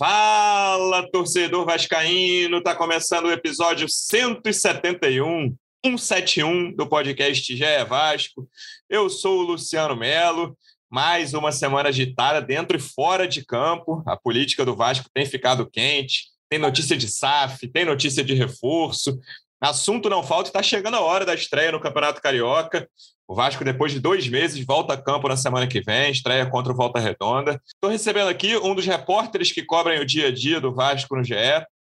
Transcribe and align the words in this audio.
Fala, 0.00 1.06
torcedor 1.10 1.66
vascaíno! 1.66 2.62
Tá 2.62 2.74
começando 2.74 3.26
o 3.26 3.30
episódio 3.30 3.86
171, 3.86 5.54
171 5.84 6.74
do 6.74 6.86
podcast 6.86 7.54
GE 7.54 7.84
Vasco. 7.86 8.48
Eu 8.88 9.10
sou 9.10 9.40
o 9.40 9.42
Luciano 9.42 9.94
Melo. 9.94 10.56
Mais 10.88 11.34
uma 11.34 11.52
semana 11.52 11.90
agitada 11.90 12.40
dentro 12.40 12.78
e 12.78 12.80
fora 12.80 13.28
de 13.28 13.44
campo. 13.44 14.02
A 14.06 14.16
política 14.16 14.64
do 14.64 14.74
Vasco 14.74 15.04
tem 15.12 15.26
ficado 15.26 15.68
quente. 15.70 16.28
Tem 16.48 16.58
notícia 16.58 16.96
de 16.96 17.06
SAF, 17.06 17.68
tem 17.68 17.84
notícia 17.84 18.24
de 18.24 18.32
reforço. 18.32 19.20
Assunto 19.60 20.08
não 20.08 20.22
falta, 20.22 20.48
está 20.48 20.62
chegando 20.62 20.96
a 20.96 21.00
hora 21.00 21.26
da 21.26 21.34
estreia 21.34 21.70
no 21.70 21.80
Campeonato 21.80 22.22
Carioca. 22.22 22.88
O 23.28 23.34
Vasco, 23.34 23.62
depois 23.62 23.92
de 23.92 24.00
dois 24.00 24.26
meses, 24.26 24.64
volta 24.64 24.94
a 24.94 25.00
campo 25.00 25.28
na 25.28 25.36
semana 25.36 25.66
que 25.66 25.82
vem, 25.82 26.10
estreia 26.10 26.48
contra 26.48 26.72
o 26.72 26.76
Volta 26.76 26.98
Redonda. 26.98 27.60
Estou 27.66 27.90
recebendo 27.90 28.28
aqui 28.28 28.56
um 28.56 28.74
dos 28.74 28.86
repórteres 28.86 29.52
que 29.52 29.62
cobrem 29.62 30.00
o 30.00 30.06
dia 30.06 30.28
a 30.28 30.32
dia 30.32 30.60
do 30.60 30.74
Vasco 30.74 31.14
no 31.14 31.22
GE. 31.22 31.34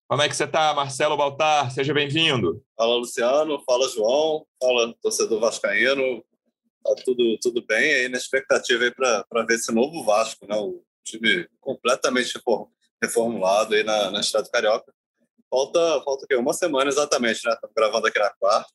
Como 0.08 0.22
é 0.22 0.28
que 0.28 0.36
você 0.36 0.44
está, 0.44 0.72
Marcelo 0.72 1.16
Baltar? 1.16 1.72
Seja 1.72 1.92
bem-vindo. 1.92 2.62
Fala, 2.76 2.94
Luciano. 2.94 3.60
Fala, 3.66 3.88
João. 3.88 4.46
Fala, 4.62 4.94
torcedor 5.02 5.40
vascaíno. 5.40 6.24
Tá 6.84 6.94
tudo, 7.04 7.36
tudo 7.42 7.66
bem 7.66 7.92
aí 7.92 8.08
na 8.08 8.16
expectativa 8.16 8.88
para 9.28 9.42
ver 9.44 9.54
esse 9.54 9.72
novo 9.72 10.04
Vasco, 10.04 10.46
né? 10.46 10.56
O 10.56 10.80
time 11.04 11.48
completamente 11.60 12.40
reformulado 13.02 13.74
aí 13.74 13.82
na, 13.82 14.12
na 14.12 14.20
Estrada 14.20 14.48
Carioca. 14.48 14.94
Falta, 15.56 16.02
falta 16.04 16.24
o 16.26 16.28
quê? 16.28 16.36
Uma 16.36 16.52
semana 16.52 16.90
exatamente, 16.90 17.40
né? 17.46 17.54
Estamos 17.54 17.74
gravando 17.74 18.06
aqui 18.06 18.18
na 18.18 18.28
quarta. 18.28 18.68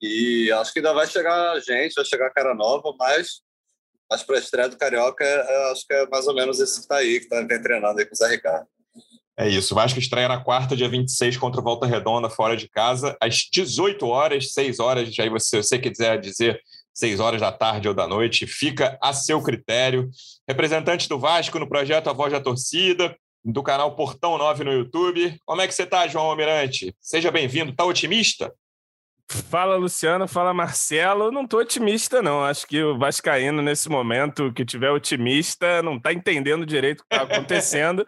E 0.00 0.50
acho 0.50 0.72
que 0.72 0.80
ainda 0.80 0.92
vai 0.92 1.06
chegar 1.06 1.60
gente, 1.60 1.94
vai 1.94 2.04
chegar 2.04 2.28
cara 2.30 2.56
nova, 2.56 2.92
mas, 2.98 3.40
mas 4.10 4.24
para 4.24 4.34
a 4.34 4.40
estreia 4.40 4.68
do 4.68 4.76
Carioca, 4.76 5.24
é, 5.24 5.70
acho 5.70 5.86
que 5.86 5.94
é 5.94 6.04
mais 6.08 6.26
ou 6.26 6.34
menos 6.34 6.58
esse 6.58 6.74
que 6.74 6.80
está 6.80 6.96
aí, 6.96 7.20
que 7.20 7.32
está 7.32 7.46
treinando 7.46 8.00
aí 8.00 8.04
com 8.04 8.14
o 8.14 8.16
Zé 8.16 8.26
Ricardo. 8.26 8.66
É 9.36 9.48
isso. 9.48 9.74
O 9.74 9.76
Vasco 9.76 10.00
estreia 10.00 10.26
na 10.26 10.42
quarta, 10.42 10.74
dia 10.74 10.88
26, 10.88 11.36
contra 11.36 11.60
o 11.60 11.64
Volta 11.64 11.86
Redonda, 11.86 12.28
fora 12.28 12.56
de 12.56 12.68
casa, 12.68 13.16
às 13.20 13.48
18 13.52 14.04
horas, 14.04 14.52
6 14.52 14.80
horas. 14.80 15.16
Aí 15.20 15.28
você, 15.28 15.62
você 15.62 15.78
quiser 15.78 16.18
dizer 16.18 16.60
6 16.92 17.20
horas 17.20 17.40
da 17.40 17.52
tarde 17.52 17.86
ou 17.86 17.94
da 17.94 18.08
noite, 18.08 18.44
fica 18.44 18.98
a 19.00 19.12
seu 19.12 19.40
critério. 19.40 20.10
Representante 20.48 21.08
do 21.08 21.16
Vasco 21.16 21.60
no 21.60 21.68
projeto 21.68 22.10
A 22.10 22.12
Voz 22.12 22.32
da 22.32 22.40
Torcida, 22.40 23.16
do 23.44 23.62
canal 23.62 23.94
Portão 23.96 24.38
9 24.38 24.64
no 24.64 24.72
YouTube. 24.72 25.36
Como 25.44 25.60
é 25.60 25.66
que 25.66 25.74
você 25.74 25.82
está, 25.82 26.06
João 26.06 26.26
Almirante? 26.26 26.94
Seja 27.00 27.30
bem-vindo. 27.30 27.72
Está 27.72 27.84
otimista? 27.84 28.52
Fala 29.28 29.76
Luciano, 29.76 30.28
fala 30.28 30.52
Marcelo. 30.52 31.30
Não 31.30 31.44
estou 31.44 31.60
otimista, 31.60 32.20
não. 32.20 32.44
Acho 32.44 32.66
que 32.66 32.82
o 32.82 32.98
Vascaíno, 32.98 33.62
nesse 33.62 33.88
momento, 33.88 34.52
que 34.52 34.64
tiver 34.64 34.90
otimista, 34.90 35.82
não 35.82 35.96
está 35.96 36.12
entendendo 36.12 36.66
direito 36.66 37.00
o 37.00 37.04
que 37.08 37.14
está 37.14 37.24
acontecendo. 37.34 38.06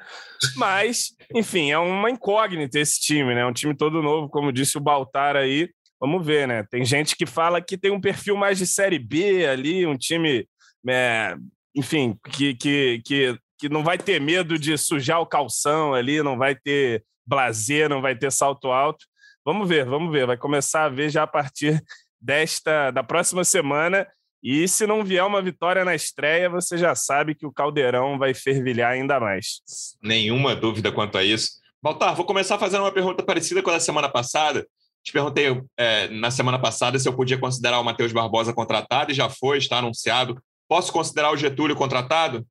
Mas, 0.57 1.15
enfim, 1.35 1.71
é 1.71 1.79
uma 1.79 2.11
incógnita 2.11 2.79
esse 2.79 3.01
time, 3.01 3.35
né? 3.35 3.41
É 3.41 3.47
um 3.47 3.53
time 3.53 3.75
todo 3.75 4.03
novo, 4.03 4.29
como 4.29 4.53
disse 4.53 4.77
o 4.77 4.81
Baltar 4.81 5.37
aí. 5.37 5.71
Vamos 5.99 6.27
ver, 6.27 6.47
né? 6.47 6.65
Tem 6.71 6.85
gente 6.85 7.17
que 7.17 7.25
fala 7.25 7.63
que 7.63 7.79
tem 7.79 7.91
um 7.91 8.01
perfil 8.01 8.37
mais 8.37 8.59
de 8.59 8.67
Série 8.67 8.99
B 8.99 9.47
ali, 9.47 9.87
um 9.87 9.97
time, 9.97 10.47
é, 10.87 11.35
enfim, 11.75 12.19
que, 12.31 12.55
que, 12.55 13.01
que, 13.05 13.39
que 13.59 13.69
não 13.69 13.83
vai 13.83 13.99
ter 13.99 14.21
medo 14.21 14.59
de 14.59 14.77
sujar 14.77 15.21
o 15.21 15.27
calção 15.27 15.95
ali, 15.95 16.23
não 16.23 16.37
vai 16.37 16.55
ter 16.55 17.05
blazer, 17.27 17.89
não 17.89 18.03
vai 18.03 18.17
ter 18.17 18.31
salto 18.31 18.71
alto. 18.71 19.07
Vamos 19.45 19.69
ver, 19.69 19.85
vamos 19.85 20.11
ver. 20.11 20.27
Vai 20.27 20.37
começar 20.37 20.85
a 20.85 20.89
ver 20.89 21.11
já 21.11 21.23
a 21.25 21.27
partir 21.27 21.83
desta 22.21 22.91
da 22.91 23.03
próxima 23.03 23.45
semana. 23.45 24.07
E 24.43 24.69
se 24.69 24.87
não 24.87 25.03
vier 25.03 25.25
uma 25.25 25.41
vitória 25.41 25.85
na 25.85 25.95
estreia, 25.95 26.51
você 26.51 26.77
já 26.77 26.95
sabe 26.95 27.35
que 27.35 27.47
o 27.47 27.53
Caldeirão 27.53 28.19
vai 28.19 28.35
fervilhar 28.35 28.93
ainda 28.93 29.19
mais. 29.19 29.63
Nenhuma 30.03 30.55
dúvida 30.55 30.93
quanto 30.93 31.17
a 31.17 31.25
isso. 31.25 31.53
Baltar, 31.83 32.15
vou 32.15 32.27
começar 32.27 32.59
fazendo 32.59 32.83
uma 32.83 32.93
pergunta 32.93 33.23
parecida 33.23 33.63
com 33.63 33.71
a 33.71 33.75
da 33.75 33.81
semana 33.81 34.09
passada. 34.09 34.67
Te 35.03 35.13
perguntei 35.13 35.63
é, 35.79 36.09
na 36.09 36.31
semana 36.31 36.59
passada 36.59 36.99
se 36.99 37.07
eu 37.07 37.15
podia 37.15 37.39
considerar 37.39 37.79
o 37.79 37.85
Matheus 37.85 38.13
Barbosa 38.13 38.55
contratado 38.55 39.13
e 39.13 39.15
já 39.15 39.29
foi, 39.29 39.59
está 39.59 39.79
anunciado. 39.79 40.39
Posso 40.69 40.93
considerar 40.93 41.31
o 41.31 41.37
Getúlio 41.37 41.77
contratado? 41.77 42.47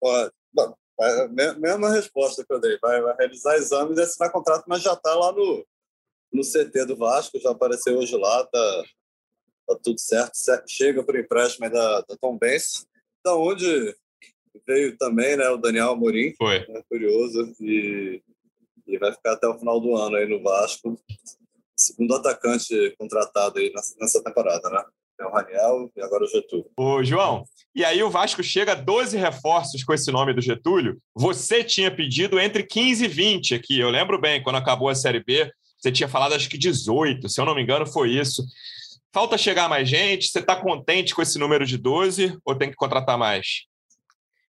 Pode. 0.00 0.32
Bom, 0.52 0.74
mesma 1.58 1.90
resposta 1.90 2.44
que 2.44 2.52
eu 2.52 2.60
dei. 2.60 2.78
Vai, 2.80 3.00
vai 3.00 3.14
realizar 3.16 3.56
exames 3.56 3.98
e 3.98 4.02
assinar 4.02 4.32
contrato, 4.32 4.64
mas 4.66 4.82
já 4.82 4.92
está 4.92 5.14
lá 5.14 5.32
no, 5.32 5.66
no 6.32 6.42
CT 6.42 6.86
do 6.86 6.96
Vasco, 6.96 7.38
já 7.40 7.50
apareceu 7.50 7.98
hoje 7.98 8.16
lá, 8.16 8.44
tá, 8.46 8.84
tá 9.68 9.78
tudo 9.82 9.98
certo. 9.98 10.32
Chega 10.68 11.02
para 11.02 11.16
o 11.16 11.20
empréstimo 11.20 11.70
da, 11.70 12.00
da 12.02 12.16
Tom 12.20 12.36
Benz, 12.36 12.86
da 13.24 13.34
onde 13.34 13.94
veio 14.66 14.96
também 14.96 15.36
né, 15.36 15.48
o 15.48 15.56
Daniel 15.56 15.90
Amorim. 15.90 16.34
Foi. 16.36 16.66
Né, 16.66 16.82
curioso. 16.88 17.54
E, 17.60 18.22
e 18.86 18.98
vai 18.98 19.12
ficar 19.12 19.32
até 19.32 19.46
o 19.48 19.58
final 19.58 19.80
do 19.80 19.96
ano 19.96 20.16
aí 20.16 20.26
no 20.26 20.42
Vasco. 20.42 21.00
Segundo 21.76 22.14
atacante 22.14 22.94
contratado 22.98 23.58
aí 23.58 23.72
nessa, 23.72 23.94
nessa 23.98 24.22
temporada, 24.22 24.68
né? 24.68 24.84
É 25.20 25.26
o 25.26 25.30
Raniel 25.30 25.90
e 25.94 26.02
agora 26.02 26.24
o 26.24 26.26
Getúlio. 26.26 26.66
Ô, 26.76 27.04
João, 27.04 27.44
e 27.74 27.84
aí 27.84 28.02
o 28.02 28.08
Vasco 28.08 28.42
chega 28.42 28.72
a 28.72 28.74
12 28.74 29.18
reforços 29.18 29.84
com 29.84 29.92
esse 29.92 30.10
nome 30.10 30.32
do 30.32 30.40
Getúlio. 30.40 30.98
Você 31.14 31.62
tinha 31.62 31.94
pedido 31.94 32.40
entre 32.40 32.62
15 32.62 33.04
e 33.04 33.08
20 33.08 33.54
aqui. 33.54 33.78
Eu 33.78 33.90
lembro 33.90 34.18
bem, 34.18 34.42
quando 34.42 34.56
acabou 34.56 34.88
a 34.88 34.94
Série 34.94 35.22
B, 35.22 35.52
você 35.78 35.92
tinha 35.92 36.08
falado 36.08 36.34
acho 36.34 36.48
que 36.48 36.56
18, 36.56 37.28
se 37.28 37.38
eu 37.38 37.44
não 37.44 37.54
me 37.54 37.62
engano, 37.62 37.86
foi 37.86 38.10
isso. 38.10 38.42
Falta 39.12 39.36
chegar 39.36 39.68
mais 39.68 39.88
gente? 39.88 40.28
Você 40.28 40.38
está 40.38 40.56
contente 40.56 41.14
com 41.14 41.20
esse 41.20 41.38
número 41.38 41.66
de 41.66 41.76
12 41.76 42.38
ou 42.42 42.54
tem 42.54 42.70
que 42.70 42.76
contratar 42.76 43.18
mais? 43.18 43.66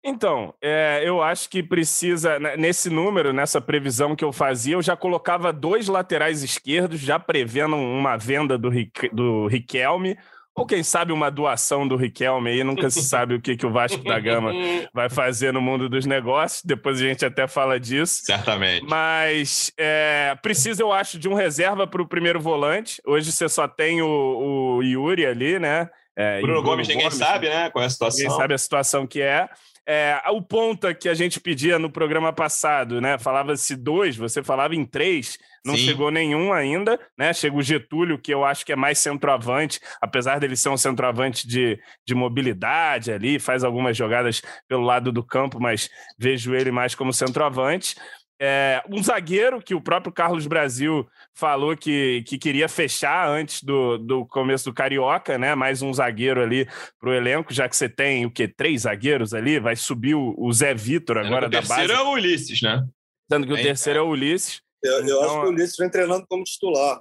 Então, 0.05 0.55
é, 0.62 1.03
eu 1.05 1.23
acho 1.23 1.49
que 1.49 1.62
precisa, 1.62 2.39
né, 2.39 2.56
nesse 2.56 2.89
número, 2.89 3.33
nessa 3.33 3.61
previsão 3.61 4.15
que 4.15 4.25
eu 4.25 4.33
fazia, 4.33 4.75
eu 4.75 4.83
já 4.83 4.97
colocava 4.97 5.53
dois 5.53 5.89
laterais 5.89 6.43
esquerdos, 6.43 7.00
já 7.00 7.19
prevendo 7.19 7.75
uma 7.77 8.17
venda 8.17 8.56
do, 8.56 8.71
do 9.12 9.47
Riquelme, 9.49 10.17
ou 10.58 10.66
quem 10.66 10.82
sabe 10.82 11.12
uma 11.12 11.30
doação 11.30 11.86
do 11.86 11.96
Riquelme 11.96 12.50
aí, 12.50 12.64
nunca 12.64 12.91
se 12.91 13.02
sabe 13.02 13.34
o 13.34 13.41
que, 13.41 13.56
que 13.56 13.64
o 13.66 13.70
Vasco 13.70 14.02
da 14.02 14.19
Gama 14.19 14.52
vai 14.92 15.08
fazer 15.08 15.52
no 15.52 15.60
mundo 15.60 15.88
dos 15.88 16.04
negócios, 16.04 16.62
depois 16.64 17.00
a 17.00 17.04
gente 17.04 17.24
até 17.24 17.46
fala 17.46 17.78
disso. 17.78 18.22
Certamente. 18.24 18.84
Mas 18.88 19.72
é, 19.78 20.36
precisa, 20.42 20.82
eu 20.82 20.92
acho, 20.92 21.19
de 21.19 21.28
um 21.28 21.34
reserva 21.34 21.86
para 21.86 22.02
o 22.02 22.06
primeiro 22.06 22.41
volante. 22.41 23.00
Hoje 23.06 23.30
você 23.30 23.48
só 23.48 23.69
tem 23.69 24.02
o, 24.02 24.78
o 24.78 24.82
Yuri 24.82 25.24
ali, 25.24 25.58
né? 25.58 25.88
É, 26.19 26.41
Bruno, 26.41 26.55
Bruno 26.55 26.62
Gomes, 26.71 26.89
ninguém 26.89 27.05
Gomes, 27.05 27.19
sabe, 27.19 27.49
né? 27.49 27.71
Qual 27.71 27.81
é 27.81 27.87
a 27.87 27.91
situação. 27.91 28.19
Ninguém 28.19 28.37
sabe 28.37 28.55
a 28.55 28.59
situação 28.59 29.06
que 29.06 29.23
é. 29.23 29.49
É, 29.91 30.21
o 30.33 30.43
ponta 30.43 30.93
que 30.93 31.09
a 31.09 31.15
gente 31.15 31.41
pedia 31.41 31.79
no 31.79 31.91
programa 31.91 32.31
passado, 32.31 33.01
né? 33.01 33.17
Falava-se 33.17 33.75
dois, 33.75 34.17
você 34.17 34.43
falava 34.43 34.75
em 34.75 34.84
três, 34.84 35.39
não 35.65 35.77
Sim. 35.77 35.84
chegou 35.87 36.11
nenhum 36.11 36.53
ainda, 36.53 37.01
né? 37.17 37.33
Chega 37.33 37.56
o 37.56 37.62
Getúlio, 37.62 38.19
que 38.19 38.34
eu 38.34 38.45
acho 38.45 38.67
que 38.67 38.73
é 38.73 38.77
mais 38.77 38.99
centroavante, 38.99 39.81
apesar 40.01 40.41
dele 40.41 40.56
ser 40.56 40.69
um 40.69 40.77
centroavante 40.77 41.49
de, 41.49 41.79
de 42.06 42.15
mobilidade 42.15 43.11
ali, 43.11 43.39
faz 43.39 43.65
algumas 43.65 43.97
jogadas 43.97 44.43
pelo 44.69 44.83
lado 44.83 45.11
do 45.11 45.23
campo, 45.23 45.59
mas 45.59 45.89
vejo 46.19 46.55
ele 46.55 46.71
mais 46.71 46.95
como 46.95 47.12
centroavante. 47.12 47.97
É, 48.41 48.82
um 48.88 49.03
zagueiro 49.03 49.60
que 49.60 49.75
o 49.75 49.81
próprio 49.81 50.12
Carlos 50.12 50.47
Brasil 50.47 51.06
falou 51.34 51.76
que, 51.76 52.22
que 52.25 52.38
queria 52.38 52.69
fechar 52.69 53.28
antes 53.28 53.62
do, 53.62 53.99
do 53.99 54.26
começo 54.26 54.66
do 54.66 54.75
Carioca, 54.75 55.37
né? 55.37 55.56
Mais 55.56 55.82
um 55.82 55.93
zagueiro 55.93 56.41
ali 56.41 56.69
para 57.00 57.10
o 57.10 57.12
elenco, 57.12 57.53
já 57.53 57.69
que 57.69 57.76
você 57.76 57.88
tem 57.88 58.25
o 58.25 58.31
que 58.31 58.47
Três 58.47 58.82
zagueiros 58.82 59.34
ali, 59.34 59.59
vai 59.59 59.76
subir 59.76 60.15
o, 60.15 60.34
o 60.38 60.53
Zé 60.53 60.72
Vitor 60.75 61.19
agora 61.19 61.49
da 61.49 61.60
base. 61.60 61.72
O 61.72 61.76
terceiro 61.76 61.93
é 61.93 62.03
o 62.03 62.10
Ulisses, 62.12 62.62
né? 62.62 62.87
Sendo 63.31 63.47
que 63.47 63.53
o 63.53 63.56
terceiro 63.56 63.99
é 63.99 64.03
o 64.03 64.09
Ulisses. 64.09 64.62
Eu, 64.82 64.93
eu 64.93 65.05
então, 65.05 65.25
acho 65.25 65.41
que 65.41 65.47
o 65.47 65.50
Ulisses 65.50 65.76
vem 65.76 65.91
treinando 65.91 66.26
como 66.28 66.44
titular. 66.44 67.00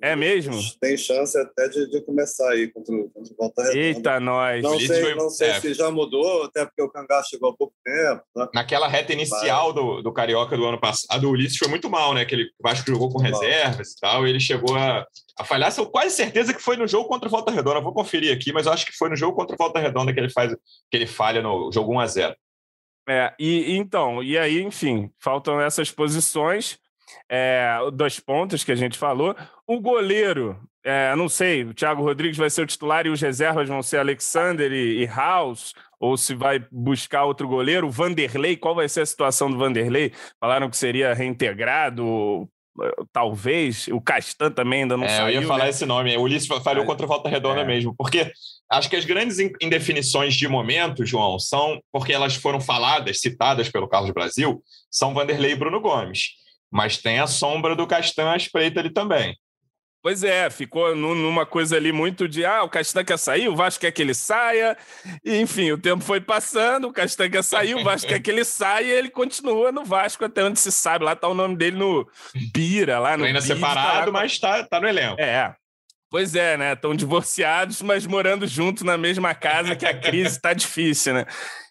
É 0.00 0.16
mesmo? 0.16 0.58
Tem 0.80 0.96
chance 0.96 1.36
até 1.38 1.68
de, 1.68 1.90
de 1.90 2.00
começar 2.02 2.50
aí 2.50 2.68
contra, 2.68 2.94
contra 3.14 3.32
o 3.32 3.36
Volta 3.36 3.62
Redonda. 3.62 3.78
Eita, 3.78 4.20
nós! 4.20 4.62
Não 4.62 4.78
sei, 4.78 5.02
foi... 5.02 5.14
não 5.14 5.30
sei 5.30 5.50
é. 5.50 5.60
se 5.60 5.74
já 5.74 5.90
mudou, 5.90 6.44
até 6.44 6.64
porque 6.64 6.82
o 6.82 6.90
Cangá 6.90 7.22
chegou 7.22 7.50
há 7.50 7.56
pouco 7.56 7.74
tempo. 7.84 8.22
Né? 8.34 8.48
Naquela 8.54 8.88
reta 8.88 9.12
inicial 9.12 9.72
do, 9.72 10.00
do 10.02 10.12
Carioca 10.12 10.56
do 10.56 10.64
ano 10.64 10.80
passado, 10.80 11.26
o 11.26 11.30
Ulisses 11.30 11.58
foi 11.58 11.68
muito 11.68 11.90
mal, 11.90 12.14
né? 12.14 12.24
Que 12.24 12.34
ele, 12.34 12.44
o 12.58 12.62
Vasco 12.62 12.90
jogou 12.90 13.10
com 13.10 13.20
muito 13.20 13.34
reservas 13.34 13.88
mal. 13.88 13.96
e 13.96 14.00
tal, 14.00 14.26
e 14.26 14.30
ele 14.30 14.40
chegou 14.40 14.76
a, 14.76 15.06
a 15.38 15.44
falhar. 15.44 15.72
Eu 15.76 15.86
quase 15.86 16.14
certeza 16.14 16.54
que 16.54 16.62
foi 16.62 16.76
no 16.76 16.86
jogo 16.86 17.08
contra 17.08 17.28
o 17.28 17.30
Volta 17.30 17.52
Redonda. 17.52 17.80
vou 17.80 17.92
conferir 17.92 18.34
aqui, 18.34 18.52
mas 18.52 18.66
eu 18.66 18.72
acho 18.72 18.86
que 18.86 18.96
foi 18.96 19.08
no 19.08 19.16
jogo 19.16 19.36
contra 19.36 19.54
o 19.54 19.58
Volta 19.58 19.80
Redonda 19.80 20.12
que 20.12 20.20
ele 20.20 20.30
faz 20.30 20.54
que 20.90 20.96
ele 20.96 21.06
falha 21.06 21.42
no 21.42 21.70
jogo 21.72 21.92
1 21.94 22.00
a 22.00 22.06
0 22.06 22.36
É, 23.08 23.34
e 23.38 23.76
então, 23.76 24.22
e 24.22 24.38
aí, 24.38 24.62
enfim, 24.62 25.10
faltam 25.20 25.60
essas 25.60 25.90
posições 25.90 26.78
é, 27.28 27.76
dois 27.92 28.20
pontos 28.20 28.64
que 28.64 28.72
a 28.72 28.76
gente 28.76 28.98
falou. 28.98 29.34
O 29.66 29.80
goleiro, 29.80 30.58
é, 30.84 31.14
não 31.16 31.28
sei, 31.28 31.64
o 31.64 31.74
Thiago 31.74 32.02
Rodrigues 32.02 32.36
vai 32.36 32.50
ser 32.50 32.62
o 32.62 32.66
titular 32.66 33.06
e 33.06 33.10
os 33.10 33.20
reservas 33.20 33.68
vão 33.68 33.82
ser 33.82 33.98
Alexander 33.98 34.72
e, 34.72 35.02
e 35.02 35.06
House, 35.06 35.74
ou 35.98 36.16
se 36.16 36.34
vai 36.34 36.64
buscar 36.70 37.24
outro 37.24 37.48
goleiro. 37.48 37.86
O 37.86 37.90
Vanderlei, 37.90 38.56
qual 38.56 38.74
vai 38.74 38.88
ser 38.88 39.00
a 39.00 39.06
situação 39.06 39.50
do 39.50 39.58
Vanderlei? 39.58 40.12
Falaram 40.38 40.68
que 40.68 40.76
seria 40.76 41.14
reintegrado, 41.14 42.48
talvez. 43.12 43.88
O 43.88 44.00
Castan 44.00 44.50
também 44.50 44.82
ainda 44.82 44.96
não 44.96 45.04
é, 45.04 45.08
saiu. 45.08 45.36
Eu 45.36 45.42
ia 45.42 45.48
falar 45.48 45.64
né? 45.64 45.70
esse 45.70 45.86
nome. 45.86 46.16
O 46.16 46.22
Ulisses 46.22 46.48
falhou 46.62 46.84
é. 46.84 46.86
contra 46.86 47.06
o 47.06 47.08
Volta 47.08 47.28
Redonda 47.28 47.60
é. 47.60 47.64
mesmo. 47.64 47.94
Porque 47.96 48.30
acho 48.70 48.90
que 48.90 48.96
as 48.96 49.04
grandes 49.04 49.38
indefinições 49.60 50.34
de 50.34 50.48
momento, 50.48 51.06
João, 51.06 51.38
são 51.38 51.80
porque 51.92 52.12
elas 52.12 52.34
foram 52.34 52.60
faladas, 52.60 53.20
citadas 53.20 53.68
pelo 53.68 53.88
Carlos 53.88 54.10
Brasil, 54.10 54.62
são 54.90 55.14
Vanderlei 55.14 55.52
e 55.52 55.56
Bruno 55.56 55.80
Gomes. 55.80 56.43
Mas 56.74 56.98
tem 56.98 57.20
a 57.20 57.26
sombra 57.28 57.76
do 57.76 57.86
Castan 57.86 58.32
à 58.32 58.36
espreita 58.36 58.80
ali 58.80 58.90
também. 58.90 59.38
Pois 60.02 60.22
é, 60.22 60.50
ficou 60.50 60.94
numa 60.94 61.46
coisa 61.46 61.76
ali 61.76 61.92
muito 61.92 62.28
de 62.28 62.44
ah, 62.44 62.62
o 62.62 62.68
Castan 62.68 63.04
quer 63.04 63.16
sair, 63.16 63.48
o 63.48 63.56
Vasco 63.56 63.80
quer 63.80 63.90
que 63.90 64.02
ele 64.02 64.12
saia. 64.12 64.76
E, 65.24 65.40
enfim, 65.40 65.70
o 65.70 65.78
tempo 65.78 66.04
foi 66.04 66.20
passando, 66.20 66.88
o 66.88 66.92
Castan 66.92 67.30
quer 67.30 67.42
sair, 67.42 67.74
o 67.74 67.82
Vasco 67.82 68.08
quer 68.08 68.20
que 68.20 68.30
ele 68.30 68.44
saia 68.44 68.84
e 68.84 68.90
ele 68.90 69.08
continua 69.08 69.72
no 69.72 69.82
Vasco 69.84 70.24
até 70.24 70.44
onde 70.44 70.58
se 70.58 70.70
sabe. 70.70 71.04
Lá 71.04 71.16
tá 71.16 71.26
o 71.28 71.32
nome 71.32 71.56
dele 71.56 71.78
no 71.78 72.06
Bira, 72.52 72.98
lá 72.98 73.16
no 73.16 73.24
Ainda 73.24 73.40
separado, 73.40 74.06
tá 74.06 74.12
mas 74.12 74.38
tá, 74.38 74.64
tá 74.64 74.78
no 74.78 74.88
elenco. 74.88 75.18
É. 75.18 75.54
Pois 76.14 76.36
é, 76.36 76.56
né? 76.56 76.74
Estão 76.74 76.94
divorciados, 76.94 77.82
mas 77.82 78.06
morando 78.06 78.46
junto 78.46 78.84
na 78.84 78.96
mesma 78.96 79.34
casa, 79.34 79.74
que 79.74 79.84
a 79.84 79.98
crise 79.98 80.36
está 80.36 80.52
difícil, 80.54 81.12
né? 81.12 81.26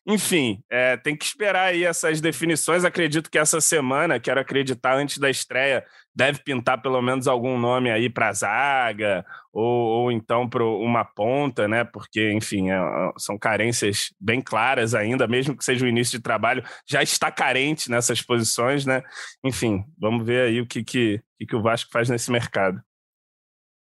Enfim, 0.06 0.62
é, 0.70 0.98
tem 0.98 1.16
que 1.16 1.24
esperar 1.24 1.68
aí 1.68 1.86
essas 1.86 2.20
definições. 2.20 2.84
Acredito 2.84 3.32
que 3.32 3.40
essa 3.40 3.62
semana, 3.62 4.20
quero 4.20 4.42
acreditar, 4.42 4.98
antes 4.98 5.18
da 5.18 5.30
estreia, 5.30 5.86
deve 6.14 6.40
pintar 6.44 6.82
pelo 6.82 7.02
menos 7.02 7.26
algum 7.26 7.58
nome 7.58 7.90
aí 7.90 8.10
para 8.10 8.34
zaga 8.34 9.26
ou, 9.54 9.64
ou 9.64 10.12
então 10.12 10.50
para 10.50 10.66
uma 10.66 11.06
ponta, 11.06 11.66
né? 11.66 11.86
Porque, 11.86 12.34
enfim, 12.34 12.70
é, 12.70 12.78
são 13.18 13.38
carências 13.38 14.14
bem 14.20 14.42
claras 14.42 14.94
ainda, 14.94 15.26
mesmo 15.26 15.56
que 15.56 15.64
seja 15.64 15.86
o 15.86 15.88
início 15.88 16.18
de 16.18 16.22
trabalho, 16.22 16.66
já 16.86 17.02
está 17.02 17.32
carente 17.32 17.90
nessas 17.90 18.22
posições, 18.22 18.86
né? 18.86 19.04
Enfim, 19.42 19.86
vamos 19.98 20.26
ver 20.26 20.50
aí 20.50 20.60
o 20.60 20.68
que, 20.68 20.84
que, 20.84 21.22
que 21.48 21.56
o 21.56 21.62
Vasco 21.62 21.90
faz 21.94 22.10
nesse 22.10 22.30
mercado. 22.30 22.84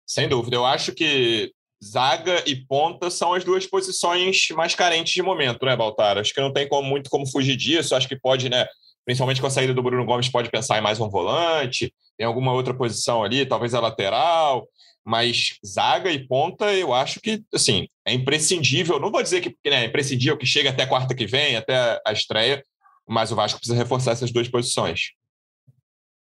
Sem 0.08 0.26
dúvida, 0.26 0.56
eu 0.56 0.64
acho 0.64 0.92
que 0.92 1.52
zaga 1.84 2.42
e 2.46 2.56
ponta 2.56 3.10
são 3.10 3.34
as 3.34 3.44
duas 3.44 3.66
posições 3.66 4.48
mais 4.52 4.74
carentes 4.74 5.12
de 5.12 5.22
momento, 5.22 5.66
né, 5.66 5.76
Baltar? 5.76 6.16
Acho 6.16 6.32
que 6.32 6.40
não 6.40 6.50
tem 6.50 6.66
como, 6.66 6.88
muito 6.88 7.10
como 7.10 7.30
fugir 7.30 7.56
disso. 7.56 7.94
Acho 7.94 8.08
que 8.08 8.18
pode, 8.18 8.48
né? 8.48 8.66
Principalmente 9.04 9.40
com 9.40 9.46
a 9.46 9.50
saída 9.50 9.74
do 9.74 9.82
Bruno 9.82 10.06
Gomes, 10.06 10.30
pode 10.30 10.50
pensar 10.50 10.78
em 10.78 10.80
mais 10.80 10.98
um 10.98 11.10
volante, 11.10 11.92
em 12.18 12.24
alguma 12.24 12.52
outra 12.52 12.72
posição 12.72 13.22
ali, 13.22 13.44
talvez 13.44 13.74
a 13.74 13.80
lateral, 13.80 14.66
mas 15.04 15.58
zaga 15.64 16.10
e 16.10 16.26
ponta, 16.26 16.72
eu 16.72 16.94
acho 16.94 17.20
que, 17.20 17.42
assim, 17.54 17.86
é 18.06 18.12
imprescindível. 18.12 18.98
Não 18.98 19.10
vou 19.10 19.22
dizer 19.22 19.42
que 19.42 19.50
né, 19.68 19.82
é 19.82 19.86
imprescindível 19.86 20.38
que 20.38 20.46
chegue 20.46 20.68
até 20.68 20.86
quarta 20.86 21.14
que 21.14 21.26
vem, 21.26 21.56
até 21.56 22.00
a 22.06 22.12
estreia, 22.12 22.62
mas 23.06 23.30
o 23.30 23.36
Vasco 23.36 23.58
precisa 23.58 23.78
reforçar 23.78 24.12
essas 24.12 24.32
duas 24.32 24.48
posições. 24.48 25.10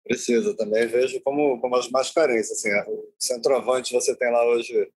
Precisa, 0.03 0.55
também 0.55 0.85
vejo 0.87 1.21
como, 1.21 1.59
como 1.61 1.75
as 1.75 1.89
mais 1.89 2.11
carências. 2.11 2.59
Assim, 2.59 2.69
o 2.91 3.13
centroavante 3.17 3.93
você 3.93 4.15
tem 4.15 4.31
lá 4.31 4.45
hoje 4.45 4.91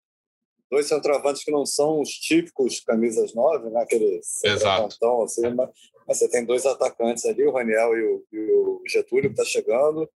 dois 0.70 0.86
centroavantes 0.86 1.44
que 1.44 1.50
não 1.50 1.66
são 1.66 2.00
os 2.00 2.10
típicos 2.10 2.80
camisas 2.80 3.34
nove, 3.34 3.70
né? 3.70 3.82
Aqueles 3.82 4.42
Exato. 4.42 5.22
assim, 5.22 5.48
mas, 5.50 5.70
mas, 6.06 6.18
você 6.18 6.28
tem 6.28 6.44
dois 6.44 6.66
atacantes 6.66 7.24
ali, 7.26 7.44
o 7.44 7.52
Raniel 7.52 7.96
e 7.96 8.02
o, 8.02 8.26
e 8.32 8.50
o 8.52 8.82
Getúlio, 8.88 9.32
que 9.32 9.40
está 9.40 9.44
chegando. 9.44 10.08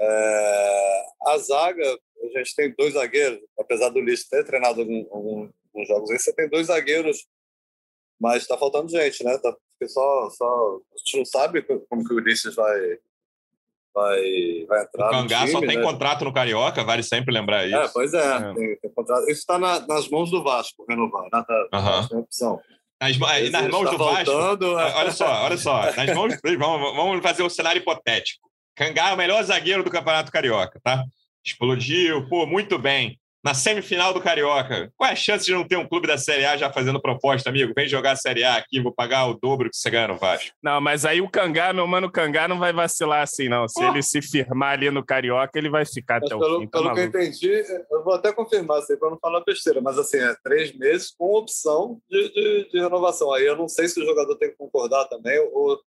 É, 0.00 1.02
a 1.26 1.38
zaga, 1.38 1.98
a 2.22 2.38
gente 2.38 2.54
tem 2.56 2.74
dois 2.74 2.94
zagueiros, 2.94 3.38
apesar 3.58 3.90
do 3.90 4.00
Listo 4.00 4.30
ter 4.30 4.44
treinado 4.44 4.80
alguns, 4.80 5.06
alguns 5.10 5.88
jogos 5.88 6.10
aí, 6.10 6.18
você 6.18 6.32
tem 6.32 6.48
dois 6.48 6.68
zagueiros, 6.68 7.26
mas 8.18 8.42
está 8.42 8.56
faltando 8.56 8.88
gente, 8.90 9.22
né? 9.22 9.36
Tá, 9.38 9.54
só, 9.86 10.30
só, 10.30 10.80
a 10.94 10.98
gente 10.98 11.18
não 11.18 11.24
sabe 11.24 11.62
como 11.62 12.04
que 12.04 12.12
o 12.12 12.16
Ulisses 12.16 12.54
vai, 12.54 12.98
vai, 13.94 14.64
vai 14.68 14.82
entrar. 14.82 15.08
O 15.08 15.10
Cangá 15.10 15.38
time, 15.40 15.52
só 15.52 15.60
tem 15.60 15.76
né? 15.76 15.82
contrato 15.82 16.24
no 16.24 16.32
Carioca, 16.32 16.84
vale 16.84 17.02
sempre 17.02 17.32
lembrar 17.32 17.66
isso. 17.66 17.76
É, 17.76 17.88
pois 17.88 18.14
é, 18.14 18.36
é. 18.36 18.54
Tem, 18.54 18.76
tem 18.76 18.90
contrato. 18.94 19.22
Isso 19.24 19.40
está 19.40 19.58
na, 19.58 19.86
nas 19.86 20.08
mãos 20.08 20.30
do 20.30 20.42
Vasco, 20.42 20.84
renovar, 20.88 21.24
né? 21.24 21.44
Tá, 21.46 21.68
uhum. 21.78 22.08
Tem 22.08 22.18
opção. 22.18 22.60
Nas, 23.00 23.18
nas 23.50 23.68
mãos 23.68 23.84
tá 23.84 23.90
do 23.90 23.98
voltando, 23.98 24.74
Vasco. 24.74 24.98
É. 24.98 25.00
Olha 25.00 25.12
só, 25.12 25.44
olha 25.44 25.56
só. 25.56 25.96
Nas 25.96 26.14
mãos, 26.14 26.34
vamos, 26.58 26.96
vamos 26.96 27.22
fazer 27.22 27.42
um 27.42 27.50
cenário 27.50 27.80
hipotético. 27.80 28.48
Cangá 28.76 29.10
é 29.10 29.14
o 29.14 29.16
melhor 29.16 29.42
zagueiro 29.42 29.82
do 29.82 29.90
Campeonato 29.90 30.32
Carioca, 30.32 30.80
tá? 30.82 31.04
Explodiu, 31.44 32.28
pô, 32.28 32.46
muito 32.46 32.78
bem 32.78 33.18
na 33.42 33.54
semifinal 33.54 34.12
do 34.12 34.20
Carioca. 34.20 34.92
Qual 34.96 35.08
é 35.08 35.12
a 35.12 35.16
chance 35.16 35.44
de 35.44 35.52
não 35.52 35.66
ter 35.66 35.76
um 35.76 35.88
clube 35.88 36.06
da 36.06 36.18
Série 36.18 36.44
A 36.44 36.56
já 36.56 36.70
fazendo 36.70 37.00
proposta, 37.00 37.48
amigo? 37.48 37.72
Vem 37.74 37.88
jogar 37.88 38.12
a 38.12 38.16
Série 38.16 38.44
A 38.44 38.56
aqui, 38.56 38.80
vou 38.80 38.92
pagar 38.92 39.26
o 39.26 39.34
dobro 39.34 39.70
que 39.70 39.76
você 39.76 39.88
ganha 39.90 40.08
no 40.08 40.16
Vasco. 40.16 40.54
Não, 40.62 40.80
mas 40.80 41.04
aí 41.04 41.20
o 41.20 41.28
Cangá, 41.28 41.72
meu 41.72 41.86
mano 41.86 42.10
Cangá, 42.10 42.46
não 42.46 42.58
vai 42.58 42.72
vacilar 42.72 43.22
assim, 43.22 43.48
não. 43.48 43.66
Se 43.66 43.82
oh. 43.82 43.88
ele 43.88 44.02
se 44.02 44.20
firmar 44.20 44.74
ali 44.74 44.90
no 44.90 45.04
Carioca, 45.04 45.58
ele 45.58 45.70
vai 45.70 45.86
ficar 45.86 46.20
mas 46.20 46.30
até 46.30 46.38
pelo, 46.38 46.56
o 46.56 46.60
fim. 46.60 46.66
Tá 46.66 46.78
pelo 46.78 46.94
que 46.94 47.00
eu 47.00 47.04
entendi, 47.04 47.64
eu 47.90 48.04
vou 48.04 48.14
até 48.14 48.32
confirmar 48.32 48.80
isso 48.80 48.92
aí 48.92 48.98
para 48.98 49.10
não 49.10 49.18
falar 49.18 49.42
besteira, 49.44 49.80
mas 49.80 49.98
assim, 49.98 50.18
é 50.18 50.34
três 50.44 50.76
meses 50.76 51.10
com 51.16 51.34
opção 51.34 51.98
de, 52.10 52.32
de, 52.32 52.68
de, 52.70 52.80
renovação. 52.80 53.32
Aí 53.32 53.46
eu 53.46 53.56
não 53.56 53.68
sei 53.68 53.88
se 53.88 54.00
o 54.00 54.04
jogador 54.04 54.36
tem 54.36 54.50
que 54.50 54.56
concordar 54.56 55.06
também 55.06 55.38
ou, 55.52 55.78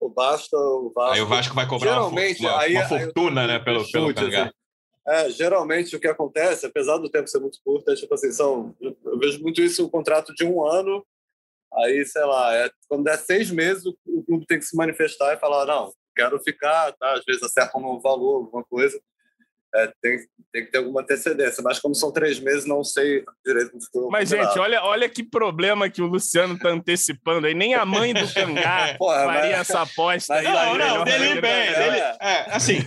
ou 0.00 0.10
basta 0.10 0.56
o 0.56 0.92
Vasco. 0.94 1.14
Aí 1.14 1.22
o 1.22 1.26
Vasco 1.26 1.54
vai 1.54 1.66
cobrar 1.66 1.92
Geralmente, 1.92 2.40
uma, 2.40 2.50
uma, 2.50 2.60
aí, 2.60 2.74
uma 2.74 2.84
fortuna, 2.84 3.40
aí, 3.42 3.46
né, 3.46 3.58
pelo, 3.58 3.80
chute, 3.80 3.92
pelo 3.92 4.14
Cangá. 4.14 4.42
Assim. 4.42 4.52
É, 5.08 5.30
geralmente 5.30 5.96
o 5.96 6.00
que 6.00 6.06
acontece, 6.06 6.66
apesar 6.66 6.98
do 6.98 7.08
tempo 7.08 7.28
ser 7.28 7.38
muito 7.38 7.58
curto, 7.64 7.90
é 7.90 7.94
tipo 7.94 8.12
assim, 8.12 8.30
são, 8.30 8.76
eu 8.78 9.18
vejo 9.18 9.40
muito 9.40 9.62
isso, 9.62 9.86
um 9.86 9.88
contrato 9.88 10.34
de 10.34 10.44
um 10.44 10.62
ano, 10.62 11.02
aí, 11.72 12.04
sei 12.04 12.24
lá, 12.24 12.54
é, 12.54 12.70
quando 12.86 13.04
der 13.04 13.16
seis 13.16 13.50
meses, 13.50 13.86
o, 13.86 14.22
clube 14.22 14.44
tem 14.46 14.58
que 14.58 14.66
se 14.66 14.76
manifestar 14.76 15.32
e 15.32 15.40
falar, 15.40 15.64
não, 15.64 15.94
quero 16.14 16.38
ficar, 16.40 16.92
tá? 16.92 17.14
às 17.14 17.24
vezes 17.24 17.42
acerta 17.42 17.78
um 17.78 17.98
valor, 17.98 18.44
alguma 18.44 18.62
coisa, 18.64 19.00
é, 19.74 19.92
tem, 20.00 20.18
tem 20.52 20.64
que 20.64 20.72
ter 20.72 20.78
alguma 20.78 21.02
antecedência. 21.02 21.62
Mas 21.62 21.78
como 21.78 21.94
são 21.94 22.10
três 22.10 22.40
meses, 22.40 22.64
não 22.64 22.82
sei 22.82 23.24
direito 23.44 23.70
como 23.70 23.82
ficou. 23.82 24.10
Mas, 24.10 24.30
gente, 24.30 24.58
olha, 24.58 24.82
olha 24.82 25.08
que 25.08 25.22
problema 25.22 25.90
que 25.90 26.00
o 26.00 26.06
Luciano 26.06 26.54
está 26.54 26.70
antecipando 26.70 27.46
aí. 27.46 27.54
Nem 27.54 27.74
a 27.74 27.84
mãe 27.84 28.14
do 28.14 28.32
Cangá 28.32 28.96
faria 28.98 29.58
mas... 29.58 29.70
essa 29.70 29.82
aposta. 29.82 30.34
Mas, 30.34 30.44
não, 30.44 30.78
não, 30.78 31.04
dele 31.04 31.24
ir 31.32 31.40
bem. 31.40 31.72
Dele, 31.72 31.98
é, 32.20 32.46
assim, 32.50 32.78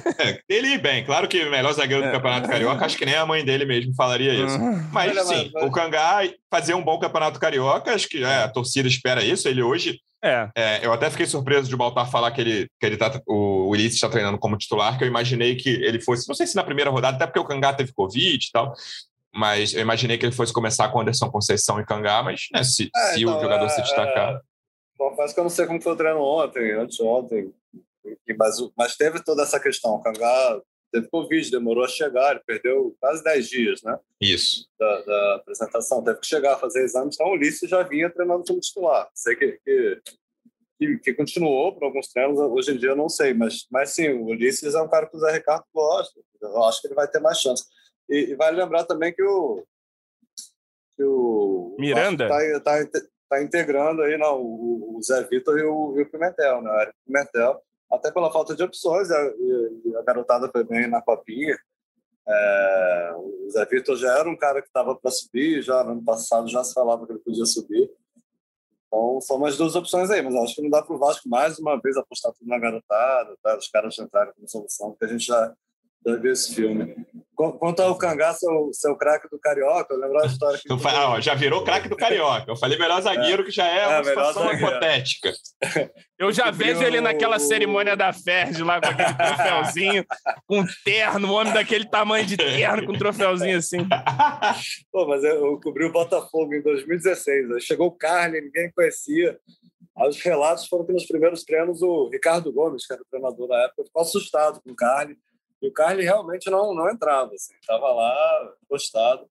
dele 0.49 0.67
ir 0.69 0.81
bem. 0.81 1.05
Claro 1.05 1.27
que 1.27 1.43
o 1.43 1.51
melhor 1.51 1.73
zagueiro 1.73 2.03
do 2.03 2.09
é. 2.09 2.11
Campeonato 2.11 2.49
Carioca, 2.49 2.85
acho 2.85 2.97
que 2.97 3.05
nem 3.05 3.15
a 3.15 3.25
mãe 3.25 3.45
dele 3.45 3.65
mesmo 3.65 3.93
falaria 3.95 4.33
isso. 4.33 4.57
Uhum. 4.57 4.81
Mas, 4.91 5.27
sim, 5.27 5.51
o 5.61 5.71
Cangá 5.71 6.21
fazer 6.49 6.73
um 6.73 6.83
bom 6.83 6.99
Campeonato 6.99 7.39
Carioca, 7.39 7.93
acho 7.93 8.09
que 8.09 8.23
é, 8.23 8.43
a 8.43 8.49
torcida 8.49 8.87
espera 8.87 9.23
isso. 9.23 9.47
Ele 9.47 9.61
hoje 9.61 9.99
é. 10.23 10.49
é. 10.55 10.85
eu 10.85 10.93
até 10.93 11.09
fiquei 11.09 11.25
surpreso 11.25 11.69
de 11.69 11.75
Baltar 11.75 12.09
falar 12.09 12.31
que 12.31 12.41
ele, 12.41 12.67
que 12.79 12.85
ele 12.85 12.97
tá, 12.97 13.21
o 13.27 13.69
Ulisses 13.69 13.95
está 13.95 14.09
treinando 14.09 14.37
como 14.37 14.57
titular, 14.57 14.97
que 14.97 15.03
eu 15.03 15.07
imaginei 15.07 15.55
que 15.55 15.69
ele 15.69 16.01
fosse, 16.01 16.27
não 16.27 16.35
sei 16.35 16.47
se 16.47 16.55
na 16.55 16.63
primeira 16.63 16.89
rodada, 16.89 17.15
até 17.15 17.25
porque 17.25 17.39
o 17.39 17.45
Cangá 17.45 17.73
teve 17.73 17.93
Covid 17.93 18.45
e 18.45 18.51
tal, 18.51 18.73
mas 19.33 19.73
eu 19.73 19.81
imaginei 19.81 20.17
que 20.17 20.25
ele 20.25 20.35
fosse 20.35 20.53
começar 20.53 20.89
com 20.89 20.99
Anderson 20.99 21.29
Conceição 21.29 21.79
e 21.79 21.85
Cangá, 21.85 22.21
mas 22.21 22.47
né, 22.53 22.63
se, 22.63 22.89
é, 22.95 23.13
se 23.13 23.21
então, 23.21 23.37
o 23.37 23.41
jogador 23.41 23.65
é, 23.65 23.69
se 23.69 23.81
destacar. 23.81 24.35
É, 24.35 24.39
confesso 24.97 25.33
que 25.33 25.39
eu 25.39 25.43
não 25.43 25.49
sei 25.49 25.65
como 25.65 25.81
foi 25.81 25.93
o 25.93 25.97
treino 25.97 26.21
ontem, 26.21 26.71
antes 26.73 26.99
ontem, 26.99 27.53
mas, 28.37 28.55
mas 28.77 28.95
teve 28.95 29.23
toda 29.23 29.43
essa 29.43 29.59
questão. 29.59 29.95
O 29.95 30.01
Cangá 30.01 30.61
teve 30.91 31.07
Covid, 31.07 31.49
demorou 31.49 31.83
a 31.83 31.87
chegar, 31.87 32.31
ele 32.31 32.43
perdeu 32.45 32.95
quase 32.99 33.23
10 33.23 33.49
dias, 33.49 33.81
né? 33.83 33.97
Isso. 34.19 34.67
Da, 34.77 35.01
da, 35.01 35.35
apresentação, 35.35 36.03
teve 36.03 36.19
que 36.19 36.27
chegar 36.27 36.53
a 36.53 36.59
fazer 36.59 36.83
exames, 36.83 37.15
então 37.15 37.27
o 37.27 37.33
Ulisses 37.33 37.69
já 37.69 37.81
vinha 37.83 38.09
treinando 38.09 38.43
como 38.45 38.59
titular. 38.59 39.09
Sei 39.15 39.35
que, 39.35 39.59
que, 39.63 40.01
que, 40.77 40.97
que 40.97 41.13
continuou 41.13 41.73
por 41.73 41.85
alguns 41.85 42.07
treinos, 42.09 42.39
hoje 42.39 42.71
em 42.71 42.77
dia 42.77 42.89
eu 42.89 42.95
não 42.95 43.09
sei, 43.09 43.33
mas, 43.33 43.65
mas 43.71 43.91
sim, 43.91 44.09
o 44.09 44.25
Ulisses 44.25 44.75
é 44.75 44.81
um 44.81 44.89
cara 44.89 45.07
que 45.07 45.15
o 45.15 45.19
Zé 45.19 45.31
Ricardo 45.31 45.65
gosta, 45.73 46.19
eu 46.41 46.63
acho 46.65 46.81
que 46.81 46.87
ele 46.87 46.95
vai 46.95 47.07
ter 47.07 47.19
mais 47.19 47.39
chance. 47.39 47.63
E, 48.09 48.31
e 48.31 48.35
vale 48.35 48.57
lembrar 48.57 48.83
também 48.83 49.13
que 49.13 49.23
o. 49.23 49.63
Que 50.97 51.03
o 51.03 51.77
Miranda? 51.79 52.25
Está 52.25 52.85
tá, 52.85 53.01
tá 53.29 53.41
integrando 53.41 54.01
aí 54.01 54.17
não, 54.17 54.41
o, 54.41 54.97
o 54.97 55.01
Zé 55.01 55.23
Vitor 55.23 55.57
e 55.57 55.63
o, 55.63 55.97
e 55.97 56.01
o 56.01 56.11
Pimentel, 56.11 56.61
né? 56.61 56.69
O 56.69 56.81
Eric 56.81 56.97
Pimentel 57.05 57.61
até 57.91 58.11
pela 58.11 58.31
falta 58.31 58.55
de 58.55 58.63
opções, 58.63 59.09
a, 59.11 59.17
a 59.99 60.03
garotada 60.03 60.49
foi 60.49 60.63
bem 60.63 60.87
na 60.87 61.01
copinha. 61.01 61.57
É, 62.27 63.13
o 63.15 63.49
Zé 63.51 63.65
Vitor 63.65 63.97
já 63.97 64.17
era 64.19 64.29
um 64.29 64.37
cara 64.37 64.61
que 64.61 64.67
estava 64.67 64.95
para 64.95 65.11
subir, 65.11 65.61
já 65.61 65.83
no 65.83 65.91
ano 65.91 66.03
passado 66.03 66.47
já 66.47 66.63
se 66.63 66.73
falava 66.73 67.05
que 67.05 67.11
ele 67.13 67.19
podia 67.19 67.45
subir. 67.45 67.91
Então, 68.87 69.21
são 69.21 69.39
mais 69.39 69.57
duas 69.57 69.75
opções 69.75 70.09
aí, 70.09 70.21
mas 70.21 70.35
acho 70.35 70.55
que 70.55 70.61
não 70.61 70.69
dá 70.69 70.81
para 70.81 70.95
o 70.95 70.99
Vasco 70.99 71.27
mais 71.27 71.57
uma 71.57 71.79
vez 71.79 71.95
apostar 71.95 72.33
tudo 72.33 72.47
na 72.47 72.59
garotada, 72.59 73.35
tá? 73.41 73.57
os 73.57 73.69
caras 73.69 73.97
entrarem 73.97 74.33
como 74.33 74.49
solução, 74.49 74.91
porque 74.91 75.05
a 75.05 75.07
gente 75.07 75.25
já, 75.25 75.53
já 76.05 76.15
viu 76.17 76.31
esse 76.31 76.53
filme. 76.53 76.95
Quanto 77.59 77.81
ao 77.81 77.97
Cangá, 77.97 78.33
seu, 78.33 78.69
seu 78.73 78.95
craque 78.95 79.27
do 79.29 79.39
Carioca, 79.39 79.93
eu 79.93 79.99
lembro 79.99 80.21
a 80.21 80.25
história 80.25 80.59
que. 80.59 80.67
Ah, 80.87 81.19
já 81.19 81.33
virou 81.33 81.63
craque 81.63 81.89
do 81.89 81.95
Carioca. 81.95 82.51
Eu 82.51 82.55
falei 82.55 82.77
melhor 82.77 83.01
zagueiro, 83.01 83.41
é. 83.41 83.45
que 83.45 83.51
já 83.51 83.67
é, 83.67 83.83
é 83.83 83.87
uma 83.87 84.03
situação 84.03 84.43
zagueiro. 84.43 84.67
hipotética. 84.67 85.33
Eu 86.19 86.31
já 86.31 86.51
vejo 86.51 86.83
ele 86.83 87.01
naquela 87.01 87.39
cerimônia 87.39 87.95
da 87.95 88.13
Ferdi 88.13 88.63
lá 88.63 88.79
com 88.79 88.89
aquele 88.89 89.13
troféuzinho, 89.13 90.05
com 90.45 90.63
terno, 90.85 91.27
um 91.27 91.31
homem 91.31 91.53
daquele 91.53 91.85
tamanho 91.85 92.25
de 92.25 92.37
terno, 92.37 92.85
com 92.85 92.91
um 92.91 92.97
troféuzinho 92.97 93.57
assim. 93.57 93.87
Pô, 94.91 95.07
mas 95.07 95.23
eu 95.23 95.59
cobri 95.61 95.85
o 95.85 95.91
Botafogo 95.91 96.53
em 96.53 96.61
2016. 96.61 97.63
chegou 97.63 97.87
o 97.87 97.97
Carne, 97.97 98.39
ninguém 98.39 98.71
conhecia. 98.71 99.39
Aí 99.97 100.07
os 100.07 100.21
relatos 100.21 100.67
foram 100.67 100.85
que 100.85 100.93
nos 100.93 101.05
primeiros 101.05 101.43
treinos 101.43 101.81
o 101.81 102.09
Ricardo 102.09 102.51
Gomes, 102.51 102.85
que 102.85 102.93
era 102.93 103.01
o 103.01 103.05
treinador 103.09 103.47
da 103.47 103.65
época, 103.65 103.85
ficou 103.85 104.01
assustado 104.01 104.61
com 104.61 104.71
o 104.71 104.75
Carne 104.75 105.17
E 105.61 105.67
o 105.67 105.73
Carly 105.73 106.03
realmente 106.03 106.49
não, 106.49 106.73
não 106.73 106.89
entrava, 106.89 107.33
assim, 107.33 107.53
estava 107.59 107.87
lá 107.91 108.53
postado. 108.67 109.25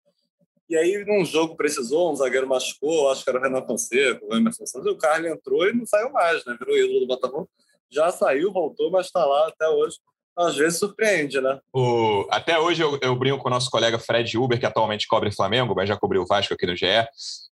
E 0.68 0.76
aí, 0.76 1.02
num 1.06 1.24
jogo 1.24 1.56
precisou, 1.56 2.12
um 2.12 2.16
zagueiro 2.16 2.46
machucou, 2.46 3.10
acho 3.10 3.24
que 3.24 3.30
era 3.30 3.38
o 3.38 3.42
Renan 3.42 3.66
Fonseca, 3.66 4.20
o 4.22 4.36
Emerson 4.36 4.66
Santos, 4.66 4.86
e 4.86 4.90
o 4.90 4.98
Carly 4.98 5.28
entrou 5.28 5.66
e 5.66 5.72
não 5.72 5.86
saiu 5.86 6.12
mais, 6.12 6.44
né? 6.44 6.54
Virou 6.58 6.76
ídolo 6.76 7.00
do 7.00 7.06
Botafogo. 7.06 7.48
Já 7.90 8.10
saiu, 8.10 8.52
voltou, 8.52 8.90
mas 8.90 9.06
está 9.06 9.24
lá 9.24 9.48
até 9.48 9.66
hoje. 9.66 9.96
Às 10.36 10.56
vezes 10.56 10.78
surpreende, 10.78 11.40
né? 11.40 11.58
O... 11.72 12.26
Até 12.30 12.58
hoje 12.60 12.82
eu, 12.82 12.98
eu 13.02 13.16
brinco 13.16 13.38
com 13.38 13.48
o 13.48 13.50
nosso 13.50 13.70
colega 13.70 13.98
Fred 13.98 14.38
Uber, 14.38 14.60
que 14.60 14.66
atualmente 14.66 15.08
cobre 15.08 15.32
Flamengo, 15.32 15.74
mas 15.74 15.88
já 15.88 15.96
cobriu 15.96 16.22
o 16.22 16.26
Vasco 16.26 16.52
aqui 16.52 16.66
no 16.66 16.76
GE. 16.76 16.86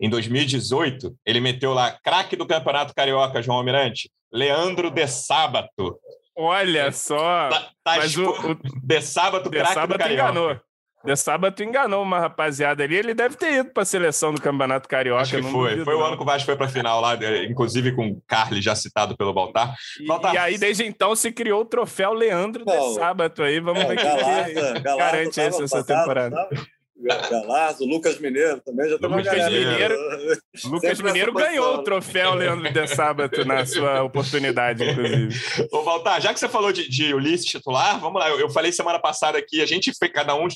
Em 0.02 0.10
2018, 0.10 1.16
ele 1.26 1.40
meteu 1.40 1.72
lá 1.72 1.98
craque 2.04 2.36
do 2.36 2.48
Campeonato 2.48 2.94
Carioca, 2.94 3.42
João 3.44 3.60
Almirante, 3.60 4.12
Leandro 4.32 4.90
de 4.90 5.08
Sábato. 5.08 5.98
Olha 6.36 6.92
só. 6.92 7.50
Tá, 7.50 7.60
tá 7.84 7.98
Mas 7.98 8.18
o, 8.18 8.30
o 8.30 8.56
de 8.84 9.02
Sábato, 9.02 9.50
de 9.50 9.64
sábado 9.66 10.04
enganou. 10.12 10.60
De 11.06 11.16
sábado 11.18 11.62
enganou 11.62 12.02
uma 12.02 12.18
rapaziada 12.20 12.82
ali. 12.82 12.96
Ele 12.96 13.14
deve 13.14 13.36
ter 13.36 13.56
ido 13.56 13.72
para 13.72 13.84
a 13.84 13.86
seleção 13.86 14.34
do 14.34 14.42
Campeonato 14.42 14.88
Carioca. 14.88 15.22
Acho 15.22 15.36
que 15.36 15.42
foi. 15.44 15.70
duvido, 15.72 15.84
Foi 15.86 15.96
o 15.96 16.00
não. 16.00 16.06
ano 16.08 16.16
que 16.18 16.24
o 16.24 16.26
Vasco 16.26 16.46
foi 16.46 16.56
para 16.56 16.66
a 16.68 16.70
final 16.70 17.02
lá, 17.02 17.16
inclusive 17.44 17.92
com 17.94 18.08
o 18.08 18.22
Carly, 18.26 18.62
já 18.62 18.74
citado 18.74 19.16
pelo 19.18 19.34
Baltar. 19.34 19.76
E, 20.00 20.06
Baltar. 20.08 20.34
e 20.34 20.38
aí, 20.38 20.58
desde 20.58 20.86
então, 20.86 21.14
se 21.14 21.30
criou 21.32 21.62
o 21.62 21.66
troféu 21.66 22.14
Leandro 22.14 22.64
de 22.66 22.74
Não. 22.74 22.94
sábado 22.94 23.44
aí. 23.44 23.60
Vamos 23.60 23.84
É, 23.84 23.86
ver 23.88 23.98
quem 23.98 24.82
garante 24.98 25.30
isso 25.42 25.62
essa 25.64 25.78
passado, 25.80 25.86
temporada. 25.88 26.36
tava? 26.36 26.66
Galarzo, 27.04 27.86
Lucas 27.86 28.20
Mineiro 28.20 28.62
também, 28.62 28.90
já 28.90 28.98
tem 28.98 29.08
uma 29.08 29.18
Lucas 29.18 29.34
galera. 29.34 29.72
Mineiro. 29.72 29.96
Lucas 30.66 30.98
Sempre 30.98 31.04
Mineiro 31.04 31.34
ganhou 31.34 31.76
o 31.76 31.84
troféu 31.84 32.34
Leandro 32.34 32.72
de 32.72 32.88
sábado 32.88 33.46
na 33.46 33.66
sua 33.66 34.04
oportunidade, 34.04 34.84
inclusive. 34.84 35.68
Ô, 35.72 35.84
Baltar, 35.84 36.22
já 36.22 36.34
que 36.34 36.40
você 36.40 36.48
falou 36.48 36.72
de, 36.72 36.90
de 36.90 37.14
Ulisses 37.14 37.46
titular, 37.46 38.00
vamos 38.00 38.20
lá. 38.20 38.30
Eu, 38.30 38.40
eu 38.40 38.50
falei 38.50 38.72
semana 38.72 39.00
passada 39.00 39.38
aqui, 39.38 39.62
a 39.62 39.66
gente 39.66 39.92
fez, 39.98 40.12
cada 40.12 40.36
um 40.36 40.48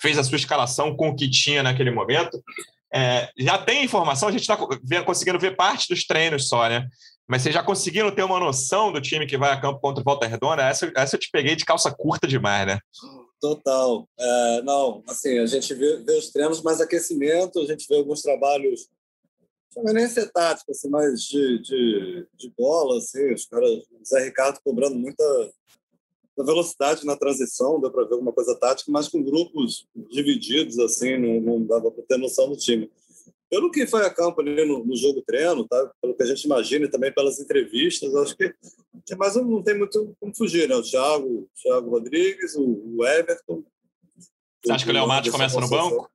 fez 0.00 0.18
a 0.18 0.24
sua 0.24 0.36
escalação 0.36 0.96
com 0.96 1.08
o 1.08 1.16
que 1.16 1.28
tinha 1.28 1.62
naquele 1.62 1.90
momento. 1.90 2.42
É, 2.94 3.28
já 3.38 3.58
tem 3.58 3.84
informação, 3.84 4.28
a 4.28 4.32
gente 4.32 4.42
está 4.42 4.56
conseguindo 5.04 5.38
ver 5.38 5.56
parte 5.56 5.88
dos 5.88 6.04
treinos 6.04 6.48
só, 6.48 6.68
né? 6.68 6.86
Mas 7.28 7.42
vocês 7.42 7.54
já 7.54 7.62
conseguiram 7.62 8.10
ter 8.10 8.22
uma 8.22 8.38
noção 8.38 8.92
do 8.92 9.00
time 9.00 9.26
que 9.26 9.36
vai 9.36 9.52
a 9.52 9.60
campo 9.60 9.80
contra 9.80 10.00
o 10.00 10.04
Volta 10.04 10.26
Redonda? 10.26 10.62
Essa, 10.62 10.90
essa 10.96 11.16
eu 11.16 11.20
te 11.20 11.28
peguei 11.30 11.56
de 11.56 11.64
calça 11.64 11.90
curta 11.90 12.26
demais, 12.26 12.66
né? 12.66 12.78
Total. 13.40 14.08
É, 14.18 14.62
não, 14.62 15.02
assim, 15.06 15.38
a 15.38 15.46
gente 15.46 15.74
vê, 15.74 15.96
vê 15.98 16.12
os 16.12 16.30
treinos, 16.30 16.62
mais 16.62 16.80
aquecimento, 16.80 17.60
a 17.60 17.66
gente 17.66 17.86
vê 17.88 17.96
alguns 17.96 18.22
trabalhos, 18.22 18.88
não 19.76 19.84
vai 19.84 19.92
nem 19.92 20.08
ser 20.08 20.32
tático, 20.32 20.70
assim, 20.70 20.88
mas 20.88 21.20
de, 21.22 21.58
de, 21.58 22.26
de 22.34 22.50
bola, 22.56 22.96
assim, 22.96 23.34
os 23.34 23.44
caras, 23.44 23.70
o 23.70 24.04
Zé 24.06 24.24
Ricardo 24.24 24.58
cobrando 24.64 24.96
muita 24.96 25.22
velocidade 26.38 27.04
na 27.04 27.16
transição, 27.16 27.80
deu 27.80 27.90
para 27.90 28.04
ver 28.04 28.14
alguma 28.14 28.32
coisa 28.32 28.54
tática, 28.54 28.90
mas 28.90 29.08
com 29.08 29.22
grupos 29.22 29.86
divididos, 30.10 30.78
assim, 30.78 31.18
não, 31.18 31.40
não 31.40 31.66
dava 31.66 31.90
para 31.90 32.04
ter 32.04 32.16
noção 32.16 32.48
do 32.48 32.56
time. 32.56 32.90
Pelo 33.48 33.70
que 33.70 33.86
foi 33.86 34.04
a 34.04 34.12
campo 34.12 34.40
ali 34.40 34.64
no, 34.66 34.84
no 34.84 34.96
jogo 34.96 35.22
treino, 35.22 35.66
tá? 35.68 35.90
pelo 36.02 36.16
que 36.16 36.22
a 36.22 36.26
gente 36.26 36.44
imagina 36.44 36.86
e 36.86 36.90
também 36.90 37.12
pelas 37.12 37.38
entrevistas, 37.38 38.14
acho 38.16 38.36
que 38.36 38.52
mais 39.16 39.36
não 39.36 39.62
tem 39.62 39.78
muito 39.78 40.16
como 40.18 40.34
fugir, 40.34 40.68
né? 40.68 40.74
O 40.74 40.82
Thiago, 40.82 41.26
o 41.26 41.50
Thiago 41.54 41.90
Rodrigues, 41.90 42.56
o, 42.56 42.96
o 42.96 43.06
Everton. 43.06 43.62
Você 44.64 44.72
acha 44.72 44.84
que 44.84 44.90
o 44.90 44.94
Léo 44.94 45.06
Matos 45.06 45.30
começa 45.30 45.60
no 45.60 45.68
banco? 45.68 46.10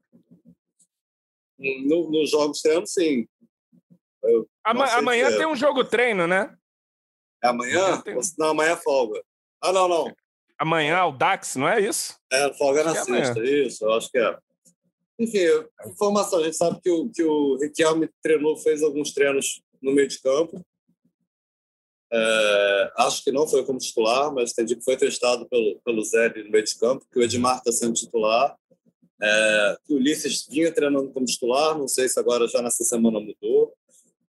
No, 1.57 2.09
nos 2.09 2.29
jogos 2.29 2.61
treinos, 2.61 2.91
sim. 2.91 3.27
Eu 4.23 4.47
Ama- 4.65 4.91
amanhã 4.93 5.25
dizer. 5.27 5.38
tem 5.38 5.47
um 5.47 5.55
jogo 5.55 5.83
treino, 5.83 6.27
né? 6.27 6.55
É 7.43 7.47
amanhã? 7.47 8.01
Tem- 8.01 8.17
Não, 8.38 8.50
amanhã 8.50 8.71
é 8.71 8.77
folga. 8.77 9.23
Ah, 9.61 9.71
não, 9.71 9.88
não. 9.88 10.13
Amanhã 10.57 11.05
o 11.05 11.11
Dax, 11.11 11.55
não 11.55 11.67
é 11.67 11.79
isso? 11.79 12.19
É, 12.31 12.53
folga 12.53 12.83
na 12.83 12.91
Acho 12.91 13.05
que 13.05 13.11
é 13.13 13.23
sexta, 13.25 13.43
isso, 13.43 13.85
eu 13.85 13.93
acho 13.93 14.11
que 14.11 14.17
é. 14.17 14.38
Enfim, 15.21 15.37
informação, 15.85 16.39
a 16.39 16.43
gente 16.43 16.57
sabe 16.57 16.81
que 16.81 16.89
o, 16.89 17.07
que 17.07 17.23
o 17.23 17.55
Riquelme 17.57 18.09
treinou, 18.23 18.57
fez 18.57 18.81
alguns 18.81 19.13
treinos 19.13 19.61
no 19.79 19.91
meio 19.91 20.07
de 20.07 20.19
campo. 20.19 20.65
É, 22.11 22.91
acho 22.97 23.23
que 23.23 23.31
não 23.31 23.47
foi 23.47 23.63
como 23.63 23.77
titular, 23.77 24.33
mas 24.33 24.51
entendi 24.51 24.75
que 24.75 24.83
foi 24.83 24.97
testado 24.97 25.47
pelo, 25.47 25.79
pelo 25.85 26.03
Zé 26.03 26.33
no 26.43 26.49
meio 26.49 26.63
de 26.63 26.75
campo, 26.75 27.05
que 27.11 27.19
o 27.19 27.21
Edmar 27.21 27.57
está 27.57 27.71
sendo 27.71 27.93
titular. 27.93 28.57
É, 29.21 29.77
que 29.85 29.93
o 29.93 29.97
Ulisses 29.97 30.47
vinha 30.49 30.73
treinando 30.73 31.11
como 31.11 31.27
titular, 31.27 31.77
não 31.77 31.87
sei 31.87 32.09
se 32.09 32.19
agora 32.19 32.47
já 32.47 32.59
nessa 32.59 32.83
semana 32.83 33.19
mudou, 33.19 33.71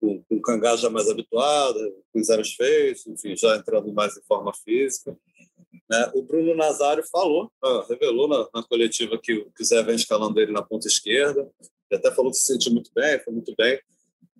com, 0.00 0.22
com 0.22 0.36
o 0.36 0.40
Cangá 0.40 0.76
já 0.76 0.88
mais 0.88 1.10
habituado, 1.10 1.80
com 2.12 2.20
os 2.20 2.54
feitos, 2.54 3.04
enfim, 3.08 3.36
já 3.36 3.56
entrando 3.56 3.92
mais 3.92 4.16
em 4.16 4.22
forma 4.22 4.52
física. 4.54 5.18
Né? 5.90 6.10
O 6.14 6.22
Bruno 6.22 6.54
Nazário 6.54 7.04
falou, 7.10 7.50
ah, 7.62 7.84
revelou 7.88 8.28
na, 8.28 8.46
na 8.54 8.62
coletiva 8.66 9.18
que, 9.22 9.34
o- 9.34 9.50
que 9.52 9.62
o 9.62 9.64
Zé 9.66 9.82
vem 9.82 9.94
escalando 9.96 10.40
ele 10.40 10.52
na 10.52 10.62
ponta 10.62 10.86
esquerda, 10.88 11.40
ele 11.90 11.98
até 12.00 12.10
falou 12.14 12.30
que 12.30 12.38
se 12.38 12.52
sentiu 12.52 12.72
muito 12.72 12.90
bem, 12.94 13.18
foi 13.20 13.32
muito 13.32 13.54
bem. 13.56 13.78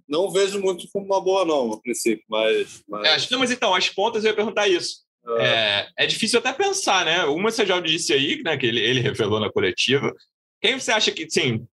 Não 0.09 0.31
vejo 0.31 0.61
muito 0.61 0.87
como 0.93 1.05
uma 1.07 1.21
boa, 1.21 1.45
não, 1.45 1.73
a 1.73 1.81
princípio, 1.81 2.25
mas. 2.29 2.83
mas 2.89 3.05
É, 3.09 3.15
acho- 3.15 3.33
não, 3.33 3.39
mas 3.41 3.51
então, 3.51 3.75
as 3.75 3.89
pontas 3.91 4.25
eu 4.25 4.31
ia 4.31 4.37
perguntar 4.37 4.69
isso. 4.69 5.05
ah, 5.27 5.43
É, 5.43 5.89
é 6.05 6.07
difícil 6.07 6.39
até 6.39 6.53
pensar, 6.53 7.05
né? 7.05 7.25
Uma 7.25 7.51
você 7.51 7.67
já 7.67 7.81
disse 7.81 8.13
aí, 8.13 8.43
né? 8.43 8.57
Que 8.57 8.67
ele, 8.67 8.81
ele 8.81 9.01
revelou 9.01 9.41
na 9.41 9.51
coletiva. 9.51 10.15
Quem 10.61 10.79
você 10.79 10.93
acha 10.93 11.11
que, 11.11 11.29
sim, 11.29 11.67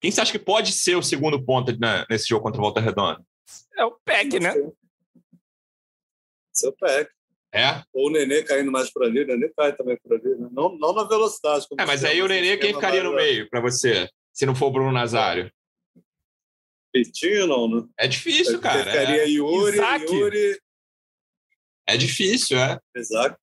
quem 0.00 0.10
você 0.10 0.20
acha 0.20 0.32
que 0.32 0.38
pode 0.38 0.72
ser 0.72 0.96
o 0.96 1.02
segundo 1.02 1.44
ponta 1.44 1.72
né, 1.80 2.04
nesse 2.08 2.28
jogo 2.28 2.42
contra 2.44 2.60
o 2.60 2.64
Volta 2.64 2.80
Redonda? 2.80 3.20
É 3.76 3.84
o 3.84 3.90
PEG, 4.04 4.38
né? 4.40 4.54
Seu 6.52 6.72
pé. 6.72 7.08
É? 7.52 7.82
Ou 7.92 8.06
o 8.06 8.10
Nenê 8.10 8.44
caindo 8.44 8.70
mais 8.70 8.92
por 8.92 9.02
ali, 9.02 9.22
o 9.22 9.26
Nenê 9.26 9.50
cai 9.56 9.74
também 9.74 9.98
por 10.02 10.14
ali, 10.14 10.36
né? 10.36 10.48
não, 10.52 10.76
não 10.78 10.92
na 10.92 11.04
velocidade. 11.04 11.66
como 11.68 11.80
É, 11.80 11.84
mas 11.84 12.04
aí 12.04 12.22
o 12.22 12.28
Nenê, 12.28 12.56
quem 12.56 12.72
ficaria 12.72 13.02
no 13.02 13.14
meio 13.14 13.48
para 13.50 13.60
você? 13.60 14.08
Se 14.32 14.46
não 14.46 14.54
for 14.54 14.66
o 14.66 14.70
Bruno 14.70 14.92
Nazário? 14.92 15.50
Pitinho, 16.92 17.46
não, 17.46 17.68
né? 17.68 17.88
É 17.98 18.06
difícil, 18.06 18.60
cara. 18.60 18.84
Ficaria 18.84 19.22
É, 19.22 19.28
Yuri, 19.28 19.76
Isaac. 19.76 20.12
Yuri, 20.12 20.60
é 21.86 21.96
difícil, 21.96 22.58
é. 22.58 22.78
Exato. 22.94 23.36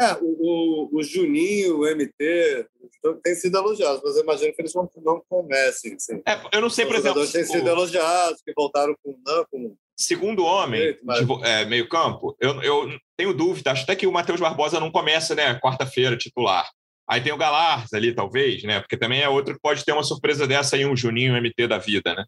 É, 0.00 0.14
o, 0.20 0.88
o, 0.90 0.98
o 0.98 1.02
Juninho, 1.02 1.80
o 1.80 1.86
MT, 1.86 2.66
então, 2.98 3.20
tem 3.22 3.34
sido 3.34 3.56
elogiados, 3.58 4.02
mas 4.02 4.16
eu 4.16 4.22
imagino 4.22 4.52
que 4.52 4.60
eles 4.60 4.74
não, 4.74 4.90
não 4.96 5.22
comecem. 5.28 5.94
Assim. 5.94 6.20
É, 6.26 6.56
Eu 6.56 6.60
não 6.60 6.70
sei, 6.70 6.84
Os 6.84 6.90
por 6.90 6.96
exemplo, 6.98 7.24
jogadores 7.24 7.32
têm 7.32 7.44
sido 7.44 7.66
o 7.66 7.68
elogiados, 7.68 8.42
que 8.42 8.52
voltaram 8.56 8.94
com, 9.02 9.16
não, 9.24 9.44
com 9.50 9.76
segundo 10.02 10.44
homem 10.44 10.80
Perfeito, 10.80 11.06
mas- 11.06 11.18
de 11.20 11.24
vo- 11.24 11.44
é, 11.44 11.64
meio 11.64 11.88
campo, 11.88 12.36
eu, 12.40 12.62
eu 12.62 12.98
tenho 13.16 13.32
dúvida, 13.34 13.70
acho 13.72 13.82
até 13.84 13.94
que 13.96 14.06
o 14.06 14.12
Matheus 14.12 14.40
Barbosa 14.40 14.78
não 14.80 14.90
começa, 14.90 15.34
né, 15.34 15.58
quarta-feira, 15.60 16.16
titular. 16.16 16.68
Aí 17.08 17.20
tem 17.20 17.32
o 17.32 17.36
Galarza 17.36 17.96
ali, 17.96 18.14
talvez, 18.14 18.62
né? 18.62 18.80
Porque 18.80 18.96
também 18.96 19.20
é 19.22 19.28
outro 19.28 19.54
que 19.54 19.60
pode 19.60 19.84
ter 19.84 19.92
uma 19.92 20.04
surpresa 20.04 20.46
dessa 20.46 20.76
aí, 20.76 20.86
um 20.86 20.96
Juninho 20.96 21.34
MT 21.36 21.66
da 21.66 21.76
vida, 21.76 22.14
né? 22.14 22.24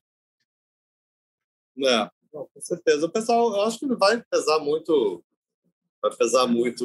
É, 1.79 2.09
não, 2.33 2.47
com 2.53 2.61
certeza. 2.61 3.07
O 3.07 3.11
pessoal, 3.11 3.55
eu 3.55 3.63
acho 3.63 3.79
que 3.79 3.87
vai 3.95 4.23
pesar 4.31 4.59
muito. 4.59 5.23
Vai 6.03 6.15
pesar 6.17 6.47
muito. 6.47 6.85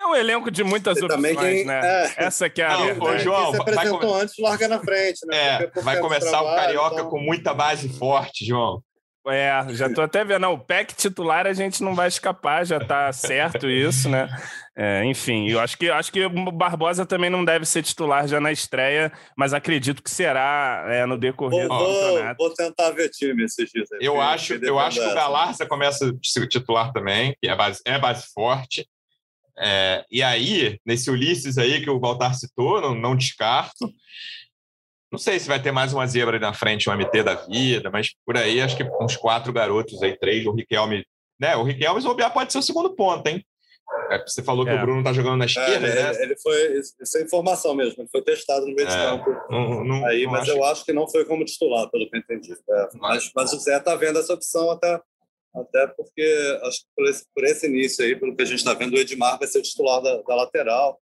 É 0.00 0.06
um 0.06 0.14
elenco 0.16 0.50
de 0.50 0.64
muitas 0.64 0.98
E 0.98 1.04
opções, 1.04 1.14
também 1.22 1.36
quem- 1.36 1.64
né? 1.64 1.80
é. 1.84 2.24
Essa 2.24 2.50
que 2.50 2.60
é 2.60 2.66
a 2.66 2.76
Não, 2.94 3.02
ô, 3.04 3.18
João, 3.18 3.52
quem 3.52 3.52
se 3.52 3.58
vai 3.58 3.60
apresentou 3.60 4.00
come- 4.00 4.22
antes 4.22 4.34
larga 4.38 4.68
na 4.68 4.80
frente, 4.80 5.26
né? 5.26 5.36
É, 5.62 5.66
por 5.68 5.82
vai 5.84 5.96
de 5.96 6.02
começar 6.02 6.26
o 6.28 6.30
trabalho, 6.44 6.56
Carioca 6.62 6.94
então- 6.96 7.10
com 7.10 7.20
muita 7.20 7.54
base 7.54 7.88
forte, 7.90 8.44
João. 8.44 8.82
É, 9.28 9.64
já 9.70 9.92
tô 9.92 10.02
até 10.02 10.24
vendo. 10.24 10.40
Não, 10.40 10.54
o 10.54 10.58
PEC 10.58 10.94
titular 10.94 11.46
a 11.46 11.52
gente 11.52 11.82
não 11.82 11.94
vai 11.94 12.08
escapar, 12.08 12.66
já 12.66 12.80
tá 12.80 13.12
certo 13.12 13.68
isso, 13.68 14.08
né? 14.08 14.28
É, 14.76 15.04
enfim, 15.04 15.48
eu 15.48 15.60
acho 15.60 15.76
que, 15.76 15.90
acho 15.90 16.10
que 16.10 16.24
o 16.24 16.50
Barbosa 16.50 17.04
também 17.06 17.30
não 17.30 17.44
deve 17.44 17.64
ser 17.66 17.82
titular 17.82 18.26
já 18.26 18.40
na 18.40 18.50
estreia, 18.50 19.12
mas 19.36 19.52
acredito 19.52 20.02
que 20.02 20.10
será 20.10 20.86
é, 20.88 21.04
no 21.04 21.18
decorrer 21.18 21.68
Vou, 21.68 21.78
do 21.78 21.84
vou, 21.84 22.02
campeonato. 22.02 22.36
vou 22.38 22.54
tentar 22.54 22.90
ver 22.90 23.10
time 23.10 23.44
esses 23.44 23.70
dias. 23.70 23.92
aí, 23.92 23.98
Eu 24.00 24.20
acho, 24.20 24.54
eu 24.54 24.78
acho 24.78 24.98
que 24.98 25.06
o. 25.06 25.14
Galarza 25.14 25.66
começa 25.66 26.08
a 26.08 26.12
ser 26.22 26.48
titular 26.48 26.90
também, 26.92 27.36
que 27.40 27.48
é 27.48 27.54
base, 27.54 27.80
é 27.86 27.98
base 27.98 28.26
forte. 28.34 28.88
É, 29.58 30.04
e 30.10 30.22
aí, 30.22 30.80
nesse 30.84 31.10
Ulisses 31.10 31.58
aí 31.58 31.82
que 31.82 31.90
o 31.90 32.00
Baltar 32.00 32.34
citou, 32.34 32.80
não, 32.80 32.94
não 32.94 33.16
descarto. 33.16 33.92
Não 35.12 35.18
sei 35.18 35.38
se 35.38 35.46
vai 35.46 35.60
ter 35.62 35.70
mais 35.72 35.92
uma 35.92 36.06
zebra 36.06 36.36
aí 36.36 36.40
na 36.40 36.54
frente, 36.54 36.88
um 36.88 36.92
MT 36.94 37.22
da 37.22 37.34
vida, 37.34 37.90
mas 37.90 38.14
por 38.24 38.34
aí 38.36 38.62
acho 38.62 38.74
que 38.76 38.82
uns 38.82 39.14
quatro 39.16 39.52
garotos 39.52 40.02
aí, 40.02 40.16
três, 40.18 40.46
o 40.46 40.52
Riquelme. 40.52 41.04
Né, 41.38 41.54
o 41.56 41.62
Riquelme, 41.62 42.00
se 42.00 42.06
bobear, 42.06 42.32
pode 42.32 42.50
ser 42.52 42.58
o 42.58 42.62
segundo 42.62 42.94
ponto, 42.94 43.26
hein? 43.26 43.44
É, 44.10 44.18
Você 44.26 44.42
falou 44.42 44.64
que 44.64 44.70
É. 44.70 44.74
o 44.74 44.80
Bruno 44.80 45.02
tá 45.04 45.12
jogando 45.12 45.36
na 45.38 45.44
É, 45.44 45.46
esquerda, 45.46 45.86
ele, 45.86 46.02
né? 46.02 46.22
ele 46.22 46.36
foi. 46.38 46.78
Isso 46.78 47.18
é 47.18 47.22
informação 47.22 47.74
mesmo. 47.74 48.00
Ele 48.02 48.08
foi 48.10 48.22
testado 48.22 48.66
no 48.66 48.74
meio 48.74 48.88
de 48.88 48.94
É. 48.94 48.96
campo. 48.96 49.30
Não, 49.50 49.84
não- 49.84 50.06
Aí, 50.06 50.24
não 50.24 50.32
mas 50.32 50.42
acho 50.42 50.50
eu 50.52 50.64
acho 50.64 50.84
que 50.84 50.92
não 50.94 51.06
foi 51.08 51.24
como 51.26 51.44
titular, 51.44 51.90
pelo 51.90 52.08
que 52.08 52.16
eu 52.16 52.20
entendi. 52.20 52.52
É, 52.52 52.88
mas, 52.94 53.30
mas 53.34 53.52
o 53.52 53.58
Zé 53.58 53.76
está 53.76 53.94
vendo 53.94 54.18
essa 54.18 54.32
opção 54.32 54.70
até, 54.70 54.98
até 55.54 55.86
porque 55.88 56.58
acho 56.62 56.78
que 56.80 56.86
por 56.96 57.06
esse, 57.06 57.26
por 57.34 57.44
esse 57.44 57.66
início 57.66 58.02
aí, 58.04 58.16
pelo 58.16 58.34
que 58.34 58.42
a 58.42 58.46
gente 58.46 58.58
está 58.58 58.72
vendo, 58.72 58.94
o 58.94 58.98
Edmar 58.98 59.38
vai 59.38 59.46
ser 59.48 59.58
o 59.58 59.62
titular 59.62 60.00
da, 60.00 60.22
da 60.22 60.34
lateral. 60.36 60.98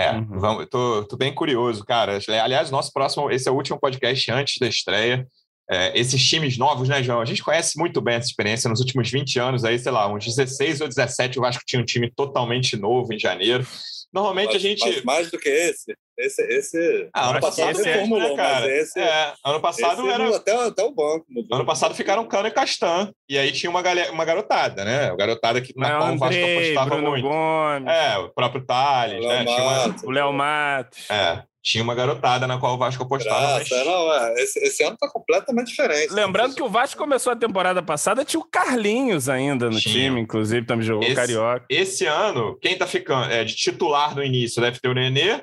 É, 0.00 0.12
Uhum. 0.12 0.38
vamos, 0.38 0.66
tô, 0.70 1.04
tô 1.04 1.16
bem 1.16 1.34
curioso, 1.34 1.84
cara. 1.84 2.18
Aliás, 2.42 2.70
nosso 2.70 2.92
próximo, 2.92 3.30
esse 3.30 3.48
é 3.48 3.52
o 3.52 3.54
último 3.54 3.78
podcast 3.78 4.30
antes 4.32 4.58
da 4.58 4.66
estreia. 4.68 5.26
é, 5.72 5.96
esses 5.96 6.20
times 6.28 6.58
novos, 6.58 6.88
né, 6.88 7.00
João? 7.00 7.20
A 7.20 7.24
gente 7.24 7.44
conhece 7.44 7.78
muito 7.78 8.00
bem 8.00 8.16
essa 8.16 8.26
experiência 8.26 8.68
nos 8.68 8.80
últimos 8.80 9.08
20 9.08 9.38
anos, 9.38 9.64
aí, 9.64 9.78
sei 9.78 9.92
lá, 9.92 10.12
uns 10.12 10.24
16 10.24 10.80
ou 10.80 10.88
17, 10.88 11.38
o 11.38 11.42
Vasco 11.42 11.62
tinha 11.64 11.80
um 11.80 11.84
time 11.84 12.10
totalmente 12.10 12.76
novo 12.76 13.12
em 13.14 13.18
janeiro. 13.18 13.64
Normalmente 14.12 14.54
mas, 14.54 14.56
a 14.56 14.58
gente. 14.58 14.84
Mas 14.84 15.04
mais 15.04 15.30
do 15.30 15.38
que 15.38 15.48
esse. 15.48 15.94
Esse, 16.18 16.42
esse 16.42 17.08
ah, 17.14 17.30
ano 17.30 17.40
passado 17.40 17.70
esse 17.70 17.82
reformulou, 17.82 18.32
é, 18.32 18.36
cara. 18.36 18.70
Esse, 18.70 19.00
é, 19.00 19.32
ano 19.42 19.60
passado 19.60 20.02
esse 20.02 20.10
era. 20.12 20.36
Até, 20.36 20.52
até 20.52 20.82
o 20.84 20.90
banco. 20.90 21.24
Mudou. 21.28 21.56
Ano 21.56 21.64
passado 21.64 21.94
ficaram 21.94 22.26
Cano 22.26 22.48
e 22.48 22.50
Castan. 22.50 23.10
E 23.26 23.38
aí 23.38 23.50
tinha 23.52 23.70
uma, 23.70 23.80
galera, 23.80 24.12
uma 24.12 24.24
garotada, 24.24 24.84
né? 24.84 25.08
Uma 25.08 25.16
garotada 25.16 25.62
que, 25.62 25.72
na 25.76 25.96
qual 25.96 26.14
o 26.14 26.18
Vasco 26.18 26.44
apostava 26.44 26.90
Bruno 26.90 27.10
muito. 27.10 27.22
Gomes. 27.26 27.88
É, 27.88 28.18
o 28.18 28.28
próprio 28.30 28.66
Thales, 28.66 29.24
né? 29.24 29.42
Uma... 29.42 29.96
O 30.04 30.10
Léo 30.10 30.32
Matos. 30.32 31.08
É 31.10 31.49
tinha 31.62 31.84
uma 31.84 31.94
garotada 31.94 32.46
na 32.46 32.58
qual 32.58 32.74
o 32.74 32.78
Vasco 32.78 33.02
apostava. 33.02 33.58
Graça, 33.58 33.76
mas... 33.76 33.86
não, 33.86 34.14
é, 34.14 34.34
esse, 34.42 34.58
esse, 34.60 34.82
ano 34.82 34.96
tá 34.98 35.08
completamente 35.10 35.68
diferente. 35.68 36.12
Lembrando 36.12 36.54
que 36.54 36.62
o 36.62 36.68
Vasco 36.68 36.98
começou 36.98 37.32
a 37.32 37.36
temporada 37.36 37.82
passada, 37.82 38.24
tinha 38.24 38.40
o 38.40 38.44
Carlinhos 38.44 39.28
ainda 39.28 39.68
no 39.68 39.78
tinha. 39.78 39.94
time, 39.94 40.20
inclusive, 40.20 40.66
também 40.66 40.86
jogou 40.86 41.04
esse, 41.04 41.14
Carioca. 41.14 41.66
Esse 41.68 42.06
ano, 42.06 42.56
quem 42.60 42.76
tá 42.76 42.86
ficando 42.86 43.30
é, 43.30 43.44
de 43.44 43.54
titular 43.54 44.14
no 44.14 44.24
início 44.24 44.62
deve 44.62 44.80
ter 44.80 44.88
o 44.88 44.94
Nenê, 44.94 45.42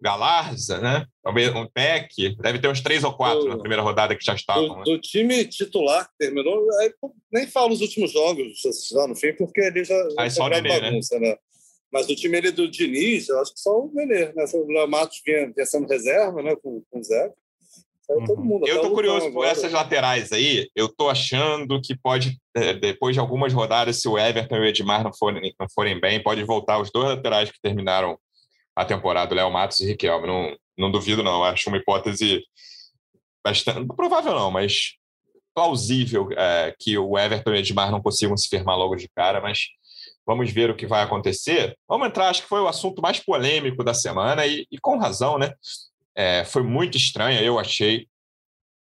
Galarza, 0.00 0.80
né? 0.80 1.06
Um 1.26 1.66
PEC, 1.66 2.36
deve 2.36 2.58
ter 2.58 2.68
uns 2.68 2.82
três 2.82 3.04
ou 3.04 3.14
quatro 3.14 3.44
do, 3.44 3.48
na 3.48 3.58
primeira 3.58 3.82
rodada 3.82 4.14
que 4.14 4.24
já 4.24 4.34
estavam. 4.34 4.68
Do, 4.68 4.76
né? 4.76 4.82
do 4.84 4.98
time 4.98 5.46
titular 5.46 6.04
que 6.04 6.12
terminou, 6.18 6.66
nem 7.32 7.46
falo 7.46 7.72
os 7.72 7.80
últimos 7.80 8.12
jogos 8.12 8.44
lá 8.92 9.08
no 9.08 9.14
fim, 9.14 9.32
porque 9.32 9.62
ele 9.62 9.82
já. 9.82 9.96
Aí 10.18 10.30
só 10.30 10.44
o 10.44 10.48
Nenê, 10.48 10.80
bagunça, 10.80 11.18
né? 11.18 11.28
né? 11.30 11.36
Mas 11.94 12.08
do 12.08 12.16
time 12.16 12.36
ele 12.36 12.50
do 12.50 12.68
Diniz, 12.68 13.28
eu 13.28 13.40
acho 13.40 13.54
que 13.54 13.60
só 13.60 13.70
o 13.70 13.88
Nenê, 13.94 14.32
né? 14.32 14.44
O 14.52 14.66
Léo 14.66 14.88
Matos 14.88 15.22
vinha, 15.24 15.52
vinha 15.54 15.64
sendo 15.64 15.86
reserva, 15.86 16.42
né? 16.42 16.56
Com, 16.56 16.82
com 16.90 16.98
o 16.98 17.04
Zé. 17.04 17.32
Uhum. 18.10 18.24
Todo 18.24 18.44
mundo, 18.44 18.66
eu 18.66 18.80
tô 18.80 18.90
curioso 18.90 19.32
por 19.32 19.46
essas 19.46 19.70
laterais 19.70 20.32
aí. 20.32 20.68
Eu 20.74 20.88
tô 20.88 21.08
achando 21.08 21.80
que 21.80 21.96
pode, 21.96 22.36
é, 22.52 22.74
depois 22.74 23.14
de 23.14 23.20
algumas 23.20 23.52
rodadas, 23.52 24.00
se 24.00 24.08
o 24.08 24.18
Everton 24.18 24.56
e 24.56 24.58
o 24.58 24.64
Edmar 24.64 25.04
não 25.04 25.14
forem, 25.14 25.54
não 25.58 25.68
forem 25.72 26.00
bem, 26.00 26.20
pode 26.20 26.42
voltar 26.42 26.80
os 26.80 26.90
dois 26.90 27.10
laterais 27.10 27.52
que 27.52 27.60
terminaram 27.62 28.18
a 28.74 28.84
temporada, 28.84 29.32
o 29.32 29.36
Léo 29.36 29.52
Matos 29.52 29.78
e 29.78 29.86
Riquelme. 29.86 30.26
Não, 30.26 30.56
não 30.76 30.90
duvido, 30.90 31.22
não. 31.22 31.44
Acho 31.44 31.68
uma 31.68 31.78
hipótese 31.78 32.42
bastante. 33.46 33.86
Provável 33.94 34.34
não, 34.34 34.50
mas 34.50 34.96
plausível 35.54 36.28
é, 36.32 36.74
que 36.76 36.98
o 36.98 37.16
Everton 37.16 37.50
e 37.50 37.52
o 37.52 37.56
Edmar 37.56 37.92
não 37.92 38.02
consigam 38.02 38.36
se 38.36 38.48
firmar 38.48 38.76
logo 38.76 38.96
de 38.96 39.08
cara, 39.14 39.40
mas 39.40 39.68
Vamos 40.26 40.50
ver 40.50 40.70
o 40.70 40.76
que 40.76 40.86
vai 40.86 41.02
acontecer. 41.02 41.76
Vamos 41.88 42.08
entrar, 42.08 42.28
acho 42.28 42.42
que 42.42 42.48
foi 42.48 42.60
o 42.60 42.68
assunto 42.68 43.02
mais 43.02 43.20
polêmico 43.20 43.84
da 43.84 43.92
semana 43.92 44.46
e, 44.46 44.66
e 44.70 44.78
com 44.78 44.98
razão, 44.98 45.38
né? 45.38 45.52
É, 46.14 46.44
foi 46.44 46.62
muito 46.62 46.96
estranha, 46.96 47.42
eu 47.42 47.58
achei, 47.58 48.06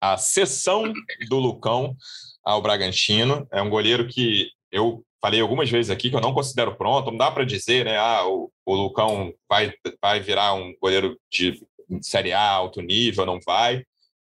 a 0.02 0.18
sessão 0.18 0.92
do 1.30 1.40
Lucão 1.40 1.96
ao 2.44 2.62
Bragantino. 2.62 3.48
É 3.52 3.62
um 3.62 3.70
goleiro 3.70 4.08
que 4.08 4.50
eu 4.72 5.04
falei 5.22 5.40
algumas 5.40 5.70
vezes 5.70 5.90
aqui 5.90 6.10
que 6.10 6.16
eu 6.16 6.22
não 6.22 6.34
considero 6.34 6.75
pronto. 6.75 7.10
Não 7.10 7.18
dá 7.18 7.32
para 7.32 7.46
dizer, 7.46 7.86
né? 7.86 7.98
Ah, 7.98 8.28
o, 8.28 8.52
o 8.66 8.75
Lucão 8.75 9.34
vai, 9.50 9.74
vai 10.02 10.20
virar 10.20 10.54
um 10.54 10.75
goleiro 10.82 11.18
de 11.32 11.66
Série 12.02 12.34
A, 12.34 12.50
alto 12.50 12.82
nível, 12.82 13.25
não 13.25 13.40
vai. 13.46 13.84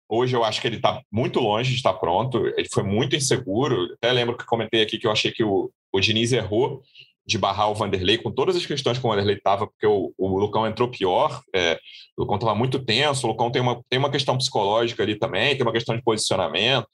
Hoje 0.09 0.35
eu 0.35 0.45
acho 0.45 0.61
que 0.61 0.67
ele 0.67 0.77
está 0.77 1.03
muito 1.11 1.41
longe 1.41 1.71
de 1.71 1.77
estar 1.77 1.93
pronto. 1.95 2.47
Ele 2.47 2.69
foi 2.73 2.83
muito 2.83 3.15
inseguro. 3.15 3.93
Até 3.95 4.13
lembro 4.13 4.37
que 4.37 4.47
comentei 4.47 4.81
aqui 4.81 4.99
que 4.99 5.07
eu 5.07 5.13
achei 5.13 5.31
que 5.31 5.45
o, 5.45 5.71
o 5.97 6.01
Diniz 6.01 6.33
errou 6.33 6.83
de 7.27 7.39
barrar 7.39 7.71
o 7.71 7.75
Vanderlei 7.75 8.19
com 8.19 8.31
todas 8.31 8.55
as 8.55 8.65
questões 8.65 8.99
que 8.99 9.07
o 9.07 9.11
Vanderlei 9.11 9.37
estava, 9.37 9.67
porque 9.67 9.87
o, 9.87 10.15
o 10.17 10.39
Lucão 10.39 10.67
entrou 10.67 10.89
pior, 10.89 11.43
é, 11.55 11.79
o 12.17 12.23
Lucão 12.23 12.37
estava 12.37 12.55
muito 12.55 12.79
tenso, 12.79 13.27
o 13.27 13.31
Lucão 13.31 13.51
tem 13.51 13.61
uma, 13.61 13.83
tem 13.89 13.99
uma 13.99 14.11
questão 14.11 14.39
psicológica 14.39 15.03
ali 15.03 15.19
também, 15.19 15.57
tem 15.57 15.67
uma 15.67 15.73
questão 15.73 15.97
de 15.97 16.03
posicionamento, 16.03 16.87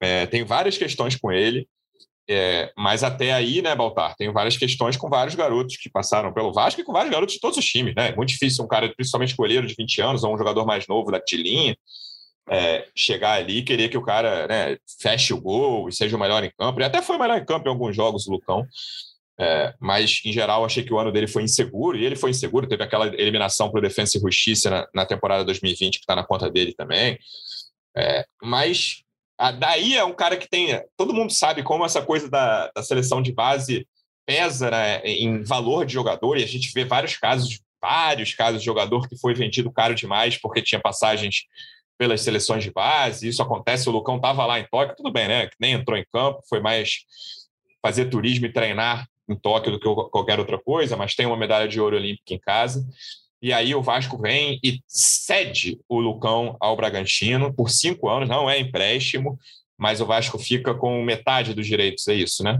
é, 0.00 0.26
tem 0.26 0.44
várias 0.44 0.76
questões 0.76 1.14
com 1.14 1.30
ele, 1.30 1.68
é, 2.28 2.72
mas 2.76 3.04
até 3.04 3.32
aí, 3.32 3.62
né, 3.62 3.76
Baltar, 3.76 4.16
tem 4.16 4.32
várias 4.32 4.56
questões 4.56 4.96
com 4.96 5.08
vários 5.08 5.34
garotos 5.34 5.76
que 5.76 5.90
passaram 5.90 6.32
pelo 6.32 6.52
Vasco 6.52 6.80
e 6.80 6.84
com 6.84 6.92
vários 6.92 7.12
garotos 7.12 7.34
de 7.34 7.40
todos 7.40 7.58
os 7.58 7.64
times, 7.64 7.94
né? 7.94 8.08
É 8.08 8.16
muito 8.16 8.30
difícil 8.30 8.64
um 8.64 8.68
cara, 8.68 8.92
principalmente 8.96 9.36
goleiro 9.36 9.66
de 9.66 9.74
20 9.78 10.00
anos, 10.00 10.24
ou 10.24 10.34
um 10.34 10.38
jogador 10.38 10.64
mais 10.64 10.86
novo 10.88 11.12
da 11.12 11.20
tilinha, 11.20 11.76
é, 12.48 12.86
chegar 12.94 13.38
ali 13.38 13.58
e 13.58 13.62
querer 13.62 13.88
que 13.88 13.98
o 13.98 14.02
cara 14.02 14.46
né, 14.46 14.76
feche 15.00 15.32
o 15.32 15.40
gol 15.40 15.88
e 15.88 15.92
seja 15.92 16.16
o 16.16 16.20
melhor 16.20 16.42
em 16.44 16.52
campo. 16.58 16.78
Ele 16.78 16.86
até 16.86 17.00
foi 17.00 17.18
melhor 17.18 17.38
em 17.38 17.44
campo 17.44 17.66
em 17.66 17.70
alguns 17.70 17.94
jogos, 17.96 18.26
o 18.26 18.32
Lucão. 18.32 18.66
É, 19.38 19.74
mas, 19.80 20.20
em 20.24 20.32
geral, 20.32 20.64
achei 20.64 20.84
que 20.84 20.92
o 20.92 20.98
ano 20.98 21.10
dele 21.10 21.26
foi 21.26 21.42
inseguro, 21.42 21.96
e 21.96 22.04
ele 22.04 22.16
foi 22.16 22.30
inseguro. 22.30 22.68
Teve 22.68 22.84
aquela 22.84 23.06
eliminação 23.06 23.70
para 23.70 23.78
o 23.78 23.82
Defensa 23.82 24.16
e 24.16 24.20
Justiça 24.20 24.70
na, 24.70 24.88
na 24.94 25.06
temporada 25.06 25.44
2020, 25.44 25.94
que 25.94 26.00
está 26.00 26.14
na 26.14 26.24
conta 26.24 26.50
dele 26.50 26.72
também. 26.72 27.18
É, 27.96 28.24
mas 28.42 29.02
a, 29.38 29.50
daí 29.50 29.96
é 29.96 30.04
um 30.04 30.14
cara 30.14 30.36
que 30.36 30.48
tem. 30.48 30.80
Todo 30.96 31.14
mundo 31.14 31.32
sabe 31.32 31.62
como 31.62 31.84
essa 31.84 32.02
coisa 32.02 32.28
da, 32.28 32.70
da 32.74 32.82
seleção 32.82 33.20
de 33.20 33.32
base 33.32 33.86
pesa 34.26 34.70
né, 34.70 35.02
em 35.04 35.42
valor 35.42 35.84
de 35.84 35.92
jogador, 35.92 36.38
e 36.38 36.44
a 36.44 36.46
gente 36.46 36.72
vê 36.72 36.84
vários 36.84 37.16
casos, 37.16 37.60
vários 37.80 38.34
casos 38.34 38.60
de 38.60 38.64
jogador 38.64 39.08
que 39.08 39.18
foi 39.18 39.34
vendido 39.34 39.70
caro 39.70 39.94
demais 39.94 40.38
porque 40.38 40.62
tinha 40.62 40.80
passagens 40.80 41.44
pelas 41.98 42.20
seleções 42.20 42.64
de 42.64 42.72
base. 42.72 43.28
Isso 43.28 43.42
acontece. 43.42 43.88
O 43.88 43.92
Lucão 43.92 44.16
estava 44.16 44.46
lá 44.46 44.58
em 44.58 44.66
Tóquio, 44.70 44.96
tudo 44.96 45.12
bem, 45.12 45.28
né? 45.28 45.48
Nem 45.58 45.72
entrou 45.72 45.96
em 45.96 46.04
campo, 46.12 46.42
foi 46.48 46.60
mais 46.60 47.00
fazer 47.82 48.06
turismo 48.06 48.46
e 48.46 48.52
treinar 48.52 49.06
em 49.28 49.36
Tóquio 49.36 49.72
do 49.72 49.80
que 49.80 50.10
qualquer 50.10 50.38
outra 50.38 50.58
coisa, 50.58 50.96
mas 50.96 51.14
tem 51.14 51.26
uma 51.26 51.36
medalha 51.36 51.68
de 51.68 51.80
ouro 51.80 51.96
olímpica 51.96 52.34
em 52.34 52.38
casa. 52.38 52.86
E 53.40 53.52
aí 53.52 53.74
o 53.74 53.82
Vasco 53.82 54.16
vem 54.18 54.58
e 54.64 54.80
cede 54.86 55.78
o 55.88 56.00
Lucão 56.00 56.56
ao 56.60 56.76
Bragantino 56.76 57.52
por 57.52 57.70
cinco 57.70 58.08
anos, 58.08 58.28
não 58.28 58.48
é 58.48 58.58
empréstimo, 58.58 59.38
mas 59.76 60.00
o 60.00 60.06
Vasco 60.06 60.38
fica 60.38 60.74
com 60.74 61.02
metade 61.02 61.52
dos 61.52 61.66
direitos, 61.66 62.08
é 62.08 62.14
isso, 62.14 62.42
né? 62.42 62.58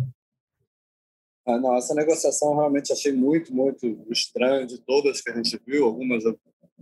Ah, 1.47 1.59
não, 1.59 1.77
essa 1.77 1.95
negociação 1.95 2.57
realmente 2.57 2.93
achei 2.93 3.13
muito, 3.13 3.55
muito 3.55 3.87
estranha 4.11 4.67
de 4.67 4.79
todas 4.79 5.21
que 5.21 5.31
a 5.31 5.37
gente 5.37 5.61
viu. 5.67 5.85
Algumas 5.85 6.25
eu 6.25 6.39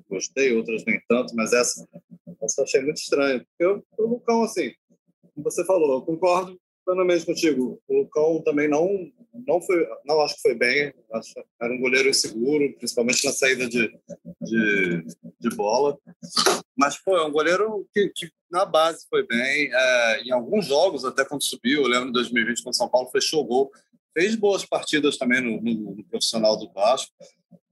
gostei, 0.08 0.52
outras 0.56 0.84
nem 0.84 1.00
tanto, 1.08 1.34
mas 1.34 1.52
essa, 1.52 1.86
eu 2.58 2.64
achei 2.64 2.80
muito 2.82 2.98
estranha. 2.98 3.44
Porque 3.58 3.84
o 3.98 4.06
Lucão, 4.06 4.42
assim, 4.42 4.72
como 5.34 5.44
você 5.44 5.64
falou, 5.64 5.94
eu 5.94 6.02
concordo 6.02 6.58
plenamente 6.84 7.24
contigo. 7.24 7.80
O 7.88 7.98
Lucão 7.98 8.42
também 8.42 8.68
não 8.68 8.88
não 9.46 9.60
foi 9.62 9.88
não 10.04 10.20
acho 10.20 10.34
que 10.36 10.42
foi 10.42 10.54
bem 10.54 10.92
acho 11.12 11.32
era 11.60 11.72
um 11.72 11.80
goleiro 11.80 12.08
inseguro 12.08 12.70
principalmente 12.76 13.24
na 13.24 13.32
saída 13.32 13.66
de, 13.66 13.88
de, 14.40 15.04
de 15.40 15.56
bola 15.56 15.96
mas 16.76 16.98
pô 16.98 17.16
é 17.16 17.24
um 17.24 17.32
goleiro 17.32 17.86
que, 17.94 18.10
que 18.14 18.30
na 18.50 18.66
base 18.66 19.06
foi 19.08 19.26
bem 19.26 19.70
é, 19.72 20.22
em 20.22 20.32
alguns 20.32 20.66
jogos 20.66 21.04
até 21.04 21.24
quando 21.24 21.42
subiu 21.42 21.82
eu 21.82 21.88
lembro 21.88 22.10
em 22.10 22.12
2020 22.12 22.62
quando 22.62 22.76
São 22.76 22.88
Paulo 22.88 23.08
fechou 23.10 23.42
o 23.42 23.46
gol 23.46 23.72
fez 24.12 24.34
boas 24.34 24.66
partidas 24.66 25.16
também 25.16 25.40
no, 25.40 25.62
no, 25.62 25.96
no 25.96 26.04
profissional 26.04 26.56
do 26.58 26.70
Vasco 26.70 27.10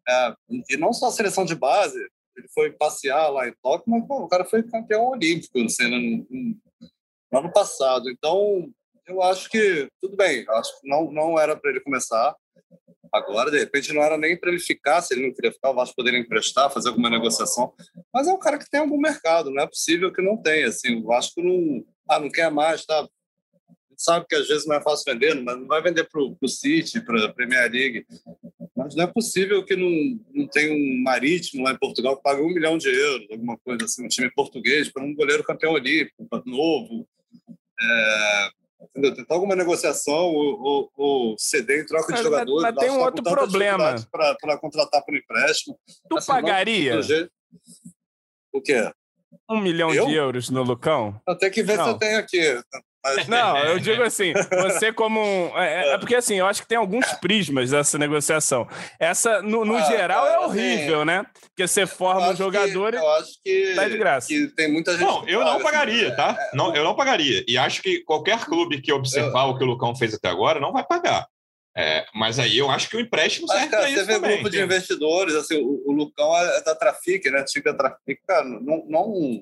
é, 0.09 0.35
e 0.71 0.77
não 0.79 0.93
só 0.93 1.09
a 1.09 1.13
seleção 1.13 1.45
de 1.45 1.55
base 1.55 1.99
ele 2.41 2.49
foi 2.53 2.73
passear 2.73 3.29
lá 3.29 3.49
em 3.49 3.55
Tóquio 3.63 3.91
mas 3.91 4.07
pô, 4.07 4.23
o 4.23 4.29
cara 4.29 4.45
foi 4.45 4.63
campeão 4.63 5.11
olímpico 5.11 5.59
no, 5.59 5.67
no, 5.89 6.27
no 7.33 7.39
ano 7.39 7.53
passado 7.53 8.11
então 8.11 8.71
eu 9.11 9.23
acho 9.23 9.51
que 9.51 9.89
tudo 10.01 10.17
bem. 10.17 10.45
Acho 10.49 10.81
que 10.81 10.89
não, 10.89 11.11
não 11.11 11.39
era 11.39 11.57
para 11.57 11.71
ele 11.71 11.81
começar 11.81 12.35
agora. 13.13 13.51
De 13.51 13.59
repente, 13.59 13.93
não 13.93 14.03
era 14.03 14.17
nem 14.17 14.39
para 14.39 14.51
ele 14.51 14.61
ficar. 14.61 15.03
Se 15.03 15.15
ele 15.15 15.27
não 15.27 15.35
queria 15.35 15.53
ficar, 15.53 15.71
o 15.71 15.75
Vasco 15.75 15.97
poderia 15.97 16.21
emprestar, 16.21 16.71
fazer 16.71 16.91
alguma 16.91 17.11
negociação. 17.11 17.75
Mas 18.15 18.29
é 18.29 18.33
um 18.33 18.39
cara 18.39 18.57
que 18.57 18.71
tem 18.71 18.81
algum 18.81 18.99
mercado. 18.99 19.51
Não 19.51 19.63
é 19.63 19.67
possível 19.67 20.13
que 20.13 20.23
não 20.23 20.37
tenha. 20.37 20.69
Assim, 20.69 20.97
o 21.01 21.07
Vasco 21.07 21.43
não, 21.43 21.85
ah, 22.09 22.21
não 22.21 22.31
quer 22.31 22.51
mais, 22.51 22.87
tá? 22.87 23.09
Sabe 24.01 24.27
que 24.27 24.35
às 24.35 24.49
vezes 24.49 24.67
não 24.67 24.77
é 24.77 24.83
fácil 24.83 25.13
vender, 25.13 25.35
mas 25.35 25.59
não 25.59 25.67
vai 25.67 25.83
vender 25.83 26.05
para 26.05 26.21
o 26.21 26.49
City, 26.49 27.01
para 27.01 27.27
a 27.27 27.33
Premier 27.33 27.71
League. 27.71 28.07
Mas 28.75 28.95
não 28.95 29.05
é 29.05 29.07
possível 29.07 29.65
que 29.65 29.77
não, 29.77 30.19
não 30.33 30.49
tenha 30.49 30.73
um 30.73 31.03
marítimo 31.03 31.65
lá 31.65 31.73
em 31.73 31.79
Portugal 31.79 32.17
que 32.17 32.23
pague 32.23 32.41
um 32.41 32.49
milhão 32.49 32.79
de 32.79 32.89
euros, 32.89 33.27
alguma 33.31 33.59
coisa 33.59 33.85
assim, 33.85 34.05
um 34.05 34.09
time 34.09 34.31
português, 34.31 34.91
para 34.91 35.05
um 35.05 35.15
goleiro 35.15 35.45
campeão 35.45 35.73
olímpico, 35.73 36.27
novo. 36.47 37.07
É, 37.81 38.49
Entendeu? 38.83 39.15
Tentar 39.15 39.35
alguma 39.35 39.55
negociação 39.55 40.33
ou, 40.35 40.91
ou, 40.97 41.37
ceder 41.39 41.83
em 41.83 41.87
troca 41.87 42.15
de 42.15 42.23
jogadores. 42.23 42.63
Mas, 42.63 42.75
tem 42.77 42.91
um 42.91 43.01
outro 43.01 43.23
problema. 43.23 43.95
Para 44.11 44.59
contratar 44.59 45.05
por 45.05 45.15
empréstimo. 45.15 45.79
Tu 46.09 46.17
assim, 46.17 46.27
pagaria? 46.27 46.95
Não, 46.95 47.29
o 48.55 48.63
quê? 48.63 48.91
Um 49.49 49.61
milhão 49.61 49.95
eu? 49.95 50.07
de 50.07 50.15
euros 50.15 50.49
no 50.49 50.63
Lucão? 50.63 51.21
Tem 51.39 51.51
que 51.51 51.63
ver 51.63 51.77
não. 51.77 51.85
se 51.85 51.91
eu 51.91 51.99
tenho 51.99 52.19
aqui. 52.19 52.41
Mas... 53.03 53.27
Não, 53.27 53.57
eu 53.65 53.79
digo 53.79 54.03
assim, 54.03 54.33
você 54.33 54.93
como 54.93 55.21
um, 55.21 55.59
é, 55.59 55.85
é, 55.85 55.95
é, 55.95 55.99
porque 55.99 56.15
assim, 56.15 56.35
eu 56.35 56.47
acho 56.47 56.63
que 56.63 56.69
tem 56.69 56.79
alguns 56.79 57.07
prismas 57.15 57.71
dessa 57.71 57.99
negociação. 57.99 58.69
Essa, 58.99 59.41
no, 59.43 59.65
no 59.65 59.77
ah, 59.77 59.83
geral, 59.83 60.27
é 60.27 60.39
horrível, 60.39 60.99
assim, 60.99 61.07
né? 61.07 61.27
Porque 61.49 61.67
você 61.67 61.87
forma 61.87 62.29
um 62.29 62.37
jogador 62.37 62.93
que, 62.93 62.99
e 62.99 63.01
eu 63.01 63.11
acho 63.13 63.33
que, 63.45 63.73
tá 63.75 63.89
de 63.89 63.99
graça. 63.99 64.29
Que 64.29 64.49
tem 64.49 64.71
muita 64.71 64.93
gente. 64.93 65.03
Não, 65.03 65.27
eu 65.29 65.45
não 65.45 65.61
pagaria, 65.61 66.09
assim, 66.09 66.17
tá? 66.17 66.37
É, 66.39 66.57
não, 66.57 66.75
eu 66.75 66.85
não 66.85 66.95
pagaria. 66.95 67.45
E 67.49 67.57
acho 67.57 67.83
que 67.83 68.01
qualquer 68.05 68.45
clube 68.45 68.81
que 68.81 68.93
observar 68.93 69.47
eu... 69.47 69.51
o 69.51 69.59
que 69.59 69.65
o 69.65 69.67
Lucão 69.67 69.95
fez 69.97 70.15
até 70.15 70.29
agora 70.29 70.61
não 70.61 70.73
vai 70.73 70.85
pagar. 70.85 71.27
É, 71.77 72.05
mas 72.15 72.39
aí 72.39 72.59
eu 72.59 72.69
acho 72.69 72.91
que 72.91 72.97
o 72.97 73.01
empréstimo 73.01 73.47
serve 73.47 73.69
para 73.69 73.89
isso. 73.89 74.01
Você 74.01 74.05
vê 74.05 74.15
também, 74.15 74.31
grupo 74.33 74.51
de 74.51 74.61
investidores, 74.61 75.35
assim, 75.35 75.57
o, 75.63 75.83
o 75.87 75.93
Lucão 75.93 76.37
é 76.37 76.63
da 76.63 76.75
Trafic, 76.75 77.31
né? 77.31 77.45
Chica 77.47 77.73
Trafic, 77.73 78.21
cara, 78.27 78.45
não, 78.45 78.85
não 78.87 79.41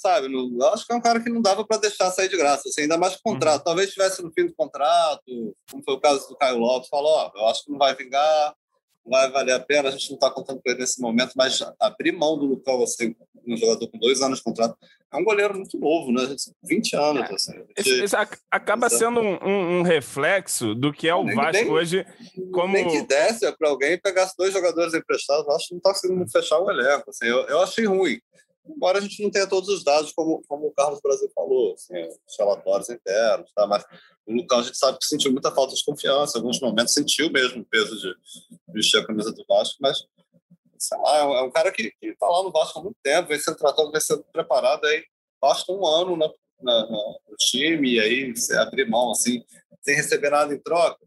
sabe? 0.00 0.32
eu 0.32 0.66
acho 0.68 0.86
que 0.86 0.92
é 0.92 0.96
um 0.96 1.00
cara 1.00 1.20
que 1.20 1.28
não 1.28 1.42
dava 1.42 1.64
para 1.64 1.80
deixar 1.80 2.10
sair 2.10 2.28
de 2.28 2.36
graça, 2.36 2.68
assim, 2.68 2.82
ainda 2.82 2.96
mais 2.96 3.16
contrato. 3.16 3.58
Uhum. 3.58 3.64
Talvez 3.64 3.88
estivesse 3.88 4.22
no 4.22 4.32
fim 4.32 4.46
do 4.46 4.54
contrato, 4.54 5.22
como 5.70 5.84
foi 5.84 5.94
o 5.94 6.00
caso 6.00 6.28
do 6.28 6.36
Caio 6.36 6.58
Lopes, 6.58 6.88
falou: 6.88 7.12
Ó, 7.12 7.30
oh, 7.34 7.38
eu 7.38 7.46
acho 7.46 7.64
que 7.64 7.70
não 7.70 7.78
vai 7.78 7.94
vingar, 7.94 8.54
não 9.04 9.10
vai 9.10 9.30
valer 9.30 9.52
a 9.52 9.60
pena, 9.60 9.88
a 9.88 9.92
gente 9.92 10.08
não 10.08 10.16
está 10.16 10.30
contando 10.30 10.60
com 10.62 10.70
ele 10.70 10.80
nesse 10.80 11.00
momento, 11.00 11.32
mas 11.36 11.60
abrir 11.78 12.12
mão 12.12 12.38
do 12.38 12.46
Lucão, 12.46 12.82
assim, 12.82 13.14
um 13.46 13.56
jogador 13.56 13.88
com 13.88 13.98
dois 13.98 14.22
anos 14.22 14.38
de 14.38 14.44
contrato, 14.44 14.76
é 15.12 15.16
um 15.16 15.24
goleiro 15.24 15.54
muito 15.54 15.78
novo, 15.78 16.12
né? 16.12 16.22
20 16.62 16.96
anos. 16.96 17.30
É, 17.30 17.34
assim, 17.34 17.52
20... 17.52 17.72
Esse, 17.76 18.02
esse 18.04 18.16
acaba 18.50 18.88
sendo 18.88 19.20
um, 19.20 19.78
um, 19.80 19.82
reflexo 19.82 20.74
do 20.74 20.92
que 20.92 21.08
é 21.08 21.14
o 21.14 21.24
nem, 21.24 21.34
Vasco 21.34 21.64
nem, 21.64 21.70
hoje. 21.70 22.06
Como... 22.52 22.72
Nem 22.72 22.88
que 22.88 23.02
desse 23.02 23.50
para 23.56 23.68
alguém 23.68 23.98
pegasse 23.98 24.36
dois 24.36 24.52
jogadores 24.52 24.94
emprestados, 24.94 25.46
eu 25.46 25.54
acho 25.54 25.68
que 25.68 25.74
não 25.74 25.78
está 25.78 25.90
conseguindo 25.90 26.30
fechar 26.30 26.58
o 26.58 26.70
elenco. 26.70 27.10
Assim, 27.10 27.26
eu, 27.26 27.40
eu 27.48 27.60
achei 27.60 27.86
ruim 27.86 28.20
embora 28.66 28.98
a 28.98 29.00
gente 29.00 29.22
não 29.22 29.30
tenha 29.30 29.46
todos 29.46 29.68
os 29.68 29.84
dados, 29.84 30.12
como, 30.12 30.42
como 30.48 30.66
o 30.66 30.72
Carlos 30.72 31.00
Brasil 31.02 31.30
falou, 31.34 31.74
assim, 31.74 31.94
os 32.26 32.36
relatórios 32.38 32.90
internos, 32.90 33.50
tá? 33.54 33.66
mas 33.66 33.84
o 34.26 34.32
Lucão 34.32 34.60
a 34.60 34.62
gente 34.62 34.78
sabe 34.78 34.98
que 34.98 35.06
sentiu 35.06 35.32
muita 35.32 35.50
falta 35.50 35.74
de 35.74 35.84
confiança, 35.84 36.38
em 36.38 36.40
alguns 36.40 36.60
momentos 36.60 36.94
sentiu 36.94 37.30
mesmo 37.30 37.62
o 37.62 37.66
peso 37.66 37.96
de 37.98 38.14
vestir 38.72 38.98
a 39.00 39.06
camisa 39.06 39.32
do 39.32 39.44
Vasco, 39.48 39.76
mas 39.80 39.98
sei 40.78 40.98
lá, 40.98 41.18
é 41.18 41.24
um 41.42 41.48
é 41.48 41.50
cara 41.50 41.72
que 41.72 41.92
está 42.02 42.26
lá 42.26 42.42
no 42.42 42.52
Vasco 42.52 42.78
há 42.78 42.82
muito 42.82 42.96
tempo, 43.02 43.28
vem 43.28 43.38
sendo 43.38 43.56
tratado, 43.56 43.90
vem 43.90 44.00
sendo 44.00 44.24
preparado 44.32 44.84
aí, 44.86 45.04
basta 45.40 45.70
um 45.72 45.86
ano 45.86 46.16
na, 46.16 46.30
na, 46.62 46.86
no 46.86 47.36
time 47.38 47.94
e 47.94 48.00
aí 48.00 48.34
você 48.34 48.56
abrir 48.56 48.88
mão 48.88 49.10
assim, 49.10 49.42
sem 49.82 49.94
receber 49.94 50.30
nada 50.30 50.54
em 50.54 50.58
troca, 50.58 50.98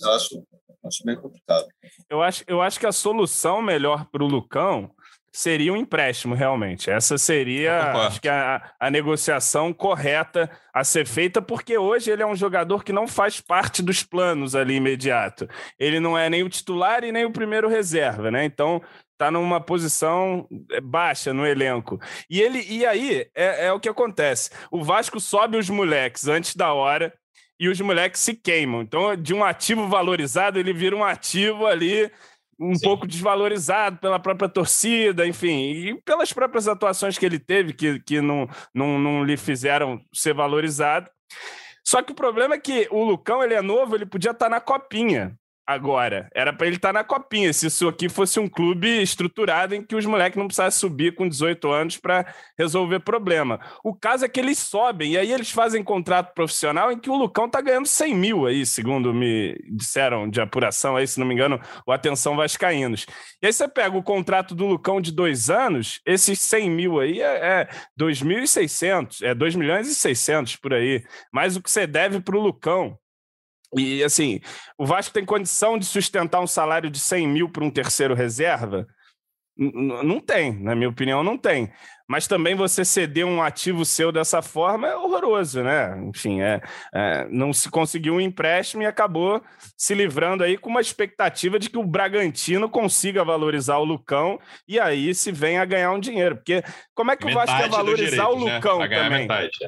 eu 0.00 0.10
acho, 0.12 0.46
acho 0.84 1.04
bem 1.04 1.16
complicado. 1.16 1.66
Eu 2.08 2.22
acho, 2.22 2.44
eu 2.46 2.62
acho 2.62 2.80
que 2.80 2.86
a 2.86 2.92
solução 2.92 3.60
melhor 3.60 4.06
para 4.06 4.24
o 4.24 4.28
Lucão 4.28 4.90
seria 5.32 5.72
um 5.72 5.76
empréstimo, 5.76 6.34
realmente. 6.34 6.90
Essa 6.90 7.16
seria, 7.16 7.92
acho 8.06 8.20
que, 8.20 8.28
a, 8.28 8.62
a, 8.78 8.90
negociação 8.90 9.72
correta 9.72 10.50
a 10.74 10.84
ser 10.84 11.06
feita, 11.06 11.40
porque 11.40 11.78
hoje 11.78 12.10
ele 12.10 12.22
é 12.22 12.26
um 12.26 12.36
jogador 12.36 12.84
que 12.84 12.92
não 12.92 13.08
faz 13.08 13.40
parte 13.40 13.82
dos 13.82 14.02
planos 14.02 14.54
ali 14.54 14.74
imediato. 14.74 15.48
Ele 15.78 15.98
não 15.98 16.16
é 16.18 16.28
nem 16.28 16.42
o 16.42 16.50
titular 16.50 17.02
e 17.02 17.10
nem 17.10 17.24
o 17.24 17.32
primeiro 17.32 17.68
reserva, 17.68 18.30
né? 18.30 18.44
Então 18.44 18.82
está 19.12 19.30
numa 19.30 19.60
posição 19.60 20.46
é, 20.70 20.80
baixa 20.80 21.32
no 21.32 21.46
elenco. 21.46 21.98
E 22.28 22.40
ele 22.40 22.60
e 22.68 22.84
aí 22.84 23.26
é, 23.34 23.66
é 23.66 23.72
o 23.72 23.80
que 23.80 23.88
acontece. 23.88 24.50
O 24.70 24.84
Vasco 24.84 25.18
sobe 25.18 25.56
os 25.56 25.70
moleques 25.70 26.28
antes 26.28 26.54
da 26.54 26.74
hora 26.74 27.12
e 27.58 27.68
os 27.68 27.80
moleques 27.80 28.20
se 28.20 28.34
queimam. 28.34 28.82
Então, 28.82 29.14
de 29.14 29.32
um 29.32 29.44
ativo 29.44 29.86
valorizado, 29.86 30.58
ele 30.58 30.72
vira 30.72 30.96
um 30.96 31.04
ativo 31.04 31.64
ali 31.64 32.10
um 32.62 32.74
Sim. 32.74 32.84
pouco 32.84 33.06
desvalorizado 33.06 33.98
pela 33.98 34.18
própria 34.18 34.48
torcida, 34.48 35.26
enfim, 35.26 35.70
e 35.72 36.00
pelas 36.02 36.32
próprias 36.32 36.68
atuações 36.68 37.18
que 37.18 37.26
ele 37.26 37.38
teve, 37.38 37.72
que, 37.72 37.98
que 38.00 38.20
não, 38.20 38.48
não, 38.72 38.98
não 38.98 39.24
lhe 39.24 39.36
fizeram 39.36 40.00
ser 40.12 40.32
valorizado. 40.32 41.10
Só 41.84 42.00
que 42.00 42.12
o 42.12 42.14
problema 42.14 42.54
é 42.54 42.60
que 42.60 42.86
o 42.90 43.02
Lucão, 43.02 43.42
ele 43.42 43.54
é 43.54 43.62
novo, 43.62 43.96
ele 43.96 44.06
podia 44.06 44.30
estar 44.30 44.48
na 44.48 44.60
copinha 44.60 45.36
agora. 45.66 46.28
Era 46.34 46.52
para 46.52 46.66
ele 46.66 46.76
estar 46.76 46.88
tá 46.88 46.92
na 46.92 47.04
copinha, 47.04 47.52
se 47.52 47.66
isso 47.66 47.88
aqui 47.88 48.08
fosse 48.08 48.38
um 48.40 48.48
clube 48.48 49.02
estruturado 49.02 49.74
em 49.74 49.82
que 49.82 49.94
os 49.94 50.04
moleques 50.04 50.38
não 50.38 50.46
precisassem 50.46 50.80
subir 50.80 51.14
com 51.14 51.28
18 51.28 51.70
anos 51.70 51.96
para 51.96 52.26
resolver 52.58 53.00
problema. 53.00 53.60
O 53.84 53.94
caso 53.94 54.24
é 54.24 54.28
que 54.28 54.40
eles 54.40 54.58
sobem, 54.58 55.12
e 55.12 55.18
aí 55.18 55.32
eles 55.32 55.50
fazem 55.50 55.82
contrato 55.82 56.34
profissional 56.34 56.90
em 56.90 56.98
que 56.98 57.10
o 57.10 57.16
Lucão 57.16 57.48
tá 57.48 57.60
ganhando 57.60 57.86
100 57.86 58.14
mil 58.14 58.46
aí, 58.46 58.66
segundo 58.66 59.14
me 59.14 59.56
disseram 59.70 60.28
de 60.28 60.40
apuração 60.40 60.96
aí, 60.96 61.06
se 61.06 61.18
não 61.18 61.26
me 61.26 61.34
engano, 61.34 61.60
o 61.86 61.92
Atenção 61.92 62.36
Vascaínos. 62.36 63.06
E 63.42 63.46
aí 63.46 63.52
você 63.52 63.68
pega 63.68 63.96
o 63.96 64.02
contrato 64.02 64.54
do 64.54 64.66
Lucão 64.66 65.00
de 65.00 65.12
dois 65.12 65.50
anos, 65.50 66.00
esses 66.06 66.40
100 66.40 66.70
mil 66.70 67.00
aí 67.00 67.20
é, 67.20 67.60
é 67.62 67.68
2.600, 67.98 69.22
é 69.22 69.34
2 69.34 69.54
milhões 69.54 69.88
e 69.88 69.94
600 69.94 70.56
por 70.56 70.74
aí, 70.74 71.04
mais 71.32 71.56
o 71.56 71.62
que 71.62 71.70
você 71.70 71.86
deve 71.86 72.20
para 72.20 72.36
o 72.36 72.40
Lucão. 72.40 72.98
E 73.76 74.04
assim, 74.04 74.40
o 74.76 74.84
Vasco 74.84 75.14
tem 75.14 75.24
condição 75.24 75.78
de 75.78 75.86
sustentar 75.86 76.40
um 76.40 76.46
salário 76.46 76.90
de 76.90 76.98
100 76.98 77.28
mil 77.28 77.48
para 77.48 77.64
um 77.64 77.70
terceiro 77.70 78.14
reserva? 78.14 78.86
Não 79.56 80.18
tem, 80.18 80.52
na 80.62 80.74
minha 80.74 80.88
opinião, 80.88 81.22
não 81.22 81.36
tem. 81.36 81.70
Mas 82.08 82.26
também 82.26 82.54
você 82.54 82.84
ceder 82.84 83.26
um 83.26 83.42
ativo 83.42 83.84
seu 83.84 84.10
dessa 84.10 84.42
forma 84.42 84.88
é 84.88 84.96
horroroso, 84.96 85.62
né? 85.62 85.96
Enfim, 86.08 86.40
é, 86.40 86.60
é, 86.94 87.26
não 87.30 87.52
se 87.52 87.70
conseguiu 87.70 88.14
um 88.14 88.20
empréstimo 88.20 88.82
e 88.82 88.86
acabou 88.86 89.42
se 89.76 89.94
livrando 89.94 90.42
aí 90.42 90.58
com 90.58 90.68
uma 90.68 90.80
expectativa 90.80 91.58
de 91.58 91.70
que 91.70 91.78
o 91.78 91.84
Bragantino 91.84 92.68
consiga 92.68 93.24
valorizar 93.24 93.78
o 93.78 93.84
Lucão 93.84 94.38
e 94.66 94.80
aí 94.80 95.14
se 95.14 95.30
venha 95.30 95.62
a 95.62 95.66
ganhar 95.66 95.92
um 95.92 96.00
dinheiro. 96.00 96.36
Porque 96.36 96.62
como 96.94 97.10
é 97.10 97.16
que 97.16 97.26
metade 97.26 97.44
o 97.44 97.46
Vasco 97.46 97.62
quer 97.62 97.70
valorizar 97.70 98.10
direito, 98.10 98.42
o 98.42 98.44
né? 98.44 98.54
Lucão 98.56 98.78
né? 98.80 98.88
também? 98.88 99.22
Metade. 99.22 99.50
É. 99.62 99.66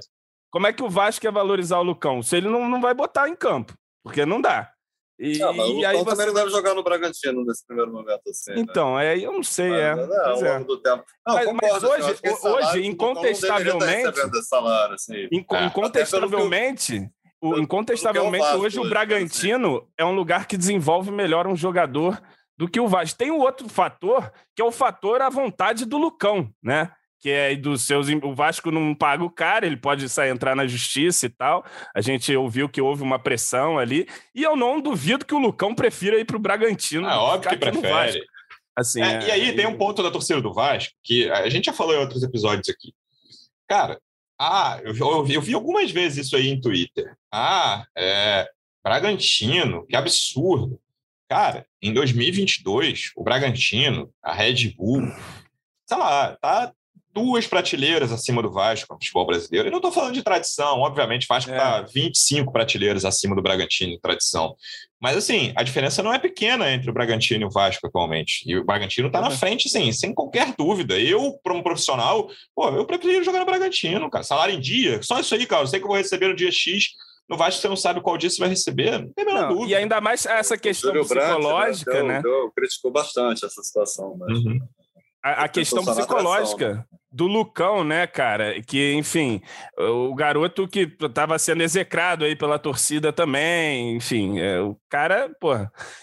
Como 0.51 0.67
é 0.67 0.73
que 0.73 0.83
o 0.83 0.89
Vasco 0.89 1.21
quer 1.21 1.33
valorizar 1.33 1.79
o 1.79 1.83
Lucão? 1.83 2.23
Se 2.23 2.37
ele 2.37 2.49
não, 2.49 2.69
não 2.69 2.81
vai 2.81 2.95
botar 2.95 3.29
em 3.29 3.37
campo 3.37 3.75
porque 4.05 4.25
não 4.25 4.41
dá. 4.41 4.71
E, 5.19 5.39
não, 5.39 5.53
mas 5.53 5.69
o 5.69 5.87
aí 5.87 5.97
você... 5.97 6.11
também 6.11 6.27
não 6.27 6.35
deve 6.35 6.51
jogar 6.51 6.75
no 6.75 6.83
Bragantino 6.83 7.45
nesse 7.45 7.65
primeiro 7.65 7.93
momento. 7.93 8.23
Assim, 8.29 8.53
né? 8.53 8.61
então, 8.61 8.97
né? 8.97 9.15
é, 9.15 9.25
eu 9.25 9.33
não 9.33 9.43
sei, 9.43 9.71
mas, 9.71 9.81
é. 9.81 9.95
Não, 9.95 10.27
ao 10.27 10.41
longo 10.41 10.65
do 10.65 10.77
tempo. 10.79 11.05
Não, 11.27 11.35
mas, 11.35 11.45
concordo, 11.47 11.73
mas 11.73 11.85
hoje, 11.85 12.21
hoje 12.43 12.87
incontestavelmente. 12.87 14.43
Salário, 14.43 14.95
assim. 14.95 15.17
é. 15.17 15.29
Incontestavelmente. 15.33 17.09
O, 17.41 17.59
incontestavelmente, 17.59 18.57
hoje 18.57 18.81
o 18.81 18.89
Bragantino 18.89 19.77
assim. 19.77 19.87
é 19.99 20.05
um 20.05 20.15
lugar 20.15 20.47
que 20.47 20.57
desenvolve 20.57 21.11
melhor 21.11 21.47
um 21.47 21.55
jogador 21.55 22.21
do 22.57 22.69
que 22.69 22.81
o 22.81 22.89
Vasco. 22.89 23.19
Tem 23.19 23.31
um 23.31 23.39
outro 23.39 23.69
fator, 23.69 24.33
que 24.55 24.63
é 24.63 24.65
o 24.65 24.73
fator 24.73 25.21
a 25.21 25.29
vontade 25.29 25.85
do 25.85 25.99
Lucão, 25.99 26.51
né? 26.63 26.91
Que 27.25 27.31
é 27.31 27.57
dos 27.57 27.87
seus. 27.87 28.07
O 28.23 28.35
Vasco 28.35 28.71
não 28.71 28.95
paga 28.95 29.25
o 29.25 29.31
cara, 29.31 29.65
ele 29.65 29.79
pode 29.79 30.11
sair, 30.11 30.29
entrar 30.29 30.55
na 30.55 30.67
justiça 30.67 31.25
e 31.25 31.31
tal. 31.31 31.65
A 31.95 32.03
gente 32.03 32.37
ouviu 32.37 32.69
que 32.69 32.83
houve 32.83 33.03
uma 33.03 33.19
pressão 33.19 33.79
ali. 33.79 34.07
E 34.35 34.43
eu 34.43 34.55
não 34.55 34.79
duvido 34.79 35.25
que 35.25 35.35
o 35.35 35.39
Lucão 35.39 35.75
prefira 35.75 36.21
ir 36.21 36.27
para 36.27 36.37
o 36.37 36.39
Bragantino. 36.39 37.09
É 37.09 37.17
óbvio 37.17 37.49
que 37.49 37.57
prefere. 37.57 38.23
Assim, 38.77 39.01
é, 39.01 39.07
é... 39.07 39.27
E 39.27 39.31
aí 39.31 39.57
tem 39.57 39.67
um 39.67 39.79
ponto 39.79 40.03
da 40.03 40.11
torcida 40.11 40.39
do 40.43 40.53
Vasco 40.53 40.93
que 41.03 41.31
a 41.31 41.49
gente 41.49 41.65
já 41.65 41.73
falou 41.73 41.95
em 41.95 41.99
outros 41.99 42.23
episódios 42.23 42.69
aqui. 42.69 42.93
Cara, 43.67 43.99
ah, 44.39 44.79
eu, 44.85 44.95
eu, 44.95 45.27
eu 45.27 45.41
vi 45.41 45.55
algumas 45.55 45.91
vezes 45.91 46.27
isso 46.27 46.37
aí 46.37 46.49
em 46.49 46.61
Twitter. 46.61 47.17
Ah, 47.33 47.87
é, 47.97 48.47
Bragantino, 48.85 49.87
que 49.87 49.97
absurdo. 49.97 50.79
Cara, 51.27 51.67
em 51.81 51.95
2022, 51.95 53.13
o 53.17 53.25
Bragantino, 53.25 54.13
a 54.23 54.35
Red 54.35 54.75
Bull, 54.77 55.01
sei 55.87 55.97
lá, 55.97 56.37
tá 56.37 56.71
duas 57.15 57.47
prateleiras 57.47 58.11
acima 58.11 58.43
do 58.43 58.51
Vasco 58.51 58.93
no 58.93 58.99
futebol 58.99 59.25
brasileiro. 59.25 59.69
E 59.69 59.71
não 59.71 59.79
estou 59.79 59.93
falando 59.93 60.13
de 60.13 60.23
tradição, 60.23 60.81
obviamente, 60.81 61.25
o 61.25 61.29
Vasco 61.29 61.51
está 61.51 61.79
é. 61.79 61.85
25 61.85 62.53
prateleiras 62.53 63.05
acima 63.05 63.37
do 63.37 63.43
Bragantino 63.43 63.93
em 63.93 64.01
tradição. 64.01 64.57
Mas, 65.01 65.17
assim, 65.17 65.53
a 65.55 65.63
diferença 65.63 66.03
não 66.03 66.13
é 66.13 66.19
pequena 66.19 66.73
entre 66.73 66.91
o 66.91 66.93
Bragantino 66.93 67.45
e 67.45 67.47
o 67.47 67.51
Vasco 67.51 67.87
atualmente. 67.87 68.43
E 68.47 68.57
o 68.57 68.65
Bragantino 68.65 69.07
está 69.07 69.21
uhum. 69.21 69.27
na 69.27 69.31
frente, 69.31 69.69
sim, 69.69 69.93
sem 69.93 70.13
qualquer 70.13 70.53
dúvida. 70.59 70.99
Eu, 70.99 71.39
como 71.45 71.63
profissional, 71.63 72.29
pô, 72.55 72.69
eu 72.71 72.85
prefiro 72.85 73.25
jogar 73.25 73.39
no 73.39 73.47
Bragantino, 73.47 74.11
cara. 74.11 74.25
Salário 74.25 74.55
em 74.55 74.61
dia, 74.61 75.01
só 75.03 75.21
isso 75.21 75.35
aí, 75.35 75.47
cara. 75.47 75.63
Eu 75.63 75.67
sei 75.69 75.79
que 75.79 75.85
eu 75.85 75.89
vou 75.89 75.97
receber 75.97 76.29
no 76.29 76.37
dia 76.37 76.51
X. 76.51 76.89
No 77.29 77.39
Vasco 77.39 77.61
você 77.61 77.69
não 77.69 77.77
sabe 77.77 78.03
qual 78.03 78.19
dia 78.19 78.29
você 78.29 78.39
vai 78.39 78.51
receber, 78.51 78.99
não 78.99 79.11
tem 79.13 79.25
a 79.25 79.27
menor 79.27 79.49
dúvida. 79.49 79.71
E 79.71 79.75
ainda 79.75 79.99
mais 79.99 80.27
essa 80.27 80.59
questão 80.59 80.93
psicológica, 80.93 81.91
Brandt, 81.91 82.09
né? 82.09 82.23
Deu, 82.23 82.45
né? 82.45 82.51
Criticou 82.55 82.91
bastante 82.91 83.47
essa 83.47 83.63
situação. 83.63 84.15
Mas... 84.19 84.39
Uhum. 84.39 84.61
A, 85.25 85.45
a 85.45 85.49
questão 85.49 85.83
psicológica 85.83 86.87
do 87.11 87.27
Lucão, 87.27 87.83
né, 87.83 88.07
cara? 88.07 88.61
Que, 88.61 88.93
enfim, 88.93 89.41
o 89.79 90.15
garoto 90.15 90.69
que 90.69 90.81
estava 91.01 91.39
sendo 91.39 91.63
execrado 91.63 92.27
aí 92.27 92.37
pela 92.37 92.59
torcida 92.59 93.11
também, 93.11 93.97
enfim, 93.97 94.39
é, 94.39 94.61
o 94.61 94.77
cara, 94.87 95.31
pô, 95.41 95.55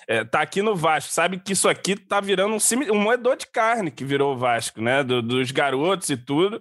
é, 0.07 0.23
tá 0.23 0.41
aqui 0.41 0.63
no 0.63 0.75
Vasco, 0.75 1.13
sabe 1.13 1.37
que 1.37 1.53
isso 1.53 1.69
aqui 1.69 1.95
tá 1.95 2.19
virando 2.19 2.55
um, 2.55 2.93
um 2.93 2.99
moedor 2.99 3.37
de 3.37 3.45
carne 3.45 3.91
que 3.91 4.03
virou 4.03 4.33
o 4.33 4.37
Vasco, 4.37 4.81
né? 4.81 5.03
Do, 5.03 5.21
dos 5.21 5.51
garotos 5.51 6.09
e 6.09 6.17
tudo. 6.17 6.59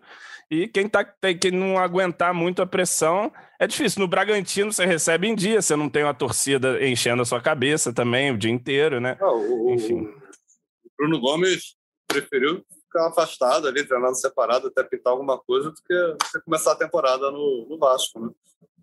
E 0.51 0.68
quem, 0.68 0.87
tá, 0.87 1.03
tem, 1.03 1.38
quem 1.38 1.53
não 1.53 1.79
aguentar 1.79 2.35
muito 2.35 2.61
a 2.61 2.66
pressão 2.66 3.33
é 3.59 3.66
difícil. 3.66 4.01
No 4.01 4.09
Bragantino 4.09 4.70
você 4.70 4.85
recebe 4.85 5.27
em 5.27 5.35
dia, 5.35 5.62
você 5.62 5.75
não 5.77 5.88
tem 5.88 6.03
uma 6.03 6.12
torcida 6.12 6.85
enchendo 6.87 7.23
a 7.23 7.25
sua 7.25 7.40
cabeça 7.40 7.90
também 7.90 8.33
o 8.33 8.37
dia 8.37 8.51
inteiro, 8.51 9.01
né? 9.01 9.16
Não, 9.18 9.35
o, 9.35 9.73
Enfim. 9.73 10.01
O 10.03 10.90
Bruno 10.99 11.20
Gomes 11.20 11.80
preferiu 12.11 12.64
ficar 12.85 13.09
afastado 13.09 13.68
ali, 13.68 13.87
treinando 13.87 14.16
separado, 14.16 14.66
até 14.66 14.83
pintar 14.83 15.12
alguma 15.12 15.38
coisa, 15.38 15.70
do 15.70 15.83
que 15.83 16.40
começar 16.44 16.73
a 16.73 16.77
temporada 16.77 17.31
no, 17.31 17.66
no 17.68 17.79
Vasco, 17.79 18.20
né? 18.20 18.31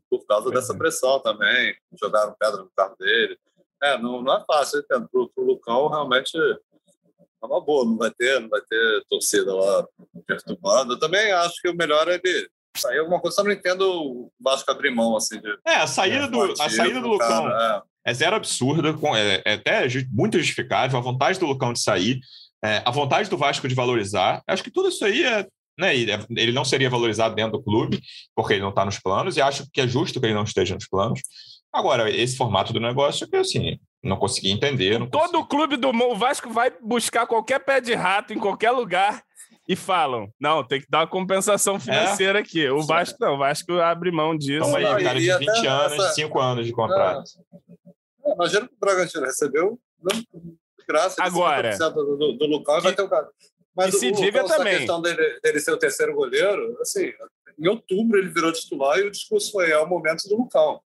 Por 0.09 0.25
causa 0.25 0.49
é. 0.49 0.53
dessa 0.53 0.75
pressão 0.75 1.19
também, 1.19 1.75
jogaram 1.99 2.35
pedra 2.39 2.61
no 2.61 2.71
carro 2.75 2.95
dele. 2.97 3.37
É, 3.83 3.97
não, 3.97 4.21
não 4.21 4.33
é 4.33 4.43
fácil, 4.45 4.79
entendo. 4.79 5.07
Pro, 5.11 5.29
pro 5.29 5.43
Lucão, 5.43 5.89
realmente 5.89 6.31
é 6.37 7.45
uma 7.45 7.61
boa, 7.61 7.85
não 7.85 7.97
vai 7.97 8.11
ter, 8.11 8.39
não 8.39 8.49
vai 8.49 8.61
ter 8.61 9.03
torcida 9.09 9.53
lá 9.53 9.85
perturbando. 10.25 10.93
Eu 10.93 10.99
também 10.99 11.31
acho 11.33 11.61
que 11.61 11.69
o 11.69 11.75
melhor 11.75 12.07
é 12.07 12.15
ele 12.15 12.49
sair 12.75 12.99
alguma 12.99 13.19
coisa, 13.19 13.35
só 13.35 13.43
não 13.43 13.51
entendo 13.51 13.81
o 13.81 14.31
Vasco 14.39 14.71
abrir 14.71 14.91
mão, 14.91 15.15
assim, 15.15 15.39
de, 15.41 15.49
É, 15.67 15.75
a 15.77 15.87
saída 15.87 16.27
do, 16.27 16.53
a 16.61 16.69
saída 16.69 17.01
do 17.01 17.07
Lucão 17.07 17.27
cara, 17.27 17.83
é. 18.05 18.11
é. 18.11 18.13
zero 18.13 18.35
absurda, 18.35 18.89
é, 19.17 19.41
é 19.45 19.53
até 19.55 19.87
muito 20.11 20.37
justificável, 20.37 20.97
a 20.97 21.01
vontade 21.01 21.39
do 21.39 21.47
Lucão 21.47 21.73
de 21.73 21.81
sair, 21.81 22.19
é, 22.63 22.81
a 22.85 22.91
vontade 22.91 23.29
do 23.29 23.37
Vasco 23.37 23.67
de 23.67 23.75
valorizar. 23.75 24.41
Acho 24.47 24.63
que 24.63 24.71
tudo 24.71 24.89
isso 24.89 25.03
aí 25.05 25.23
é 25.23 25.47
né? 25.77 25.93
Ele 25.95 26.51
não 26.51 26.65
seria 26.65 26.89
valorizado 26.89 27.35
dentro 27.35 27.59
do 27.59 27.63
clube, 27.63 28.01
porque 28.35 28.53
ele 28.53 28.63
não 28.63 28.69
está 28.69 28.83
nos 28.83 28.99
planos, 28.99 29.37
e 29.37 29.41
acho 29.41 29.69
que 29.71 29.81
é 29.81 29.87
justo 29.87 30.19
que 30.19 30.25
ele 30.25 30.33
não 30.33 30.43
esteja 30.43 30.73
nos 30.73 30.87
planos. 30.87 31.21
Agora, 31.71 32.09
esse 32.09 32.35
formato 32.35 32.73
do 32.73 32.79
negócio 32.79 33.25
é 33.25 33.27
que 33.27 33.35
assim, 33.35 33.79
não 34.01 34.17
consegui 34.17 34.49
entender. 34.49 34.97
Não 34.97 35.07
Todo 35.07 35.21
consegui. 35.21 35.47
clube 35.47 35.77
do 35.77 35.89
o 35.89 36.15
Vasco 36.15 36.49
vai 36.49 36.71
buscar 36.81 37.27
qualquer 37.27 37.59
pé 37.59 37.79
de 37.79 37.93
rato 37.93 38.33
em 38.33 38.39
qualquer 38.39 38.71
lugar 38.71 39.21
e 39.67 39.75
falam: 39.75 40.31
não, 40.39 40.63
tem 40.63 40.81
que 40.81 40.87
dar 40.89 41.01
uma 41.01 41.07
compensação 41.07 41.75
é. 41.75 41.79
financeira 41.79 42.39
é. 42.39 42.41
aqui. 42.41 42.67
O 42.69 42.81
Vasco 42.81 43.17
não, 43.19 43.35
o 43.35 43.37
Vasco 43.37 43.73
abre 43.73 44.09
mão 44.11 44.35
disso. 44.35 44.67
Então, 44.67 44.75
aí, 44.75 45.03
cara 45.03 45.19
de 45.19 45.37
20 45.37 45.67
anos, 45.67 45.93
essa... 45.93 46.13
5 46.13 46.39
anos 46.39 46.65
de 46.65 46.71
contrato. 46.71 47.23
É. 48.25 48.33
Imagina 48.33 48.67
que 48.67 48.73
o 48.73 48.79
Bragantino 48.79 49.25
recebeu 49.25 49.79
graça 50.87 51.15
Agora, 51.19 51.77
do, 51.77 52.17
do, 52.17 52.33
do 52.33 52.45
Lucão 52.45 52.81
vai 52.81 52.95
ter 52.95 53.01
o 53.01 53.09
cara. 53.09 53.29
Mas 53.75 53.93
e 53.93 53.99
se 53.99 54.11
diga 54.11 54.43
também. 54.43 54.75
A 54.75 54.77
questão 54.77 55.01
dele, 55.01 55.39
dele 55.43 55.59
ser 55.59 55.71
o 55.71 55.77
terceiro 55.77 56.15
goleiro, 56.15 56.77
assim, 56.81 57.11
em 57.59 57.67
outubro 57.67 58.17
ele 58.17 58.29
virou 58.29 58.51
titular 58.51 58.97
e 58.99 59.03
o 59.03 59.11
discurso 59.11 59.51
foi: 59.51 59.69
é 59.69 59.77
o 59.77 59.87
momento 59.87 60.27
do 60.27 60.37
Lucão. 60.37 60.81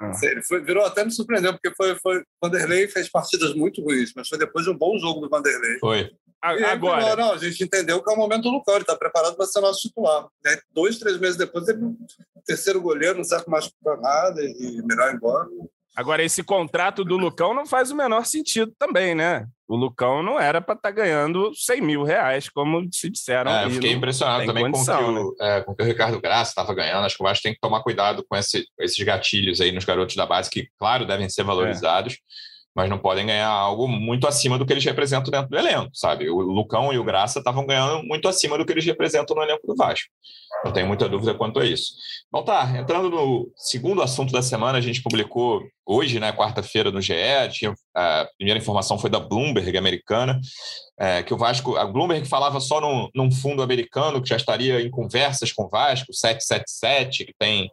Ah. 0.00 0.12
Ele 0.22 0.42
foi, 0.42 0.62
virou 0.62 0.84
até 0.84 1.04
me 1.04 1.10
surpreendeu, 1.10 1.52
porque 1.52 1.74
foi, 1.74 1.94
foi 1.96 2.24
Vanderlei 2.42 2.88
fez 2.88 3.10
partidas 3.10 3.54
muito 3.54 3.82
ruins, 3.82 4.12
mas 4.16 4.28
foi 4.28 4.38
depois 4.38 4.64
de 4.64 4.70
um 4.70 4.78
bom 4.78 4.98
jogo 4.98 5.20
do 5.20 5.28
Vanderlei. 5.28 5.78
Foi. 5.78 6.10
E 6.42 6.64
Agora. 6.64 7.02
Falou, 7.02 7.16
não, 7.16 7.32
a 7.32 7.36
gente 7.36 7.62
entendeu 7.62 8.02
que 8.02 8.10
é 8.10 8.14
o 8.14 8.16
momento 8.16 8.44
do 8.44 8.50
Lucão, 8.50 8.74
ele 8.74 8.82
está 8.82 8.96
preparado 8.96 9.36
para 9.36 9.44
ser 9.44 9.60
nosso 9.60 9.80
titular. 9.80 10.26
Aí, 10.46 10.58
dois, 10.72 10.98
três 10.98 11.18
meses 11.18 11.36
depois, 11.36 11.68
ele 11.68 11.78
terceiro 12.46 12.80
goleiro, 12.80 13.18
não 13.18 13.24
serve 13.24 13.44
mais 13.48 13.68
para 13.68 13.98
nada 13.98 14.42
e 14.42 14.82
melhor 14.82 15.10
ir 15.10 15.16
embora. 15.16 15.46
Agora, 15.96 16.22
esse 16.22 16.42
contrato 16.42 17.04
do 17.04 17.16
Lucão 17.16 17.52
não 17.52 17.66
faz 17.66 17.90
o 17.90 17.96
menor 17.96 18.24
sentido 18.24 18.72
também, 18.78 19.14
né? 19.14 19.46
O 19.68 19.76
Lucão 19.76 20.22
não 20.22 20.38
era 20.38 20.60
para 20.60 20.74
estar 20.74 20.88
tá 20.88 20.94
ganhando 20.94 21.52
100 21.54 21.80
mil 21.80 22.02
reais, 22.04 22.48
como 22.48 22.88
se 22.92 23.10
disseram. 23.10 23.50
É, 23.50 23.64
eu 23.66 23.70
fiquei 23.70 23.92
impressionado 23.92 24.46
também 24.46 24.64
condição, 24.64 25.04
com, 25.04 25.12
que 25.14 25.20
o, 25.20 25.36
né? 25.38 25.58
é, 25.58 25.60
com 25.62 25.74
que 25.74 25.82
o 25.82 25.86
Ricardo 25.86 26.20
Graça 26.20 26.50
estava 26.50 26.74
ganhando. 26.74 27.04
Acho 27.04 27.16
que 27.16 27.22
o 27.22 27.26
Vasco 27.26 27.42
tem 27.42 27.54
que 27.54 27.60
tomar 27.60 27.82
cuidado 27.82 28.24
com 28.28 28.36
esse, 28.36 28.66
esses 28.78 29.00
gatilhos 29.04 29.60
aí 29.60 29.72
nos 29.72 29.84
garotos 29.84 30.16
da 30.16 30.26
base, 30.26 30.50
que, 30.50 30.68
claro, 30.78 31.06
devem 31.06 31.28
ser 31.28 31.42
valorizados. 31.42 32.14
É 32.14 32.16
mas 32.74 32.88
não 32.88 32.98
podem 32.98 33.26
ganhar 33.26 33.48
algo 33.48 33.88
muito 33.88 34.26
acima 34.26 34.56
do 34.56 34.64
que 34.64 34.72
eles 34.72 34.84
representam 34.84 35.30
dentro 35.30 35.48
do 35.48 35.58
elenco, 35.58 35.90
sabe? 35.92 36.30
O 36.30 36.40
Lucão 36.40 36.92
e 36.92 36.98
o 36.98 37.04
Graça 37.04 37.40
estavam 37.40 37.66
ganhando 37.66 38.04
muito 38.04 38.28
acima 38.28 38.56
do 38.56 38.64
que 38.64 38.72
eles 38.72 38.84
representam 38.84 39.34
no 39.34 39.42
elenco 39.42 39.66
do 39.66 39.74
Vasco. 39.74 40.08
Não 40.64 40.72
tenho 40.72 40.86
muita 40.86 41.08
dúvida 41.08 41.34
quanto 41.34 41.58
a 41.58 41.64
isso. 41.64 41.94
Então 42.28 42.44
tá, 42.44 42.78
entrando 42.78 43.10
no 43.10 43.50
segundo 43.56 44.02
assunto 44.02 44.32
da 44.32 44.42
semana, 44.42 44.78
a 44.78 44.80
gente 44.80 45.02
publicou 45.02 45.62
hoje, 45.84 46.20
né, 46.20 46.32
quarta-feira, 46.32 46.92
no 46.92 47.00
GE, 47.00 47.14
tinha, 47.50 47.74
a 47.94 48.28
primeira 48.36 48.60
informação 48.60 48.98
foi 48.98 49.10
da 49.10 49.18
Bloomberg 49.18 49.76
americana, 49.76 50.40
é, 50.98 51.22
que 51.22 51.34
o 51.34 51.36
Vasco, 51.36 51.76
a 51.76 51.84
Bloomberg 51.84 52.28
falava 52.28 52.60
só 52.60 52.80
num, 52.80 53.08
num 53.12 53.32
fundo 53.32 53.62
americano 53.62 54.22
que 54.22 54.28
já 54.28 54.36
estaria 54.36 54.80
em 54.80 54.90
conversas 54.90 55.52
com 55.52 55.64
o 55.64 55.68
Vasco, 55.68 56.12
777, 56.12 57.24
que 57.24 57.34
tem 57.36 57.70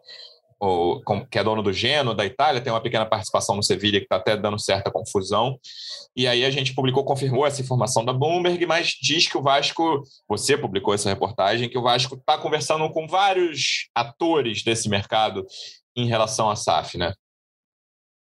o, 0.60 1.00
que 1.30 1.38
é 1.38 1.44
dono 1.44 1.62
do 1.62 1.72
Geno, 1.72 2.14
da 2.14 2.24
Itália, 2.24 2.60
tem 2.60 2.72
uma 2.72 2.82
pequena 2.82 3.06
participação 3.06 3.54
no 3.54 3.62
Sevilha 3.62 4.00
que 4.00 4.06
está 4.06 4.16
até 4.16 4.36
dando 4.36 4.58
certa 4.58 4.90
confusão. 4.90 5.58
E 6.16 6.26
aí 6.26 6.44
a 6.44 6.50
gente 6.50 6.74
publicou, 6.74 7.04
confirmou 7.04 7.46
essa 7.46 7.60
informação 7.60 8.04
da 8.04 8.12
Bloomberg, 8.12 8.64
mas 8.66 8.88
diz 9.00 9.28
que 9.28 9.38
o 9.38 9.42
Vasco, 9.42 10.02
você 10.28 10.56
publicou 10.56 10.92
essa 10.92 11.08
reportagem, 11.08 11.68
que 11.68 11.78
o 11.78 11.82
Vasco 11.82 12.16
está 12.16 12.36
conversando 12.36 12.90
com 12.90 13.06
vários 13.06 13.88
atores 13.94 14.62
desse 14.62 14.88
mercado 14.88 15.46
em 15.96 16.06
relação 16.06 16.50
à 16.50 16.56
SAF, 16.56 16.98
né? 16.98 17.12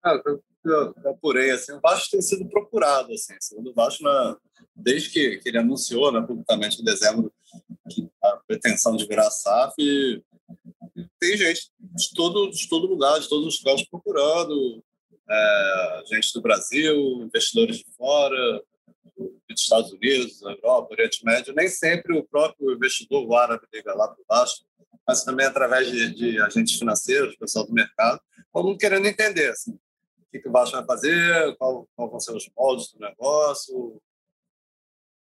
Ah, 0.04 0.18
eu, 0.24 0.42
eu, 0.64 0.94
eu 1.04 1.10
apurei, 1.10 1.50
assim, 1.50 1.72
o 1.72 1.80
Vasco 1.80 2.10
tem 2.10 2.22
sido 2.22 2.48
procurado, 2.48 3.12
assim, 3.12 3.34
segundo 3.40 3.70
o 3.70 3.74
Vasco, 3.74 4.02
na, 4.02 4.36
desde 4.74 5.10
que, 5.10 5.38
que 5.38 5.48
ele 5.48 5.58
anunciou 5.58 6.12
né, 6.12 6.20
publicamente 6.20 6.80
em 6.80 6.84
dezembro 6.84 7.32
que 7.90 8.08
a 8.22 8.38
pretensão 8.46 8.96
de 8.96 9.06
virar 9.06 9.30
SAF, 9.30 9.74
tem 11.18 11.36
gente 11.36 11.70
de 11.80 12.10
todo, 12.14 12.50
de 12.50 12.68
todo 12.68 12.86
lugar, 12.86 13.20
de 13.20 13.28
todos 13.28 13.46
os 13.46 13.62
cantos 13.62 13.86
procurando, 13.88 14.82
é, 15.28 16.02
gente 16.06 16.32
do 16.32 16.40
Brasil, 16.40 17.22
investidores 17.22 17.78
de 17.78 17.86
fora, 17.96 18.62
dos 19.48 19.60
Estados 19.60 19.92
Unidos, 19.92 20.40
da 20.40 20.52
Europa, 20.52 20.92
Oriente 20.92 21.24
Médio, 21.24 21.54
nem 21.54 21.68
sempre 21.68 22.16
o 22.16 22.24
próprio 22.24 22.72
investidor, 22.72 23.26
o 23.26 23.34
árabe, 23.34 23.66
liga 23.72 23.94
lá 23.94 24.08
para 24.08 24.24
baixo, 24.28 24.64
mas 25.06 25.24
também 25.24 25.46
através 25.46 25.90
de, 25.90 26.14
de, 26.14 26.40
agentes 26.40 26.78
financeiros, 26.78 27.36
pessoal 27.36 27.66
do 27.66 27.72
mercado, 27.72 28.20
todo 28.52 28.66
mundo 28.66 28.78
querendo 28.78 29.06
entender 29.06 29.50
assim, 29.50 29.72
o 29.72 30.30
que, 30.30 30.40
que 30.40 30.48
o 30.48 30.52
Vasco 30.52 30.76
vai 30.76 30.86
fazer, 30.86 31.56
qual, 31.56 31.88
qual 31.94 32.10
vão 32.10 32.20
ser 32.20 32.34
os 32.34 32.48
moldes 32.56 32.92
do 32.92 33.00
negócio, 33.00 34.00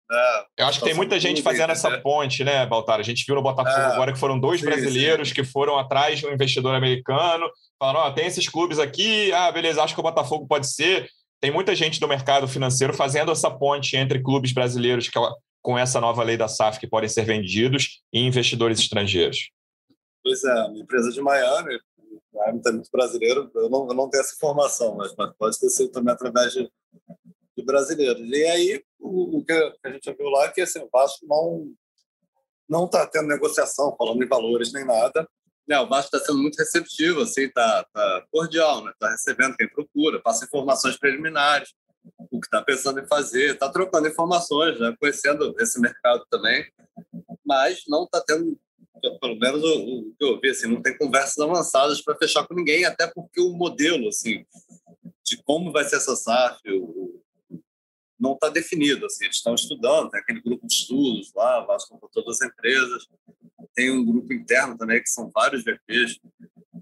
é, 0.10 0.46
eu 0.60 0.68
acho 0.68 0.80
que 0.80 0.86
tem 0.86 0.94
muita 0.94 1.20
gente 1.20 1.42
fazendo 1.42 1.72
essa 1.72 1.90
né? 1.90 1.98
ponte, 1.98 2.44
né, 2.44 2.66
Baltar? 2.66 3.00
A 3.00 3.04
gente 3.04 3.26
viu 3.26 3.36
no 3.36 3.42
Botafogo 3.42 3.78
é, 3.78 3.94
agora 3.94 4.14
que 4.14 4.20
foram 4.20 4.40
dois 4.40 4.62
sim, 4.62 4.66
brasileiros 4.66 5.30
sim. 5.30 5.36
que 5.36 5.44
foram 5.44 5.78
atrás 5.78 6.20
de 6.20 6.26
um 6.26 6.34
investidor 6.34 6.74
americano, 6.74 7.46
falaram: 7.78 8.00
Ó, 8.00 8.08
oh, 8.08 8.14
tem 8.14 8.26
esses 8.26 8.48
clubes 8.48 8.80
aqui, 8.80 9.32
ah, 9.34 9.52
beleza, 9.52 9.84
acho 9.84 9.94
que 9.94 10.00
o 10.00 10.04
Botafogo 10.04 10.48
pode 10.48 10.68
ser. 10.68 11.10
Tem 11.42 11.52
muita 11.52 11.76
gente 11.76 12.00
do 12.00 12.08
mercado 12.08 12.48
financeiro 12.48 12.94
fazendo 12.94 13.32
essa 13.32 13.52
ponte 13.52 13.96
entre 13.96 14.24
clubes 14.24 14.54
brasileiros 14.54 15.10
que, 15.10 15.20
com 15.62 15.78
essa 15.78 16.00
nova 16.00 16.24
lei 16.24 16.38
da 16.38 16.48
SAF 16.48 16.80
que 16.80 16.88
podem 16.88 17.10
ser 17.10 17.26
vendidos 17.26 18.02
e 18.14 18.20
investidores 18.22 18.80
estrangeiros. 18.80 19.50
Pois 20.24 20.44
é, 20.44 20.54
uma 20.64 20.80
empresa 20.80 21.12
de 21.12 21.22
Miami, 21.22 21.78
Miami 22.34 22.62
tem 22.62 22.74
muito 22.74 22.90
brasileiro, 22.92 23.52
eu 23.54 23.70
não, 23.70 23.88
eu 23.88 23.94
não 23.94 24.10
tenho 24.10 24.22
essa 24.22 24.36
informação, 24.36 24.96
mas, 24.96 25.14
mas 25.18 25.34
pode 25.38 25.60
ter 25.60 25.70
sido 25.70 25.92
também 25.92 26.14
através 26.14 26.54
de, 26.54 26.70
de 27.58 27.66
brasileiros. 27.66 28.22
E 28.22 28.46
aí, 28.46 28.84
o, 29.00 29.44
que 29.44 29.54
a 29.84 29.90
gente 29.90 30.14
viu 30.14 30.30
lá 30.30 30.46
é 30.46 30.52
que 30.52 30.62
assim, 30.62 30.80
o 30.80 30.90
Vasco 30.92 31.26
não 31.26 31.74
não 32.70 32.86
está 32.86 33.08
tendo 33.08 33.28
negociação, 33.28 33.96
falando 33.98 34.22
em 34.22 34.28
valores 34.28 34.74
nem 34.74 34.86
nada. 34.86 35.26
É, 35.70 35.80
o 35.80 35.88
Vasco 35.88 36.16
está 36.16 36.26
sendo 36.26 36.42
muito 36.42 36.58
receptivo, 36.58 37.22
assim, 37.22 37.50
tá, 37.50 37.86
tá 37.94 38.26
cordial, 38.32 38.84
né? 38.84 38.92
Está 38.92 39.10
recebendo 39.10 39.56
quem 39.56 39.70
procura, 39.70 40.22
passa 40.22 40.46
informações 40.46 40.98
preliminares, 40.98 41.74
o 42.32 42.40
que 42.40 42.48
está 42.48 42.62
pensando 42.62 43.00
em 43.00 43.08
fazer, 43.08 43.54
está 43.54 43.70
trocando 43.70 44.08
informações, 44.08 44.80
né? 44.80 44.96
conhecendo 45.00 45.54
esse 45.60 45.80
mercado 45.80 46.26
também, 46.30 46.66
mas 47.46 47.84
não 47.88 48.04
está 48.04 48.22
tendo, 48.26 48.58
pelo 49.20 49.38
menos 49.38 49.64
o, 49.64 50.00
o, 50.00 50.16
que 50.18 50.24
eu 50.24 50.40
vi, 50.40 50.50
assim, 50.50 50.68
não 50.68 50.82
tem 50.82 50.98
conversas 50.98 51.38
avançadas 51.38 52.02
para 52.02 52.18
fechar 52.18 52.48
com 52.48 52.54
ninguém, 52.54 52.86
até 52.86 53.08
porque 53.08 53.42
o 53.42 53.54
modelo, 53.54 54.08
assim, 54.08 54.46
de 55.26 55.42
como 55.44 55.72
vai 55.72 55.84
ser 55.84 55.98
essa 55.98 56.16
SAF, 56.16 56.62
o, 56.72 57.22
não 58.20 58.34
está 58.34 58.50
definido. 58.50 59.06
Assim, 59.06 59.26
eles 59.26 59.38
estão 59.38 59.56
estudando, 59.56 60.10
tem 60.10 60.20
aquele 60.20 60.42
grupo 60.42 60.66
de 60.66 60.74
estudos 60.74 61.32
lá, 61.34 61.62
Vasco 61.62 61.98
com 61.98 62.08
todas 62.08 62.42
as 62.42 62.50
empresas. 62.50 63.08
Tem 63.74 63.92
um 63.92 64.04
grupo 64.04 64.34
interno 64.34 64.78
também, 64.78 65.02
que 65.02 65.10
são 65.10 65.30
vários 65.30 65.64
VPs, 65.64 66.20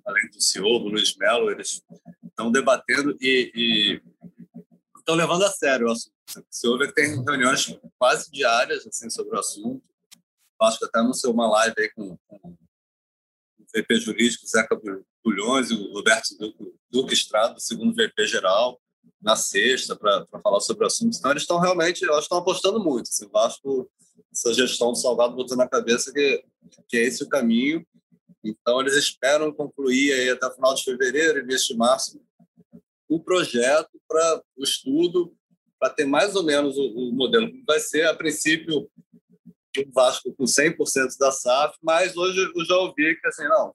além 0.05 0.29
do 0.29 0.41
CEO, 0.41 0.79
do 0.79 0.89
Luiz 0.89 1.15
Melo, 1.17 1.51
eles 1.51 1.83
estão 2.23 2.51
debatendo 2.51 3.17
e, 3.19 4.01
estão 4.97 5.15
levando 5.15 5.43
a 5.43 5.49
sério 5.49 5.87
o 5.87 5.91
assunto. 5.91 6.15
Se 6.49 6.67
houve 6.67 6.91
tem 6.91 7.23
reuniões 7.23 7.77
quase 7.99 8.31
diárias 8.31 8.85
assim, 8.87 9.09
sobre 9.09 9.35
o 9.35 9.39
assunto. 9.39 9.83
Acho 10.61 10.79
que 10.79 10.85
até 10.85 10.99
anunciou 10.99 11.33
uma 11.33 11.47
live 11.47 11.75
aí 11.77 11.89
com, 11.89 12.17
com 12.27 12.49
o 12.49 12.57
VP 13.75 13.95
jurídico, 13.97 14.47
Zeca 14.47 14.79
Bulhões 15.23 15.69
e 15.69 15.75
o 15.75 15.93
Roberto 15.93 16.35
Duque, 16.37 16.73
Duque 16.89 17.13
Estrada, 17.13 17.59
segundo 17.59 17.93
VP 17.93 18.25
geral 18.25 18.81
na 19.21 19.35
sexta 19.35 19.95
para 19.95 20.25
falar 20.43 20.59
sobre 20.59 20.83
o 20.83 20.87
assunto. 20.87 21.17
Então, 21.17 21.31
eles 21.31 21.43
estão 21.43 21.59
realmente, 21.59 22.05
elas 22.05 22.25
estão 22.25 22.37
apostando 22.37 22.79
muito. 22.83 23.09
Assim, 23.09 23.25
o 23.25 23.29
Vasco, 23.29 23.89
essa 24.31 24.53
gestão 24.53 24.91
do 24.91 24.97
Salgado 24.97 25.35
botou 25.35 25.57
na 25.57 25.67
cabeça 25.67 26.11
que, 26.13 26.43
que 26.87 26.97
é 26.97 27.01
esse 27.01 27.23
o 27.23 27.29
caminho. 27.29 27.85
Então, 28.43 28.79
eles 28.79 28.93
esperam 28.93 29.51
concluir 29.51 30.13
aí 30.13 30.29
até 30.29 30.45
o 30.45 30.53
final 30.53 30.75
de 30.75 30.83
fevereiro, 30.83 31.39
início 31.39 31.73
de 31.73 31.77
março, 31.77 32.21
o 33.09 33.19
projeto 33.19 33.89
para 34.07 34.43
o 34.55 34.63
estudo, 34.63 35.35
para 35.79 35.89
ter 35.89 36.05
mais 36.05 36.35
ou 36.35 36.43
menos 36.43 36.77
o, 36.77 36.83
o 36.83 37.11
modelo 37.11 37.49
vai 37.65 37.79
ser. 37.79 38.07
A 38.07 38.13
princípio, 38.13 38.81
o 38.81 39.91
Vasco 39.91 40.33
com 40.33 40.45
100% 40.45 41.17
da 41.19 41.31
SAF, 41.31 41.77
mas 41.81 42.15
hoje 42.15 42.39
eu 42.55 42.65
já 42.65 42.75
ouvi 42.77 43.19
que, 43.19 43.27
assim, 43.27 43.47
não, 43.47 43.73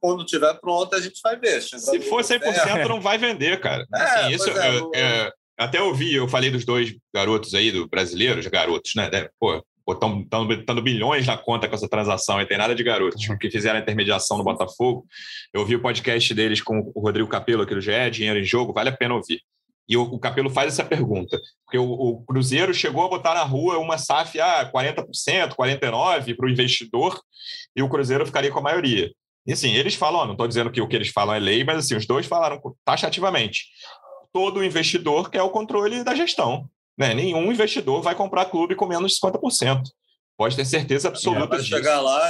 quando 0.00 0.24
tiver 0.24 0.54
pronto, 0.54 0.94
a 0.94 1.00
gente 1.00 1.20
vai 1.22 1.36
ver. 1.36 1.60
Se 1.62 2.00
for 2.00 2.22
100%, 2.22 2.42
é. 2.42 2.88
não 2.88 3.00
vai 3.00 3.18
vender, 3.18 3.60
cara. 3.60 3.86
É, 3.94 4.02
assim, 4.02 4.34
isso, 4.34 4.50
é, 4.50 4.78
eu, 4.78 4.90
é, 4.94 5.32
até 5.58 5.80
ouvi, 5.82 6.14
eu 6.14 6.26
falei 6.26 6.50
dos 6.50 6.64
dois 6.64 6.94
garotos 7.14 7.54
aí, 7.54 7.70
do 7.70 7.86
brasileiros, 7.88 8.46
garotos, 8.46 8.94
né? 8.94 9.10
Pô, 9.38 9.62
estão 9.92 10.26
dando 10.66 10.82
bilhões 10.82 11.26
na 11.26 11.36
conta 11.36 11.68
com 11.68 11.74
essa 11.74 11.88
transação 11.88 12.40
e 12.40 12.46
tem 12.46 12.56
nada 12.56 12.74
de 12.74 12.82
garotos 12.82 13.26
que 13.38 13.50
fizeram 13.50 13.78
a 13.78 13.82
intermediação 13.82 14.38
no 14.38 14.44
Botafogo. 14.44 15.04
Eu 15.52 15.60
ouvi 15.62 15.76
o 15.76 15.82
podcast 15.82 16.32
deles 16.32 16.62
com 16.62 16.92
o 16.94 17.00
Rodrigo 17.00 17.28
Capello 17.28 17.62
aqui 17.62 17.74
do 17.74 17.80
GE, 17.80 18.10
Dinheiro 18.10 18.38
em 18.38 18.44
Jogo, 18.44 18.72
vale 18.72 18.88
a 18.88 18.96
pena 18.96 19.14
ouvir. 19.14 19.40
E 19.90 19.96
o, 19.96 20.02
o 20.02 20.20
Capelo 20.20 20.48
faz 20.48 20.68
essa 20.68 20.84
pergunta, 20.84 21.36
porque 21.64 21.76
o, 21.76 21.84
o, 21.84 22.24
Cruzeiro 22.24 22.72
chegou 22.72 23.04
a 23.04 23.08
botar 23.08 23.34
na 23.34 23.42
rua 23.42 23.76
uma 23.78 23.98
SAF 23.98 24.38
a 24.40 24.60
ah, 24.60 24.72
40%, 24.72 25.56
49% 25.56 26.36
para 26.36 26.46
o 26.46 26.48
investidor, 26.48 27.20
e 27.74 27.82
o 27.82 27.88
Cruzeiro 27.88 28.24
ficaria 28.24 28.52
com 28.52 28.60
a 28.60 28.62
maioria. 28.62 29.10
E 29.46 29.52
assim, 29.52 29.72
eles 29.72 29.94
falam, 29.94 30.24
não 30.24 30.32
estou 30.32 30.46
dizendo 30.46 30.70
que 30.70 30.80
o 30.80 30.88
que 30.88 30.96
eles 30.96 31.08
falam 31.08 31.34
é 31.34 31.38
lei, 31.38 31.64
mas 31.64 31.78
assim, 31.78 31.96
os 31.96 32.06
dois 32.06 32.26
falaram 32.26 32.60
taxativamente. 32.84 33.66
Todo 34.32 34.62
investidor 34.62 35.30
quer 35.30 35.42
o 35.42 35.50
controle 35.50 36.04
da 36.04 36.14
gestão. 36.14 36.68
Né? 36.96 37.14
Nenhum 37.14 37.50
investidor 37.50 38.02
vai 38.02 38.14
comprar 38.14 38.44
clube 38.46 38.76
com 38.76 38.86
menos 38.86 39.12
de 39.12 39.20
50%. 39.20 39.82
pode 40.36 40.56
ter 40.56 40.64
certeza 40.64 41.08
absoluta 41.08 41.46
vai 41.46 41.58
disso. 41.58 41.70
chegar 41.70 42.00
lá, 42.00 42.20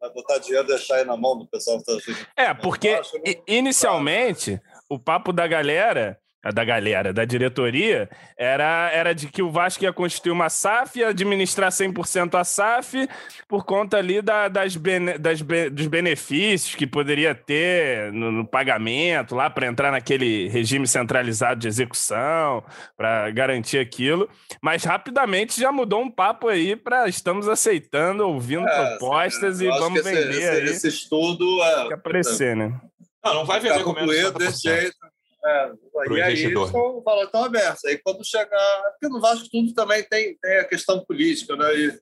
vai 0.00 0.10
botar 0.12 0.38
dinheiro 0.38 0.64
e 0.64 0.68
deixar 0.68 0.96
aí 0.96 1.04
na 1.04 1.16
mão 1.16 1.36
do 1.36 1.46
pessoal 1.46 1.78
que 1.78 1.84
tá 1.84 1.92
É, 2.36 2.54
porque 2.54 3.00
inicialmente 3.46 4.60
o 4.88 4.98
papo 4.98 5.32
da 5.32 5.46
galera 5.46 6.18
da 6.50 6.64
galera, 6.64 7.12
da 7.12 7.24
diretoria, 7.24 8.10
era, 8.36 8.90
era 8.92 9.14
de 9.14 9.28
que 9.28 9.42
o 9.42 9.50
Vasco 9.50 9.84
ia 9.84 9.92
constituir 9.92 10.32
uma 10.32 10.48
SAF 10.48 10.98
e 10.98 11.04
administrar 11.04 11.70
100% 11.70 12.34
a 12.34 12.42
SAF 12.42 13.08
por 13.46 13.64
conta 13.64 13.98
ali 13.98 14.20
da, 14.20 14.48
das, 14.48 14.74
bene, 14.74 15.18
das 15.18 15.40
dos 15.40 15.86
benefícios 15.86 16.74
que 16.74 16.86
poderia 16.86 17.32
ter 17.32 18.12
no, 18.12 18.32
no 18.32 18.44
pagamento 18.44 19.36
lá 19.36 19.48
para 19.48 19.68
entrar 19.68 19.92
naquele 19.92 20.48
regime 20.48 20.86
centralizado 20.88 21.60
de 21.60 21.68
execução, 21.68 22.64
para 22.96 23.30
garantir 23.30 23.78
aquilo. 23.78 24.28
Mas 24.60 24.82
rapidamente 24.82 25.60
já 25.60 25.70
mudou 25.70 26.00
um 26.00 26.10
papo 26.10 26.48
aí 26.48 26.74
para 26.74 27.08
estamos 27.08 27.48
aceitando, 27.48 28.26
ouvindo 28.26 28.66
é, 28.66 28.88
propostas 28.88 29.60
e 29.60 29.68
vamos 29.68 30.02
vender 30.02 30.30
esse, 30.30 30.48
aí. 30.48 30.64
Esse 30.64 30.88
estudo 30.88 31.62
é, 31.62 31.74
Tem 31.76 31.88
que 31.88 31.94
aparecer, 31.94 32.56
né? 32.56 32.80
Não, 33.24 33.34
não 33.34 33.44
vai 33.46 33.60
vender 33.60 33.84
com 33.84 33.92
menos 33.92 34.32
desse 34.32 34.62
jeito. 34.62 35.11
É, 35.44 35.72
Pro 36.04 36.16
e 36.16 36.22
aí 36.22 36.32
investidor. 36.34 36.66
estão 36.66 37.02
falando 37.02 37.30
tão 37.30 37.44
abertos. 37.44 37.84
Aí 37.84 37.98
quando 37.98 38.24
chegar. 38.24 38.82
Porque 38.92 39.08
no 39.12 39.20
Vasco 39.20 39.48
tudo 39.50 39.74
também 39.74 40.02
tem, 40.04 40.36
tem 40.38 40.58
a 40.58 40.64
questão 40.64 41.04
política, 41.04 41.56
né? 41.56 41.74
E, 41.74 42.00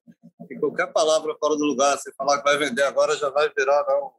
e 0.50 0.58
qualquer 0.58 0.92
palavra 0.92 1.34
fora 1.40 1.56
do 1.56 1.64
lugar, 1.64 1.96
você 1.96 2.12
falar 2.14 2.38
que 2.38 2.44
vai 2.44 2.58
vender 2.58 2.82
agora 2.82 3.16
já 3.16 3.30
vai 3.30 3.50
virar, 3.56 3.84
não. 3.88 4.12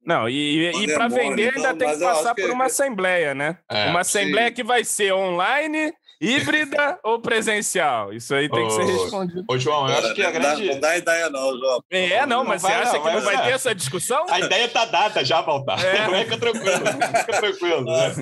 Não, 0.00 0.28
e, 0.28 0.70
e 0.70 0.94
para 0.94 1.06
vender 1.06 1.54
ainda 1.54 1.68
então, 1.74 1.76
tem 1.76 1.92
que 1.92 2.00
passar 2.00 2.34
que- 2.34 2.40
por 2.42 2.50
uma 2.50 2.64
assembleia, 2.64 3.34
né? 3.34 3.58
É, 3.70 3.90
uma 3.90 4.00
assembleia 4.00 4.48
sim. 4.48 4.54
que 4.54 4.64
vai 4.64 4.82
ser 4.82 5.12
online, 5.12 5.92
híbrida 6.20 6.98
ou 7.02 7.20
presencial. 7.20 8.12
Isso 8.12 8.34
aí 8.34 8.48
tem 8.48 8.66
que 8.66 8.72
ser 8.72 8.84
respondido. 8.84 9.44
Ô, 9.48 9.58
João, 9.58 9.88
eu 9.88 9.98
acho 9.98 10.14
que 10.14 10.22
a 10.22 10.32
não, 10.32 10.32
dá, 10.32 10.54
grande. 10.54 10.70
não 10.70 10.80
dá 10.80 10.96
ideia, 10.96 11.30
não, 11.30 11.58
João. 11.58 11.82
É, 11.90 12.26
não, 12.26 12.44
mas 12.44 12.62
vai, 12.62 12.72
você 12.72 12.78
acha 12.78 12.92
não, 12.92 13.02
que 13.02 13.10
não 13.10 13.20
vai, 13.20 13.36
vai 13.36 13.44
é. 13.44 13.48
ter 13.48 13.54
essa 13.54 13.74
discussão? 13.74 14.26
A 14.28 14.40
ideia 14.40 14.64
está 14.64 14.84
dada 14.84 15.24
já, 15.24 15.40
Baltar. 15.42 15.84
É. 15.84 16.24
Fica 16.24 16.38
tranquilo, 16.38 16.86
fica 16.86 17.40
tranquilo. 17.40 17.84
né? 17.84 18.14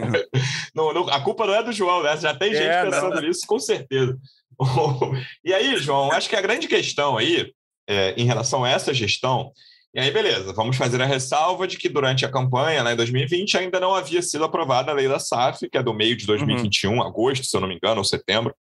Não, 0.75 0.93
não, 0.93 1.09
a 1.09 1.21
culpa 1.21 1.47
não 1.47 1.55
é 1.55 1.63
do 1.63 1.73
João, 1.73 2.03
né? 2.03 2.17
Já 2.17 2.35
tem 2.35 2.53
gente 2.53 2.63
É, 2.63 2.85
não. 2.85 2.91
pensando 2.91 3.21
nisso, 3.21 3.47
com 3.47 3.59
certeza. 3.59 4.17
e 5.45 5.53
aí, 5.53 5.77
João, 5.77 6.13
acho 6.13 6.29
que 6.29 6.37
a 6.37 6.41
grande 6.41 6.69
questão 6.69 7.17
aí, 7.17 7.53
é, 7.89 8.15
em 8.17 8.25
relação 8.25 8.65
a 8.65 8.71
essa 8.71 8.93
gestão, 8.93 9.53
e 9.97 10.01
aí, 10.01 10.11
beleza, 10.11 10.53
vamos 10.53 10.77
fazer 10.77 11.01
a 11.01 11.07
ressalva 11.07 11.67
de 11.67 11.79
que 11.79 11.89
durante 11.89 12.27
a 12.27 12.31
campanha, 12.31 12.83
lá 12.83 12.93
em 12.93 12.97
2020, 12.97 13.57
ainda 13.57 13.81
não 13.81 13.95
havia 13.95 14.21
sido 14.21 14.45
aprovada 14.45 14.91
a 14.91 14.95
lei 14.95 15.09
da 15.09 15.19
SAF, 15.19 15.71
que 15.71 15.79
é 15.79 15.83
do 15.83 15.95
meio 15.95 16.15
de 16.15 16.27
2021, 16.27 17.03
agosto, 17.03 17.47
se 17.47 17.57
eu 17.57 17.63
não 17.63 17.69
me 17.69 17.77
engano, 17.77 17.97
ou 17.99 18.05
setembro, 18.05 18.55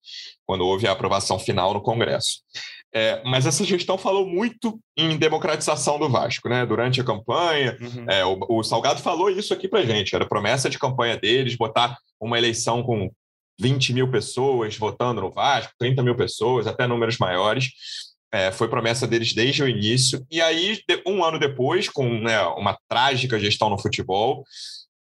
quando 0.45 0.65
houve 0.65 0.87
a 0.87 0.93
aprovação 0.93 1.37
final 1.37 1.73
no 1.73 1.81
Congresso. 1.81 2.39
É, 2.93 3.21
mas 3.25 3.45
essa 3.45 3.65
gestão 3.65 3.97
falou 3.97 4.25
muito 4.25 4.79
em 4.95 5.17
democratização 5.17 5.99
do 5.99 6.07
Vasco, 6.07 6.47
né? 6.47 6.65
Durante 6.65 7.01
a 7.01 7.03
campanha, 7.03 7.77
Uhum. 7.81 8.05
é, 8.09 8.23
o, 8.23 8.39
o 8.47 8.63
Salgado 8.63 9.01
falou 9.01 9.29
isso 9.29 9.53
aqui 9.53 9.67
pra 9.67 9.83
gente, 9.83 10.15
era 10.15 10.25
promessa 10.25 10.69
de 10.69 10.79
campanha 10.79 11.17
deles, 11.17 11.57
botar 11.57 11.97
uma 12.17 12.37
eleição 12.37 12.81
com 12.81 13.11
20 13.59 13.93
mil 13.93 14.09
pessoas 14.09 14.77
votando 14.77 15.19
no 15.21 15.31
Vasco, 15.31 15.73
30 15.77 16.01
mil 16.01 16.15
pessoas, 16.15 16.67
até 16.67 16.87
números 16.87 17.17
maiores. 17.17 17.71
É, 18.35 18.51
foi 18.51 18.67
promessa 18.67 19.07
deles 19.07 19.33
desde 19.33 19.63
o 19.63 19.67
início. 19.69 20.25
E 20.29 20.41
aí, 20.41 20.77
um 21.07 21.23
ano 21.23 21.39
depois, 21.39 21.87
com 21.87 22.19
né, 22.19 22.41
uma 22.57 22.77
trágica 22.89 23.39
gestão 23.39 23.69
no 23.69 23.79
futebol, 23.79 24.43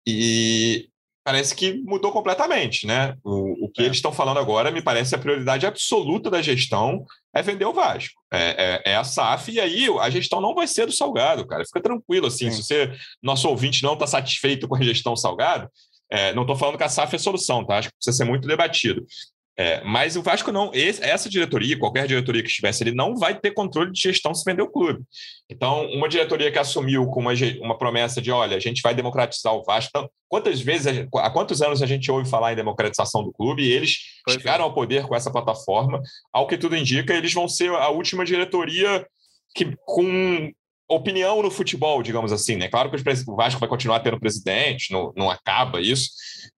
e 0.06 0.90
parece 1.26 1.56
que 1.56 1.74
mudou 1.86 2.12
completamente, 2.12 2.86
né? 2.86 3.16
O, 3.24 3.66
o 3.66 3.70
que 3.72 3.82
É. 3.82 3.86
eles 3.86 3.96
estão 3.98 4.12
falando 4.12 4.40
agora, 4.40 4.72
me 4.72 4.82
parece 4.82 5.16
a 5.16 5.18
prioridade 5.18 5.66
absoluta 5.66 6.30
da 6.30 6.42
gestão 6.42 7.06
é 7.34 7.42
vender 7.42 7.64
o 7.64 7.72
Vasco. 7.74 8.20
É, 8.32 8.82
é- 8.86 8.92
é 8.92 8.96
a 8.98 9.06
SAF, 9.06 9.50
e 9.52 9.60
aí 9.60 9.88
a 10.02 10.10
gestão 10.10 10.42
não 10.42 10.54
vai 10.54 10.68
ser 10.68 10.86
do 10.86 10.92
Salgado, 10.92 11.48
cara. 11.48 11.64
Fica 11.64 11.82
tranquilo, 11.82 12.28
assim. 12.28 12.52
Sim. 12.52 12.58
Se 12.62 12.64
você, 12.64 12.92
nosso 13.22 13.48
ouvinte, 13.48 13.84
não 13.84 13.94
está 13.94 14.06
satisfeito 14.06 14.68
com 14.68 14.76
a 14.76 14.82
gestão 14.82 15.16
Salgado, 15.16 15.70
é, 16.12 16.34
não 16.34 16.44
estou 16.44 16.58
falando 16.58 16.78
que 16.78 16.84
a 16.84 16.90
SAF 16.90 17.16
é 17.16 17.20
solução, 17.20 17.66
tá? 17.66 17.78
Acho 17.78 17.88
que 17.88 17.96
precisa 17.96 18.18
ser 18.18 18.26
muito 18.26 18.46
debatido. 18.48 19.06
É, 19.56 19.84
mas 19.84 20.16
o 20.16 20.24
Vasco 20.24 20.52
não, 20.52 20.72
esse- 20.74 21.04
essa 21.04 21.30
diretoria, 21.30 21.78
qualquer 21.78 22.08
diretoria 22.08 22.42
que 22.42 22.50
estivesse 22.50 22.82
ali, 22.82 22.92
não 22.92 23.16
vai 23.16 23.40
ter 23.40 23.52
controle 23.52 23.92
de 23.92 24.02
gestão 24.02 24.34
se 24.34 24.44
vender 24.44 24.64
o 24.64 24.72
clube. 24.72 25.04
Então, 25.48 25.86
uma 25.92 26.10
diretoria 26.10 26.52
que 26.52 26.58
assumiu 26.58 27.06
com 27.08 27.20
uma, 27.20 27.34
uma 27.62 27.78
promessa 27.78 28.20
de, 28.20 28.32
olha, 28.32 28.58
a 28.58 28.60
gente 28.60 28.82
vai 28.82 28.96
democratizar 28.96 29.54
o 29.54 29.64
Vasco. 29.64 29.92
Então, 29.96 30.10
quantas 30.28 30.60
vezes, 30.60 31.06
há 31.16 31.30
quantos 31.30 31.62
anos 31.62 31.84
a 31.84 31.86
gente 31.86 32.10
ouve 32.12 32.28
falar 32.28 32.54
em 32.54 32.56
democratização 32.56 33.24
do 33.24 33.32
clube 33.32 33.62
e 33.64 33.72
eles 33.72 34.00
Pois 34.26 34.38
é. 34.38 34.40
chegaram 34.40 34.64
ao 34.64 34.74
poder 34.74 35.06
com 35.06 35.16
essa 35.16 35.32
plataforma? 35.32 36.02
Ao 36.34 36.48
que 36.48 36.58
tudo 36.58 36.76
indica, 36.76 37.14
eles 37.14 37.34
vão 37.34 37.48
ser 37.48 37.70
a 37.70 37.90
última 37.90 38.26
diretoria 38.26 39.06
que 39.56 39.76
com 39.86 40.52
opinião 40.88 41.42
no 41.42 41.50
futebol, 41.50 42.04
digamos 42.04 42.32
assim, 42.32 42.56
né? 42.56 42.68
Claro 42.68 42.90
que 42.90 42.98
o 43.28 43.36
Vasco 43.36 43.60
vai 43.60 43.70
continuar 43.70 44.00
tendo 44.02 44.20
presidente, 44.20 44.92
não, 44.92 45.14
não 45.16 45.30
acaba 45.30 45.82
isso, 45.82 46.10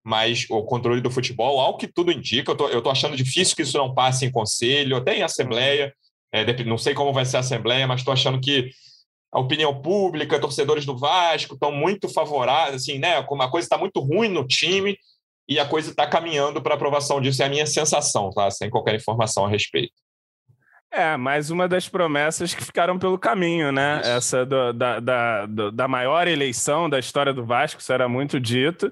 mas 0.04 0.46
o 0.50 0.64
controle 0.64 1.02
do 1.02 1.12
futebol, 1.12 1.60
ao 1.60 1.78
que 1.78 1.88
tudo 1.88 2.12
indica, 2.12 2.52
eu 2.52 2.56
tô, 2.56 2.68
eu 2.70 2.82
tô 2.82 2.90
achando 2.90 3.16
difícil 3.16 3.56
que 3.56 3.62
isso 3.62 3.78
não 3.78 3.94
passe 3.94 4.26
em 4.26 4.32
conselho, 4.32 4.98
até 4.98 5.18
em 5.18 5.24
assembleia, 5.24 5.94
é, 6.34 6.64
não 6.64 6.78
sei 6.78 6.94
como 6.94 7.14
vai 7.14 7.26
ser 7.26 7.38
a 7.38 7.42
assembleia, 7.42 7.88
mas 7.88 8.02
estou 8.02 8.14
achando 8.14 8.40
que 8.42 8.70
a 9.32 9.40
opinião 9.40 9.82
pública, 9.82 10.40
torcedores 10.40 10.86
do 10.86 10.98
Vasco 10.98 11.56
estão 11.56 11.72
muito 11.72 12.08
favoráveis, 12.08 12.84
assim, 12.84 12.98
né? 12.98 13.22
Como 13.24 13.42
a 13.42 13.52
coisa 13.52 13.66
está 13.66 13.78
muito 13.78 14.00
ruim 14.00 14.30
no 14.30 14.48
time 14.48 14.98
e 15.48 15.60
a 15.60 15.66
coisa 15.66 15.92
está 15.92 16.08
caminhando 16.08 16.62
para 16.62 16.76
aprovação 16.76 17.22
disso, 17.22 17.44
é 17.44 17.46
a 17.46 17.50
minha 17.50 17.66
sensação, 17.66 18.30
tá? 18.32 18.50
Sem 18.50 18.70
qualquer 18.70 18.96
informação 18.96 19.46
a 19.46 19.50
respeito. 19.50 19.94
É, 20.92 21.18
mais 21.18 21.50
uma 21.52 21.68
das 21.68 21.90
promessas 21.90 22.54
que 22.54 22.64
ficaram 22.64 22.98
pelo 22.98 23.20
caminho, 23.20 23.72
né? 23.72 24.00
Essa 24.04 24.46
do- 24.46 24.72
da, 24.72 25.00
da, 25.00 25.46
do- 25.46 25.72
da 25.72 25.88
maior 25.88 26.28
eleição 26.28 26.90
da 26.90 26.98
história 26.98 27.34
do 27.34 27.46
Vasco, 27.46 27.82
isso 27.82 27.92
era 27.92 28.08
muito 28.08 28.40
dito. 28.40 28.92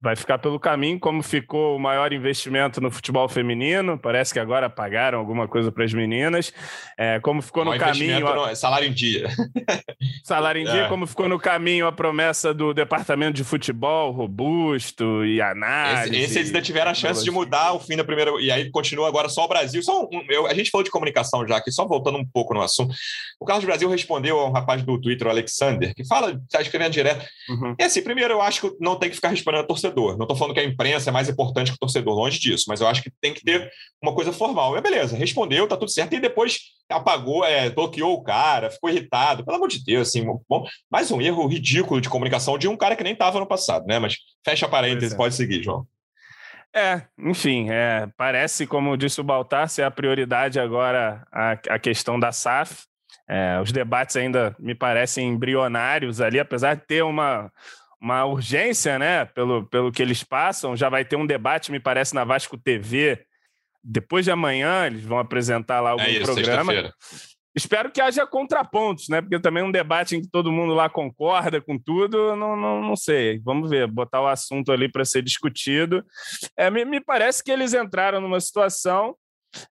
Vai 0.00 0.14
ficar 0.14 0.38
pelo 0.38 0.60
caminho, 0.60 1.00
como 1.00 1.24
ficou 1.24 1.74
o 1.74 1.78
maior 1.78 2.12
investimento 2.12 2.80
no 2.80 2.88
futebol 2.88 3.28
feminino. 3.28 3.98
Parece 3.98 4.32
que 4.32 4.38
agora 4.38 4.70
pagaram 4.70 5.18
alguma 5.18 5.48
coisa 5.48 5.72
para 5.72 5.84
as 5.84 5.92
meninas. 5.92 6.52
É, 6.96 7.18
como 7.18 7.42
ficou 7.42 7.64
no 7.64 7.72
caminho. 7.76 8.04
investimento 8.18 8.34
no- 8.48 8.54
salário 8.54 8.86
em 8.88 8.92
dia. 8.92 9.26
Salário 10.22 10.60
em 10.60 10.64
dia, 10.64 10.82
É. 10.82 10.88
como 10.88 11.06
ficou 11.06 11.28
no 11.28 11.38
caminho 11.38 11.86
a 11.86 11.92
promessa 11.92 12.52
do 12.52 12.72
departamento 12.74 13.32
de 13.32 13.42
futebol 13.44 14.12
robusto 14.12 15.24
e 15.24 15.34
Esse, 15.34 15.40
análise. 15.42 16.16
esse 16.16 16.38
eles 16.38 16.48
ainda 16.48 16.62
tiveram 16.62 16.90
a 16.90 16.94
chance 16.94 17.24
de 17.24 17.30
mudar 17.30 17.72
o 17.72 17.80
fim 17.80 17.96
da 17.96 18.04
primeira. 18.04 18.30
E 18.40 18.50
aí 18.50 18.70
continua 18.70 19.08
agora 19.08 19.28
só 19.28 19.44
o 19.44 19.48
Brasil. 19.48 19.82
Só 19.82 20.02
um- 20.04 20.08
eu- 20.28 20.46
a 20.46 20.54
gente 20.54 20.70
falou 20.70 20.84
de 20.84 20.90
comunicação 20.90 21.46
já 21.48 21.56
aqui, 21.56 21.72
só 21.72 21.86
voltando 21.86 22.18
um 22.18 22.24
pouco 22.26 22.52
no 22.54 22.60
assunto. 22.60 22.94
O 23.40 23.44
Carlos 23.46 23.64
Brasil 23.64 23.88
respondeu 23.88 24.38
a 24.38 24.48
um 24.48 24.52
rapaz 24.52 24.82
do 24.82 25.00
Twitter, 25.00 25.26
o 25.26 25.30
Alexander, 25.30 25.94
que 25.94 26.06
fala, 26.06 26.38
está 26.44 26.60
escrevendo 26.60 26.92
direto. 26.92 27.24
Uhum. 27.48 27.74
E 27.78 27.82
assim, 27.84 28.02
primeiro, 28.02 28.34
eu 28.34 28.42
acho 28.42 28.60
que 28.60 28.76
não 28.80 28.96
tem 28.96 29.08
que 29.08 29.16
ficar 29.16 29.28
respondendo 29.30 29.62
a 29.62 29.66
torcedor. 29.88 30.16
Não 30.16 30.24
estou 30.24 30.36
falando 30.36 30.54
que 30.54 30.60
a 30.60 30.64
imprensa 30.64 31.10
é 31.10 31.12
mais 31.12 31.28
importante 31.28 31.70
que 31.70 31.76
o 31.76 31.78
torcedor, 31.78 32.14
longe 32.14 32.38
disso, 32.38 32.66
mas 32.68 32.80
eu 32.80 32.86
acho 32.86 33.02
que 33.02 33.10
tem 33.20 33.34
que 33.34 33.42
ter 33.44 33.70
uma 34.02 34.14
coisa 34.14 34.32
formal. 34.32 34.76
É 34.76 34.80
beleza, 34.80 35.16
respondeu, 35.16 35.66
tá 35.66 35.76
tudo 35.76 35.90
certo. 35.90 36.14
E 36.14 36.20
depois 36.20 36.58
apagou, 36.88 37.44
é, 37.44 37.70
bloqueou 37.70 38.14
o 38.14 38.22
cara, 38.22 38.70
ficou 38.70 38.90
irritado. 38.90 39.44
Pelo 39.44 39.56
amor 39.56 39.68
de 39.68 39.84
Deus, 39.84 40.08
assim, 40.08 40.24
bom, 40.48 40.66
mais 40.90 41.10
um 41.10 41.20
erro 41.20 41.46
ridículo 41.46 42.00
de 42.00 42.08
comunicação 42.08 42.58
de 42.58 42.68
um 42.68 42.76
cara 42.76 42.96
que 42.96 43.04
nem 43.04 43.12
estava 43.12 43.40
no 43.40 43.46
passado, 43.46 43.86
né? 43.86 43.98
Mas 43.98 44.16
fecha 44.44 44.68
parênteses, 44.68 45.14
é. 45.14 45.16
pode 45.16 45.34
seguir, 45.34 45.62
João. 45.62 45.86
É, 46.74 47.02
enfim, 47.18 47.70
é, 47.70 48.08
parece, 48.16 48.66
como 48.66 48.96
disse 48.96 49.20
o 49.20 49.24
Baltar, 49.24 49.68
ser 49.68 49.82
a 49.82 49.90
prioridade 49.90 50.60
agora 50.60 51.26
a, 51.32 51.52
a 51.52 51.78
questão 51.78 52.20
da 52.20 52.30
SAF. 52.30 52.86
É, 53.30 53.60
os 53.60 53.72
debates 53.72 54.16
ainda 54.16 54.56
me 54.58 54.74
parecem 54.74 55.28
embrionários 55.28 56.20
ali, 56.20 56.40
apesar 56.40 56.74
de 56.74 56.86
ter 56.86 57.02
uma, 57.02 57.52
uma 58.00 58.24
urgência, 58.24 58.98
né, 58.98 59.24
pelo, 59.24 59.66
pelo 59.66 59.90
que 59.90 60.02
eles 60.02 60.22
passam. 60.22 60.76
Já 60.76 60.88
vai 60.88 61.04
ter 61.04 61.16
um 61.16 61.26
debate, 61.26 61.72
me 61.72 61.80
parece, 61.80 62.14
na 62.14 62.24
Vasco 62.24 62.56
TV. 62.56 63.24
Depois 63.82 64.24
de 64.24 64.30
amanhã, 64.30 64.86
eles 64.86 65.04
vão 65.04 65.18
apresentar 65.18 65.80
lá 65.80 65.90
algum 65.90 66.02
É 66.02 66.10
isso, 66.10 66.24
programa. 66.24 66.92
Espero 67.54 67.90
que 67.90 68.00
haja 68.00 68.24
contrapontos, 68.24 69.08
né? 69.08 69.20
Porque 69.20 69.40
também 69.40 69.64
um 69.64 69.72
debate 69.72 70.14
em 70.14 70.22
que 70.22 70.28
todo 70.30 70.52
mundo 70.52 70.74
lá 70.74 70.88
concorda 70.88 71.60
com 71.60 71.76
tudo, 71.76 72.36
não, 72.36 72.56
não, 72.56 72.80
não 72.80 72.94
sei. 72.94 73.40
Vamos 73.44 73.70
ver, 73.70 73.88
botar 73.88 74.20
o 74.20 74.28
assunto 74.28 74.70
ali 74.70 74.88
para 74.88 75.04
ser 75.04 75.22
discutido. 75.22 76.04
É, 76.56 76.70
me, 76.70 76.84
me 76.84 77.00
parece 77.00 77.42
que 77.42 77.50
eles 77.50 77.74
entraram 77.74 78.20
numa 78.20 78.40
situação, 78.40 79.16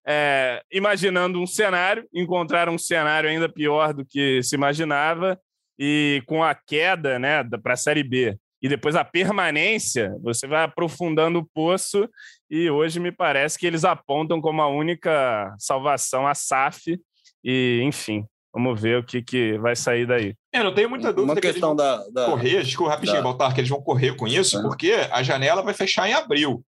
é, 0.06 0.60
imaginando 0.70 1.40
um 1.40 1.46
cenário, 1.46 2.06
encontraram 2.12 2.74
um 2.74 2.78
cenário 2.78 3.30
ainda 3.30 3.48
pior 3.48 3.94
do 3.94 4.04
que 4.04 4.42
se 4.42 4.54
imaginava, 4.54 5.40
e 5.78 6.22
com 6.26 6.42
a 6.42 6.54
queda 6.54 7.18
né, 7.18 7.44
para 7.62 7.74
a 7.74 7.76
Série 7.76 8.02
B 8.02 8.36
e 8.60 8.68
depois 8.68 8.96
a 8.96 9.04
permanência, 9.04 10.16
você 10.20 10.46
vai 10.46 10.64
aprofundando 10.64 11.38
o 11.38 11.48
poço, 11.54 12.08
e 12.50 12.68
hoje 12.68 12.98
me 12.98 13.12
parece 13.12 13.56
que 13.56 13.64
eles 13.66 13.84
apontam 13.84 14.40
como 14.40 14.60
a 14.60 14.66
única 14.68 15.54
salvação 15.58 16.26
a 16.26 16.34
SAF 16.34 16.98
e, 17.44 17.80
enfim, 17.84 18.24
vamos 18.52 18.80
ver 18.80 18.98
o 18.98 19.04
que, 19.04 19.22
que 19.22 19.56
vai 19.58 19.76
sair 19.76 20.06
daí. 20.08 20.34
Eu 20.52 20.64
não 20.64 20.74
tenho 20.74 20.90
muita 20.90 21.12
dúvida 21.12 21.34
Uma 21.34 21.40
que 21.40 21.46
eles 21.46 21.52
questão 21.54 21.68
vão 21.70 21.76
da, 21.76 22.04
da- 22.08 22.26
correr, 22.26 22.64
desculpa, 22.64 22.90
rapidinho, 22.92 23.18
da- 23.18 23.22
Baltar, 23.22 23.54
que 23.54 23.60
eles 23.60 23.70
vão 23.70 23.80
correr 23.80 24.16
com 24.16 24.26
isso, 24.26 24.58
É. 24.58 24.62
porque 24.62 24.92
a 25.12 25.22
janela 25.22 25.62
vai 25.62 25.72
fechar 25.74 26.08
em 26.08 26.14
abril. 26.14 26.64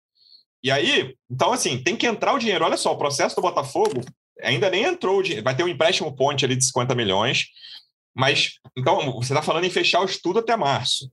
E 0.63 0.71
aí, 0.71 1.15
então, 1.31 1.53
assim, 1.55 1.83
tem 1.83 1.97
que 1.97 2.07
entrar 2.07 2.35
o 2.35 2.39
dinheiro. 2.39 2.65
Olha 2.67 2.77
só, 2.77 2.93
o 2.93 2.99
processo 2.99 3.35
do 3.37 3.41
Botafogo 3.43 4.03
ainda 4.43 4.69
nem 4.69 4.85
entrou, 4.85 5.23
vai 5.43 5.57
ter 5.57 5.63
um 5.65 5.69
empréstimo 5.69 6.15
ponte 6.15 6.45
ali 6.45 6.55
de 6.55 6.65
50 6.67 6.95
milhões, 6.95 7.47
mas 8.19 8.55
então 8.77 9.13
você 9.13 9.33
está 9.33 9.43
falando 9.43 9.65
em 9.65 9.71
fechar 9.71 10.01
o 10.01 10.05
estudo 10.05 10.41
até 10.41 10.57
março. 10.57 11.09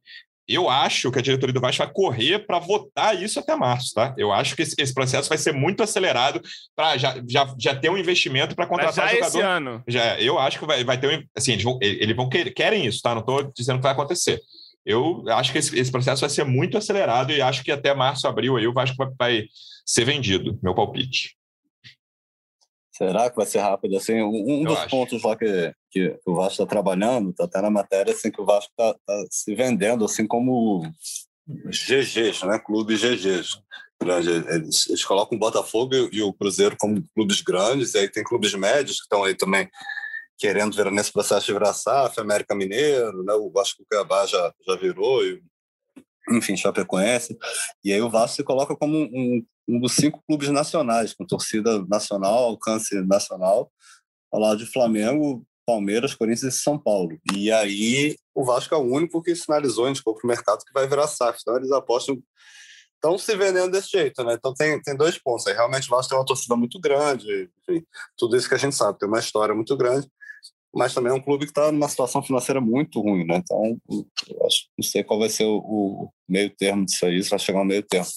Eu 0.48 0.70
acho 0.70 1.12
que 1.12 1.18
a 1.18 1.22
diretoria 1.22 1.54
do 1.54 1.62
Vasco 1.62 1.84
vai 1.84 1.92
correr 1.92 2.40
para 2.46 2.60
votar 2.60 3.20
isso 3.20 3.40
até 3.40 3.56
março, 3.56 3.94
tá? 3.96 4.14
Eu 4.16 4.32
acho 4.32 4.56
que 4.56 4.62
esse, 4.62 4.76
esse 4.78 4.94
processo 4.94 5.28
vai 5.28 5.40
ser 5.40 5.54
muito 5.54 5.82
acelerado 5.82 6.40
para 6.76 6.98
já, 6.98 7.16
já, 7.28 7.56
já 7.60 7.76
ter 7.76 7.90
um 7.90 7.98
investimento 7.98 8.56
para 8.56 8.68
contratar 8.68 9.08
já 9.08 9.16
jogador. 9.16 9.38
Esse 9.38 9.42
ano. 9.42 9.84
Já, 9.88 10.20
eu 10.20 10.38
acho 10.38 10.60
que 10.60 10.66
vai, 10.66 10.84
vai 10.84 11.00
ter 11.00 11.20
um. 11.20 11.24
Assim, 11.36 11.54
eles 11.54 11.64
vão, 11.64 11.80
eles 11.82 12.16
vão 12.16 12.30
querer, 12.30 12.52
querem 12.52 12.86
isso, 12.86 13.02
tá? 13.02 13.14
Não 13.14 13.22
estou 13.22 13.52
dizendo 13.56 13.78
que 13.78 13.84
vai 13.84 13.92
acontecer. 13.92 14.40
Eu 14.86 15.24
acho 15.30 15.52
que 15.52 15.58
esse, 15.58 15.78
esse, 15.80 15.92
processo 15.92 16.22
vai 16.22 16.30
ser 16.30 16.44
muito 16.44 16.78
acelerado 16.78 17.32
e 17.32 17.42
acho 17.42 17.64
que 17.64 17.72
até 17.72 17.94
março, 17.96 18.28
abril 18.28 18.56
aí 18.56 18.68
o 18.68 18.74
Vasco 18.74 18.96
vai, 18.98 19.10
vai 19.18 19.48
ser 19.84 20.06
vendido, 20.06 20.60
meu 20.62 20.76
palpite. 20.76 21.36
Será 22.92 23.30
que 23.30 23.36
vai 23.36 23.46
ser 23.46 23.60
rápido 23.60 23.98
assim? 23.98 24.22
Um, 24.22 24.64
dos 24.64 24.78
acho. 24.78 24.90
pontos 24.90 25.24
lá 25.24 25.36
que, 25.36 25.74
que, 25.96 26.20
o 26.26 26.36
Vasco 26.36 26.52
está 26.52 26.66
trabalhando, 26.66 27.30
está 27.30 27.46
até 27.46 27.62
na 27.62 27.70
matéria, 27.70 28.12
assim, 28.12 28.30
que 28.30 28.42
o 28.42 28.46
Vasco 28.46 28.70
está 28.72 28.94
tá 29.06 29.26
se 29.32 29.56
vendendo 29.56 30.04
assim 30.04 30.28
como 30.28 30.82
GGs, 31.48 32.46
né? 32.46 32.60
Clubes 32.60 33.00
GGs. 33.00 33.62
Eles, 34.02 34.90
eles 34.90 35.06
colocam 35.06 35.38
o 35.38 35.40
Botafogo 35.40 35.96
e, 36.12 36.22
o 36.22 36.34
Cruzeiro 36.34 36.76
como 36.78 37.02
clubes 37.16 37.42
grandes, 37.42 37.94
e 37.94 38.00
aí 38.00 38.10
tem 38.10 38.26
clubes 38.26 38.54
médios 38.54 38.98
que 38.98 39.04
estão 39.04 39.24
aí 39.24 39.34
também 39.34 39.70
querendo 40.38 40.76
ver 40.76 40.92
nesse 40.92 41.14
processo 41.14 41.46
de 41.46 41.54
virar 41.54 41.74
SAF, 41.74 42.20
América 42.20 42.54
Mineiro, 42.54 43.24
né? 43.24 43.34
o 43.36 43.50
Vasco 43.50 43.86
Cuiabá 43.90 44.26
já, 44.26 44.54
já 44.68 44.76
virou, 44.76 45.24
e, 45.24 45.42
enfim, 46.30 46.58
Chapecoense. 46.58 47.38
E 47.86 47.94
aí 47.94 48.02
o 48.02 48.10
Vasco 48.10 48.36
se 48.36 48.44
coloca 48.44 48.76
como 48.76 48.98
um, 48.98 49.46
um 49.66 49.80
dos 49.80 49.94
cinco 49.94 50.22
clubes 50.28 50.50
nacionais, 50.50 51.14
com 51.14 51.26
torcida 51.26 51.86
nacional, 51.88 52.44
alcance 52.44 53.00
nacional, 53.06 53.72
ao 54.30 54.42
lado 54.42 54.58
de 54.58 54.66
Flamengo, 54.66 55.48
Palmeiras, 55.66 56.14
Corinthians 56.14 56.56
e 56.56 56.60
São 56.60 56.78
Paulo. 56.78 57.18
E 57.34 57.52
aí 57.52 58.16
o 58.34 58.44
Vasco 58.44 58.74
é 58.74 58.78
o 58.78 58.82
único 58.82 59.22
que 59.22 59.36
sinalizou, 59.36 59.90
indicou 59.90 60.14
para 60.16 60.26
o 60.26 60.28
mercado 60.28 60.64
que 60.64 60.74
vai 60.74 60.88
virar 60.88 61.08
SAF. 61.08 61.40
Então 61.42 61.58
eles 61.58 61.72
apostam, 61.72 62.22
estão 62.96 63.18
se 63.18 63.36
vendendo 63.36 63.72
desse 63.72 63.90
jeito, 63.90 64.24
né? 64.24 64.34
Então 64.34 64.54
tem, 64.54 64.82
tem 64.82 64.96
dois 64.96 65.18
pontos. 65.18 65.48
Aí 65.48 65.54
realmente 65.54 65.88
o 65.88 65.96
Vasco 65.96 66.10
tem 66.10 66.18
uma 66.18 66.26
torcida 66.26 66.56
muito 66.56 66.80
grande, 66.80 67.50
enfim, 67.62 67.86
tudo 68.18 68.38
isso 68.38 68.48
que 68.48 68.56
a 68.56 68.60
gente 68.60 68.76
sabe, 68.76 69.00
tem 69.00 69.08
uma 69.08 69.20
história 69.20 69.56
muito 69.56 69.76
grande 69.76 70.08
mas 70.76 70.94
também 70.94 71.10
é 71.10 71.16
um 71.16 71.22
clube 71.22 71.46
que 71.46 71.52
está 71.52 71.72
numa 71.72 71.88
situação 71.88 72.22
financeira 72.22 72.60
muito 72.60 73.00
ruim, 73.00 73.26
né? 73.26 73.38
Então, 73.38 73.80
acho, 74.46 74.68
não 74.78 74.84
sei 74.84 75.06
qual 75.06 75.18
vai 75.18 75.30
ser 75.30 75.46
o, 75.46 75.58
o 75.60 76.10
meio 76.28 76.50
termo 76.50 76.86
disso 76.86 77.06
aí, 77.06 77.24
se 77.24 77.30
vai 77.30 77.40
chegar 77.40 77.60
ao 77.60 77.66
meio 77.66 77.82
termo. 77.82 78.08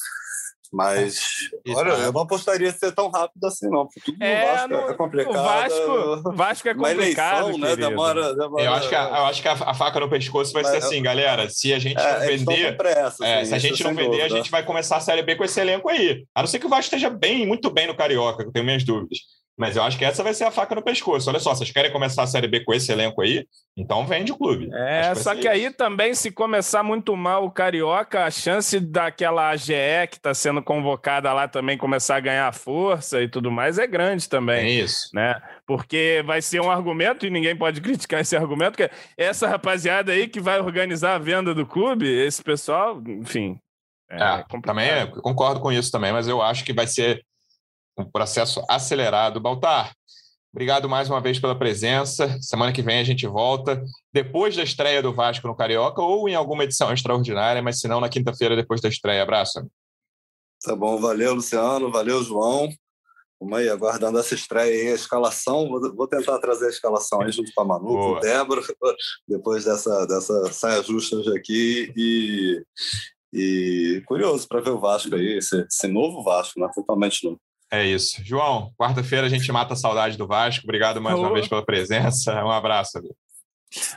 Mas, 0.72 1.48
olha, 1.68 1.92
eu 1.92 2.12
não 2.12 2.22
apostaria 2.22 2.70
ser 2.72 2.92
tão 2.92 3.10
rápido 3.10 3.42
assim, 3.44 3.68
não. 3.68 3.86
Porque 3.86 4.00
tudo 4.00 4.22
é, 4.22 4.52
Vasco 4.52 4.68
no, 4.68 4.76
é 4.76 4.94
complicado. 4.94 5.34
O 5.34 5.42
Vasco, 5.42 6.32
Vasco 6.34 6.68
é 6.68 6.74
complicado, 6.74 7.50
eleição, 7.50 7.58
né? 7.58 7.76
Demora, 7.76 8.34
demora, 8.34 8.64
Eu 8.64 8.72
acho 8.74 8.88
que, 8.88 8.94
a, 8.94 9.02
eu 9.02 9.26
acho 9.26 9.42
que 9.42 9.48
a, 9.48 9.52
a 9.52 9.74
faca 9.74 10.00
no 10.00 10.10
pescoço 10.10 10.52
vai 10.52 10.62
Mas, 10.62 10.72
ser 10.72 10.78
assim, 10.78 11.02
galera. 11.02 11.48
Se 11.48 11.72
a 11.72 11.78
gente 11.78 11.98
é, 11.98 12.12
não 12.12 12.26
vender. 12.26 12.76
Pressa, 12.76 13.26
é, 13.26 13.44
se 13.44 13.54
a 13.54 13.58
gente 13.58 13.82
não 13.82 13.94
vender, 13.94 14.08
dúvida. 14.08 14.24
a 14.26 14.28
gente 14.28 14.50
vai 14.50 14.62
começar 14.62 14.96
a 14.96 15.00
Série 15.00 15.22
B 15.22 15.36
com 15.36 15.44
esse 15.44 15.58
elenco 15.58 15.88
aí. 15.88 16.24
A 16.34 16.42
não 16.42 16.46
ser 16.46 16.58
que 16.58 16.66
o 16.66 16.68
Vasco 16.68 16.84
esteja 16.84 17.08
bem, 17.08 17.46
muito 17.46 17.70
bem 17.70 17.86
no 17.86 17.96
Carioca, 17.96 18.42
que 18.42 18.48
eu 18.48 18.52
tenho 18.52 18.66
minhas 18.66 18.84
dúvidas. 18.84 19.18
Mas 19.58 19.76
eu 19.76 19.82
acho 19.82 19.98
que 19.98 20.04
essa 20.04 20.22
vai 20.22 20.32
ser 20.32 20.44
a 20.44 20.52
faca 20.52 20.72
no 20.72 20.82
pescoço. 20.82 21.28
Olha 21.28 21.40
só, 21.40 21.52
vocês 21.52 21.72
querem 21.72 21.90
começar 21.90 22.22
a 22.22 22.26
Série 22.28 22.46
B 22.46 22.60
com 22.60 22.72
esse 22.72 22.92
elenco 22.92 23.20
aí? 23.20 23.44
Então 23.76 24.06
vende 24.06 24.30
o 24.30 24.36
clube. 24.36 24.70
É, 24.72 25.12
só 25.16 25.34
que 25.34 25.40
isso. 25.40 25.48
aí 25.48 25.70
também, 25.70 26.14
se 26.14 26.30
começar 26.30 26.84
muito 26.84 27.16
mal 27.16 27.44
o 27.44 27.50
Carioca, 27.50 28.24
a 28.24 28.30
chance 28.30 28.78
daquela 28.78 29.50
AGE 29.50 29.74
que 30.08 30.16
está 30.16 30.32
sendo 30.32 30.62
convocada 30.62 31.32
lá 31.32 31.48
também 31.48 31.76
começar 31.76 32.16
a 32.16 32.20
ganhar 32.20 32.54
força 32.54 33.20
e 33.20 33.28
tudo 33.28 33.50
mais 33.50 33.78
é 33.78 33.86
grande 33.86 34.28
também. 34.28 34.64
É 34.64 34.70
isso. 34.70 35.08
Né? 35.12 35.34
Porque 35.66 36.22
vai 36.24 36.40
ser 36.40 36.60
um 36.60 36.70
argumento, 36.70 37.26
e 37.26 37.30
ninguém 37.30 37.56
pode 37.56 37.80
criticar 37.82 38.20
esse 38.20 38.36
argumento, 38.36 38.76
que 38.76 38.84
é 38.84 38.90
essa 39.16 39.48
rapaziada 39.48 40.12
aí 40.12 40.28
que 40.28 40.40
vai 40.40 40.60
organizar 40.60 41.16
a 41.16 41.18
venda 41.18 41.52
do 41.52 41.66
clube, 41.66 42.06
esse 42.06 42.42
pessoal, 42.44 43.02
enfim. 43.08 43.58
É, 44.08 44.22
é 44.22 44.44
também 44.62 44.88
é, 44.88 45.06
concordo 45.06 45.60
com 45.60 45.72
isso 45.72 45.90
também, 45.90 46.12
mas 46.12 46.28
eu 46.28 46.40
acho 46.40 46.64
que 46.64 46.72
vai 46.72 46.86
ser 46.86 47.24
um 47.98 48.10
processo 48.10 48.62
acelerado. 48.68 49.40
Baltar, 49.40 49.92
obrigado 50.52 50.88
mais 50.88 51.08
uma 51.10 51.20
vez 51.20 51.38
pela 51.38 51.58
presença. 51.58 52.38
Semana 52.40 52.72
que 52.72 52.82
vem 52.82 52.98
a 52.98 53.04
gente 53.04 53.26
volta, 53.26 53.82
depois 54.12 54.56
da 54.56 54.62
estreia 54.62 55.02
do 55.02 55.12
Vasco 55.12 55.46
no 55.46 55.56
Carioca 55.56 56.02
ou 56.02 56.28
em 56.28 56.34
alguma 56.34 56.64
edição 56.64 56.92
extraordinária, 56.92 57.62
mas 57.62 57.80
se 57.80 57.88
não, 57.88 58.00
na 58.00 58.08
quinta-feira 58.08 58.56
depois 58.56 58.80
da 58.80 58.88
estreia. 58.88 59.22
Abraço. 59.22 59.66
Tá 60.62 60.74
bom, 60.74 60.98
valeu, 60.98 61.34
Luciano, 61.34 61.90
valeu, 61.90 62.22
João. 62.22 62.68
Vamos 63.40 63.58
aí, 63.58 63.68
aguardando 63.68 64.18
essa 64.18 64.34
estreia 64.34 64.72
aí, 64.72 64.88
a 64.88 64.94
escalação. 64.94 65.68
Vou, 65.68 65.94
vou 65.94 66.08
tentar 66.08 66.38
trazer 66.40 66.66
a 66.66 66.70
escalação 66.70 67.22
aí 67.22 67.30
junto 67.30 67.52
com 67.54 67.60
a 67.60 67.64
Manu, 67.64 67.84
Boa. 67.84 68.14
com 68.14 68.16
o 68.16 68.20
Débora, 68.20 68.60
depois 69.28 69.64
dessa, 69.64 70.06
dessa 70.06 70.52
saia 70.52 70.82
justa 70.82 71.16
hoje 71.16 71.36
aqui. 71.36 71.92
E, 71.96 72.62
e 73.32 74.02
curioso 74.06 74.48
para 74.48 74.60
ver 74.60 74.70
o 74.70 74.80
Vasco 74.80 75.14
aí, 75.14 75.38
esse, 75.38 75.64
esse 75.70 75.86
novo 75.86 76.22
Vasco, 76.24 76.58
né? 76.58 76.68
totalmente 76.74 77.24
novo. 77.24 77.40
É 77.70 77.84
isso. 77.84 78.22
João, 78.24 78.72
quarta-feira 78.78 79.26
a 79.26 79.30
gente 79.30 79.50
mata 79.52 79.74
a 79.74 79.76
saudade 79.76 80.16
do 80.16 80.26
Vasco. 80.26 80.64
Obrigado 80.64 81.00
mais 81.00 81.18
uma 81.18 81.32
vez 81.32 81.46
pela 81.46 81.64
presença. 81.64 82.44
Um 82.44 82.50
abraço. 82.50 82.98
Amigo. 82.98 83.14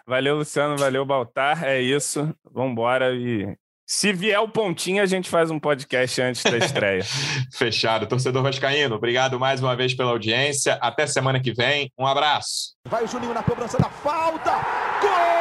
Valeu, 0.06 0.36
Luciano. 0.36 0.78
Valeu, 0.78 1.06
Baltar. 1.06 1.64
É 1.64 1.82
isso. 1.82 2.34
Vamos 2.52 2.74
embora 2.74 3.16
e 3.16 3.56
se 3.94 4.14
vier 4.14 4.40
o 4.40 4.48
pontinho, 4.48 5.04
a 5.04 5.06
gente 5.06 5.30
faz 5.30 5.52
um 5.52 5.60
podcast 5.60 6.22
antes 6.22 6.42
da 6.44 6.58
estreia. 6.58 7.04
Fechado. 7.54 8.08
Torcedor 8.08 8.42
Vascaíno, 8.42 8.96
obrigado 8.96 9.38
mais 9.38 9.62
uma 9.62 9.76
vez 9.76 9.94
pela 9.94 10.12
audiência. 10.12 10.76
Até 10.82 11.06
semana 11.06 11.42
que 11.42 11.52
vem. 11.52 11.92
Um 12.00 12.08
abraço. 12.08 12.74
Vai 12.88 13.04
o 13.04 13.08
Juninho 13.08 13.34
na 13.34 13.44
cobrança 13.44 13.78
da 13.78 13.90
falta. 13.90 14.52
Gol! 15.02 15.41